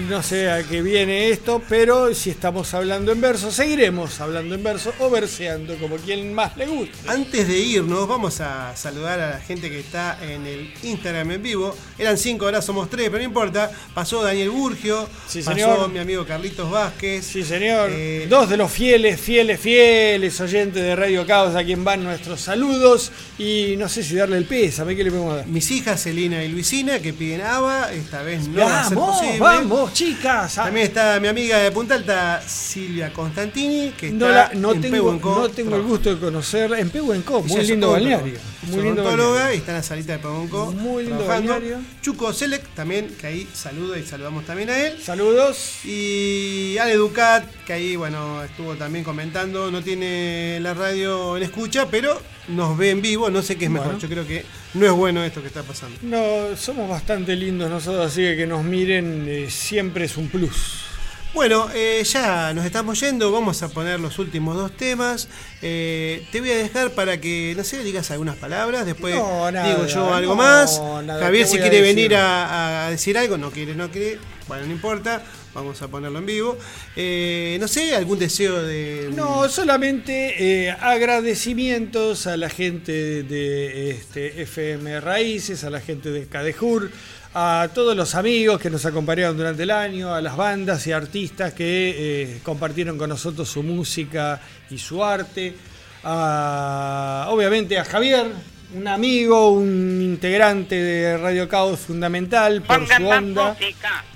No 0.09 0.23
sé 0.23 0.49
a 0.49 0.63
qué 0.63 0.81
viene 0.81 1.29
esto, 1.29 1.61
pero 1.67 2.13
si 2.15 2.29
estamos 2.29 2.73
hablando 2.73 3.11
en 3.11 3.19
verso, 3.19 3.51
seguiremos 3.51 4.21
hablando 4.21 4.55
en 4.55 4.63
verso 4.63 4.93
o 4.99 5.09
verseando, 5.09 5.75
como 5.77 5.97
quien 5.97 6.33
más 6.33 6.55
le 6.55 6.65
guste. 6.67 6.95
Antes 7.07 7.45
de 7.47 7.57
irnos, 7.59 8.07
vamos 8.07 8.39
a 8.39 8.73
saludar 8.77 9.19
a 9.19 9.29
la 9.31 9.39
gente 9.39 9.69
que 9.69 9.79
está 9.79 10.17
en 10.23 10.45
el 10.45 10.73
Instagram 10.83 11.31
en 11.31 11.43
vivo. 11.43 11.75
Eran 11.97 12.17
cinco, 12.17 12.45
ahora 12.45 12.61
somos 12.61 12.89
tres, 12.89 13.07
pero 13.09 13.17
no 13.19 13.25
importa. 13.25 13.69
Pasó 13.93 14.21
Daniel 14.23 14.49
Burgio, 14.49 15.07
Sí, 15.27 15.41
pasó 15.41 15.57
señor. 15.57 15.89
mi 15.89 15.99
amigo 15.99 16.25
Carlitos 16.25 16.71
Vázquez. 16.71 17.25
Sí, 17.25 17.43
señor. 17.43 17.89
Eh, 17.91 18.27
Dos 18.29 18.49
de 18.49 18.55
los 18.55 18.71
fieles, 18.71 19.19
fieles, 19.19 19.59
fieles 19.59 20.39
oyentes 20.39 20.81
de 20.81 20.95
Radio 20.95 21.25
Caos 21.27 21.53
a 21.55 21.63
quien 21.65 21.83
van 21.83 22.01
nuestros 22.03 22.39
saludos. 22.41 23.08
Y 23.37 23.75
no 23.77 23.87
sé 23.87 24.03
si 24.03 24.15
darle 24.15 24.37
el 24.37 24.45
pésame, 24.45 24.95
¿qué 24.95 25.03
le 25.03 25.11
podemos 25.11 25.35
dar? 25.37 25.47
Mis 25.47 25.69
hijas 25.71 26.01
Celina 26.03 26.43
y 26.43 26.49
Luisina 26.49 26.99
que 26.99 27.13
piden 27.13 27.41
ABA, 27.41 27.93
esta 27.93 28.21
vez 28.21 28.47
no 28.47 28.65
va 28.65 28.81
a 28.81 28.87
ser 28.89 28.97
¡Vamos, 28.97 29.17
posible. 29.17 29.39
vamos, 29.39 29.93
chicas! 29.93 30.55
También 30.55 30.87
está 30.87 31.19
mi 31.19 31.27
amiga 31.29 31.57
de 31.59 31.71
Punta 31.71 31.95
Alta, 31.95 32.41
Silvia 32.45 33.13
Constantini, 33.13 33.91
que 33.97 34.07
está 34.07 34.17
No, 34.17 34.29
la- 34.29 34.51
no 34.55 34.73
en 34.73 34.81
tengo, 34.81 34.93
Pehuenco, 34.95 35.35
no 35.39 35.49
tengo 35.49 35.75
el 35.77 35.83
gusto 35.83 36.13
de 36.15 36.19
conocer 36.19 36.73
en 36.73 36.89
Pehuenco, 36.89 37.41
muy 37.43 37.63
lindo 37.65 37.91
balneario. 37.91 38.33
Muy 38.63 38.83
lindo 38.83 39.03
balneario. 39.03 39.53
y 39.53 39.57
está 39.57 39.71
en 39.71 39.77
la 39.77 39.83
salita 39.83 40.13
de 40.13 40.19
Pehuenco. 40.19 40.71
Muy 40.73 41.03
lindo 41.03 41.19
trabajando. 41.19 41.53
balneario. 41.53 41.79
Chuco 42.01 42.33
Selec 42.33 42.67
también, 42.75 43.07
que 43.19 43.27
ahí 43.27 43.47
saluda 43.53 43.97
y 43.97 44.03
saludamos 44.05 44.45
también 44.45 44.69
a 44.69 44.77
él. 44.77 44.97
Saludos. 45.01 45.75
Y 45.85 46.77
Ale 46.77 46.95
Ducat, 46.95 47.43
que 47.65 47.73
ahí, 47.73 47.95
bueno, 47.95 48.43
estuvo 48.43 48.75
también 48.75 49.03
comentando, 49.05 49.71
no 49.71 49.81
tiene 49.81 50.59
la 50.61 50.73
radio 50.73 51.37
en 51.37 51.43
escucha, 51.43 51.87
pero 51.89 52.21
nos 52.49 52.77
ve 52.77 52.91
en 52.99 53.03
vivo, 53.03 53.29
no 53.29 53.41
sé 53.41 53.55
qué 53.57 53.65
es 53.65 53.71
mejor. 53.71 53.93
Bueno. 53.93 53.99
Yo 53.99 54.09
creo 54.09 54.27
que 54.27 54.45
no 54.73 54.85
es 54.85 54.91
bueno 54.91 55.23
esto 55.23 55.41
que 55.41 55.47
está 55.47 55.63
pasando. 55.63 55.97
No, 56.01 56.55
somos 56.55 56.89
bastante 56.89 57.35
lindos 57.35 57.69
nosotros, 57.69 58.05
así 58.05 58.21
que 58.21 58.37
que 58.37 58.47
nos 58.47 58.63
miren 58.63 59.25
eh, 59.27 59.47
siempre 59.49 60.05
es 60.05 60.17
un 60.17 60.29
plus. 60.29 60.85
Bueno, 61.31 61.69
eh, 61.75 62.03
ya 62.11 62.53
nos 62.55 62.65
estamos 62.65 62.99
yendo, 62.99 63.31
vamos 63.31 63.61
a 63.61 63.69
poner 63.69 63.99
los 63.99 64.17
últimos 64.17 64.55
dos 64.55 64.71
temas. 64.75 65.27
Eh, 65.61 66.25
te 66.31 66.39
voy 66.39 66.49
a 66.49 66.57
dejar 66.57 66.91
para 66.91 67.21
que, 67.21 67.53
no 67.55 67.63
sé, 67.63 67.83
digas 67.83 68.09
algunas 68.09 68.35
palabras, 68.35 68.85
después 68.85 69.13
No, 69.13 69.51
nada, 69.51 69.69
digo 69.69 69.85
yo 69.85 70.11
algo 70.11 70.33
no, 70.33 70.41
más. 70.41 70.81
nada, 71.03 71.23
Javier 71.23 71.45
¿qué 71.45 71.51
si 71.51 71.57
a 71.59 71.61
quiere 71.61 71.81
venir 71.81 72.15
a, 72.15 72.87
a 72.87 72.89
decir 72.89 73.15
algo, 73.15 73.37
no 73.37 73.51
quiere, 73.51 73.75
no 73.75 73.91
quiere, 73.91 74.17
bueno, 74.47 74.65
no 74.65 74.71
importa, 74.71 75.23
vamos 75.53 75.81
a 75.81 75.87
ponerlo 75.87 76.19
en 76.19 76.25
vivo. 76.25 76.57
Eh, 76.95 77.57
no 77.59 77.67
sé, 77.67 77.95
algún 77.95 78.19
deseo 78.19 78.61
de... 78.61 79.09
No, 79.15 79.47
solamente 79.49 80.67
eh, 80.67 80.71
agradecimientos 80.71 82.27
a 82.27 82.37
la 82.37 82.49
gente 82.49 83.23
de 83.23 83.91
este, 83.91 84.41
FM 84.43 84.99
Raíces, 85.01 85.63
a 85.63 85.69
la 85.69 85.79
gente 85.79 86.11
de 86.11 86.27
Cadejur, 86.27 86.91
a 87.33 87.69
todos 87.73 87.95
los 87.95 88.15
amigos 88.15 88.59
que 88.59 88.69
nos 88.69 88.85
acompañaron 88.85 89.37
durante 89.37 89.63
el 89.63 89.71
año, 89.71 90.13
a 90.13 90.21
las 90.21 90.35
bandas 90.35 90.85
y 90.87 90.91
artistas 90.91 91.53
que 91.53 91.95
eh, 91.97 92.39
compartieron 92.43 92.97
con 92.97 93.09
nosotros 93.09 93.49
su 93.49 93.63
música 93.63 94.41
y 94.69 94.77
su 94.77 95.03
arte, 95.03 95.55
obviamente 96.03 97.77
a 97.77 97.85
Javier, 97.85 98.27
un 98.75 98.87
amigo, 98.87 99.51
un 99.51 100.01
integrante 100.01 100.75
de 100.75 101.17
Radio 101.17 101.49
Caos 101.49 101.79
fundamental 101.79 102.61
por 102.61 102.85
su 102.87 103.07
onda 103.07 103.57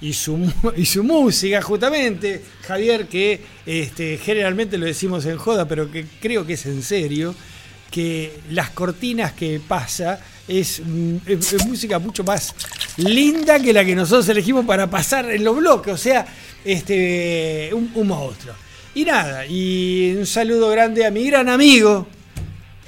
y 0.01 0.13
su, 0.13 0.51
y 0.77 0.85
su 0.85 1.03
música, 1.03 1.61
justamente. 1.61 2.41
Javier, 2.67 3.07
que 3.07 3.41
este, 3.65 4.17
generalmente 4.17 4.77
lo 4.77 4.85
decimos 4.85 5.25
en 5.25 5.37
joda, 5.37 5.67
pero 5.67 5.89
que 5.91 6.05
creo 6.21 6.45
que 6.45 6.53
es 6.53 6.65
en 6.67 6.83
serio, 6.83 7.33
que 7.89 8.39
las 8.51 8.69
cortinas 8.71 9.33
que 9.33 9.59
pasa 9.67 10.19
es, 10.47 10.81
mm, 10.85 11.15
es- 11.25 11.53
es 11.53 11.65
música 11.65 11.97
mucho 11.99 12.23
más 12.23 12.53
linda 12.97 13.59
que 13.59 13.73
la 13.73 13.83
que 13.85 13.95
nosotros 13.95 14.27
elegimos 14.29 14.65
para 14.65 14.89
pasar 14.89 15.31
en 15.31 15.43
los 15.43 15.55
bloques, 15.57 15.93
o 15.93 15.97
sea, 15.97 16.25
este, 16.63 17.69
un, 17.73 17.91
un 17.95 18.07
monstruo. 18.07 18.53
Y 18.95 19.05
nada, 19.05 19.45
y 19.47 20.13
un 20.17 20.25
saludo 20.27 20.69
grande 20.69 21.05
a 21.05 21.11
mi 21.11 21.25
gran 21.25 21.49
amigo, 21.49 22.07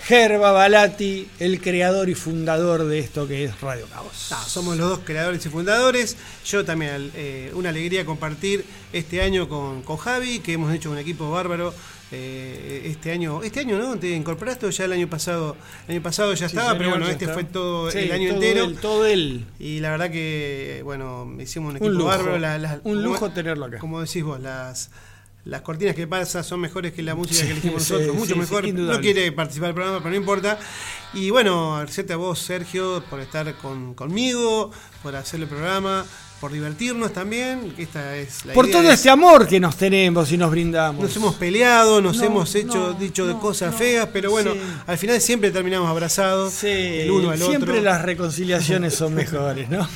Gerba 0.06 0.52
Balati, 0.52 1.28
el 1.40 1.60
creador 1.60 2.10
y 2.10 2.14
fundador 2.16 2.84
de 2.86 3.00
esto 3.00 3.28
que 3.28 3.46
es 3.46 3.60
Radio 3.62 3.88
Caos. 3.88 4.28
Ah, 4.32 4.44
somos 4.48 4.78
los 4.78 4.88
dos 4.88 5.00
creadores 5.04 5.44
y 5.44 5.50
fundadores. 5.50 6.16
Yo 6.46 6.64
también, 6.64 7.12
eh, 7.16 7.52
una 7.56 7.70
alegría 7.70 8.06
compartir 8.06 8.66
este 8.94 9.22
año 9.24 9.50
con, 9.50 9.82
con 9.82 9.98
Javi, 9.98 10.40
que 10.40 10.54
hemos 10.54 10.72
hecho 10.76 10.92
un 10.92 11.00
equipo 11.00 11.32
bárbaro. 11.32 11.74
eh, 12.12 12.84
este 12.86 13.12
año, 13.12 13.42
este 13.42 13.62
año 13.62 13.80
no, 13.80 13.98
te 13.98 14.12
incorporaste 14.12 14.68
o 14.68 14.70
ya 14.70 14.86
el 14.86 14.92
año 14.92 15.10
pasado, 15.10 15.58
el 15.88 15.96
año 15.96 16.04
pasado 16.04 16.34
ya 16.36 16.48
Sí, 16.48 16.56
estaba, 16.56 16.68
señor, 16.74 16.78
pero 16.78 16.90
bueno, 16.92 17.08
este 17.10 17.26
está. 17.26 17.34
fue 17.34 17.44
todo 17.46 17.90
Sí, 17.90 17.98
el 17.98 18.12
año 18.12 18.30
todo 18.36 18.44
entero. 18.44 18.66
él, 18.66 18.78
todo 18.78 19.06
él. 19.08 19.46
Y 19.58 19.80
la 19.80 19.90
verdad 19.90 20.12
que, 20.12 20.82
bueno, 20.84 21.28
hicimos 21.40 21.72
un 21.72 21.78
equipo 21.78 21.90
Un 21.90 21.96
lujo, 21.98 22.06
bárbaro. 22.10 22.38
las- 22.38 22.78
un 22.84 23.02
lujo 23.04 23.20
como- 23.22 23.34
tenerlo 23.34 23.66
acá. 23.66 23.80
Como 23.80 24.00
decís 24.02 24.24
vos, 24.24 24.40
las, 24.40 24.92
las 25.46 25.62
cortinas 25.62 25.96
que 25.96 26.08
pasa 26.08 26.44
son 26.44 26.60
mejores 26.60 26.92
que 26.94 27.02
la 27.04 27.16
música 27.16 27.46
que 27.46 27.52
elegimos 27.52 27.84
Sí, 27.84 27.94
nosotros, 27.94 28.14
sí, 28.16 28.20
mucho 28.20 28.34
sí, 28.34 28.40
mejor. 28.40 28.74
no 28.74 29.00
quiere 29.00 29.32
participar 29.32 29.68
del 29.70 29.76
programa, 29.76 30.00
pero 30.00 30.10
no 30.12 30.16
importa. 30.18 30.60
Y 31.14 31.30
bueno, 31.30 31.76
agradecerte 31.76 32.14
a 32.14 32.18
vos, 32.18 32.40
Sergio, 32.40 33.04
por 33.10 33.20
estar 33.20 33.54
con, 33.58 33.94
conmigo, 33.94 34.72
por 35.04 35.16
hacer 35.16 35.40
el 35.40 35.48
programa, 35.48 36.04
por 36.42 36.52
divertirnos 36.52 37.14
también. 37.14 37.74
Esta 37.78 38.18
es 38.18 38.44
la 38.46 38.54
Por 38.54 38.66
idea 38.66 38.80
todo 38.80 38.88
es- 38.90 38.96
este 39.00 39.10
amor 39.10 39.48
que 39.48 39.60
nos 39.60 39.78
tenemos 39.78 40.32
y 40.32 40.38
nos 40.38 40.52
brindamos. 40.52 41.02
nos 41.04 41.16
hemos 41.16 41.36
peleado, 41.36 42.02
nos 42.02 42.18
No, 42.18 42.24
hemos 42.24 42.54
hecho, 42.56 42.76
no, 42.90 42.94
dicho 42.94 43.26
de 43.26 43.36
cosas 43.36 43.74
feas, 43.76 44.10
pero 44.12 44.32
bueno, 44.32 44.52
sí. 44.54 44.60
al 44.88 44.98
final 44.98 45.22
siempre 45.22 45.52
terminamos 45.52 45.90
abrazados, 45.90 46.64
el 46.64 47.10
uno 47.12 47.30
al 47.30 47.38
siempre 47.40 47.72
otro. 47.72 47.84
las 47.84 48.02
reconciliaciones 48.02 48.94
son 48.96 49.14
mejores, 49.16 49.70
¿no? 49.70 49.88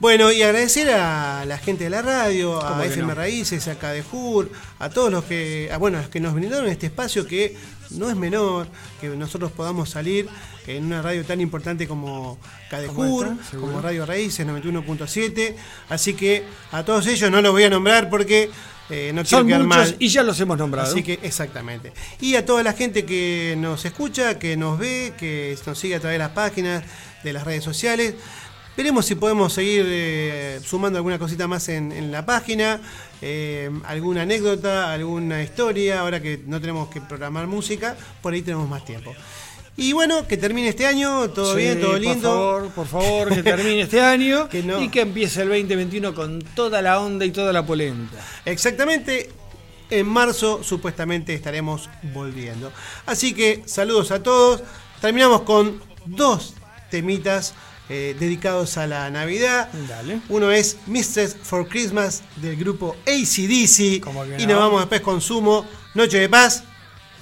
Bueno, 0.00 0.32
y 0.32 0.42
agradecer 0.42 0.90
a 0.90 1.44
la 1.46 1.56
gente 1.56 1.84
de 1.84 1.90
la 1.90 2.02
radio, 2.02 2.58
¿Cómo 2.60 2.82
a 2.82 2.86
FM 2.86 3.08
no? 3.08 3.14
Raíces, 3.14 3.68
a 3.68 3.76
Cadejur, 3.78 4.50
a 4.78 4.90
todos 4.90 5.10
los 5.10 5.24
que, 5.24 5.70
a, 5.72 5.78
bueno, 5.78 5.98
los 5.98 6.08
que 6.08 6.20
nos 6.20 6.34
brindaron 6.34 6.68
este 6.68 6.86
espacio 6.86 7.26
que 7.26 7.56
no 7.90 8.10
es 8.10 8.16
menor, 8.16 8.66
que 9.00 9.08
nosotros 9.08 9.52
podamos 9.52 9.90
salir 9.90 10.28
en 10.66 10.84
una 10.84 11.00
radio 11.00 11.24
tan 11.24 11.40
importante 11.40 11.86
como 11.86 12.38
Cadejur, 12.70 13.34
Como 13.58 13.80
Radio 13.80 14.04
Raíces 14.04 14.46
91.7. 14.46 15.54
Así 15.88 16.14
que 16.14 16.44
a 16.72 16.84
todos 16.84 17.06
ellos 17.06 17.30
no 17.30 17.40
los 17.40 17.52
voy 17.52 17.62
a 17.64 17.70
nombrar 17.70 18.10
porque 18.10 18.50
eh, 18.90 19.12
no 19.14 19.22
quiero 19.22 19.38
Son 19.38 19.46
quedar 19.46 19.62
muchos 19.62 19.76
mal. 19.90 19.96
y 19.98 20.08
ya 20.08 20.22
los 20.22 20.38
hemos 20.40 20.58
nombrado. 20.58 20.90
Así 20.90 21.02
que, 21.02 21.18
exactamente. 21.22 21.92
Y 22.20 22.34
a 22.34 22.44
toda 22.44 22.62
la 22.62 22.72
gente 22.72 23.04
que 23.04 23.54
nos 23.58 23.84
escucha, 23.84 24.38
que 24.38 24.56
nos 24.56 24.78
ve, 24.78 25.14
que 25.16 25.56
nos 25.66 25.78
sigue 25.78 25.94
a 25.94 26.00
través 26.00 26.16
de 26.16 26.18
las 26.24 26.30
páginas, 26.32 26.82
de 27.22 27.32
las 27.32 27.44
redes 27.44 27.64
sociales. 27.64 28.14
Veremos 28.76 29.06
si 29.06 29.14
podemos 29.14 29.52
seguir 29.52 29.84
eh, 29.86 30.60
sumando 30.64 30.98
alguna 30.98 31.18
cosita 31.18 31.46
más 31.46 31.68
en, 31.68 31.92
en 31.92 32.10
la 32.10 32.26
página, 32.26 32.80
eh, 33.22 33.70
alguna 33.86 34.22
anécdota, 34.22 34.92
alguna 34.92 35.42
historia, 35.42 36.00
ahora 36.00 36.20
que 36.20 36.40
no 36.46 36.60
tenemos 36.60 36.88
que 36.88 37.00
programar 37.00 37.46
música, 37.46 37.96
por 38.20 38.32
ahí 38.32 38.42
tenemos 38.42 38.68
más 38.68 38.84
tiempo. 38.84 39.14
Y 39.76 39.92
bueno, 39.92 40.26
que 40.26 40.36
termine 40.36 40.68
este 40.68 40.86
año, 40.86 41.30
todo 41.30 41.52
Sí, 41.54 41.62
bien, 41.62 41.80
todo 41.80 41.92
por 41.92 42.00
lindo. 42.00 42.20
favor, 42.28 42.68
por 42.70 42.86
favor, 42.86 43.34
que 43.34 43.42
termine 43.42 43.82
este 43.82 44.00
año 44.00 44.48
Que 44.50 44.62
no. 44.62 44.80
y 44.82 44.88
que 44.88 45.00
empiece 45.02 45.42
el 45.42 45.48
2021 45.48 46.14
con 46.14 46.40
toda 46.56 46.80
la 46.82 47.00
onda 47.00 47.24
y 47.24 47.30
toda 47.30 47.52
la 47.52 47.64
polenta. 47.64 48.16
Exactamente. 48.44 49.30
En 49.90 50.06
marzo 50.08 50.62
supuestamente 50.64 51.34
estaremos 51.34 51.88
volviendo. 52.14 52.72
Así 53.06 53.34
que 53.34 53.62
saludos 53.66 54.10
a 54.12 54.22
todos. 54.22 54.62
Terminamos 55.00 55.42
con 55.42 55.80
dos 56.06 56.54
temitas 56.90 57.54
eh, 57.88 58.16
dedicados 58.18 58.78
a 58.78 58.86
la 58.86 59.10
Navidad. 59.10 59.68
Dale. 59.88 60.20
Uno 60.30 60.50
es 60.50 60.78
Mistress 60.86 61.36
for 61.42 61.68
Christmas 61.68 62.22
del 62.36 62.56
grupo 62.56 62.96
ACDC. 63.06 64.02
Y 64.38 64.46
nos 64.46 64.58
vamos 64.58 64.80
después 64.80 65.02
con 65.02 65.20
Sumo. 65.20 65.66
Noche 65.94 66.18
de 66.18 66.28
paz. 66.28 66.64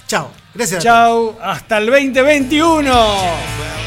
Chao. 0.07 0.31
Gracias. 0.55 0.83
Chao. 0.83 1.37
Hasta 1.41 1.79
el 1.79 1.87
2021. 1.87 3.82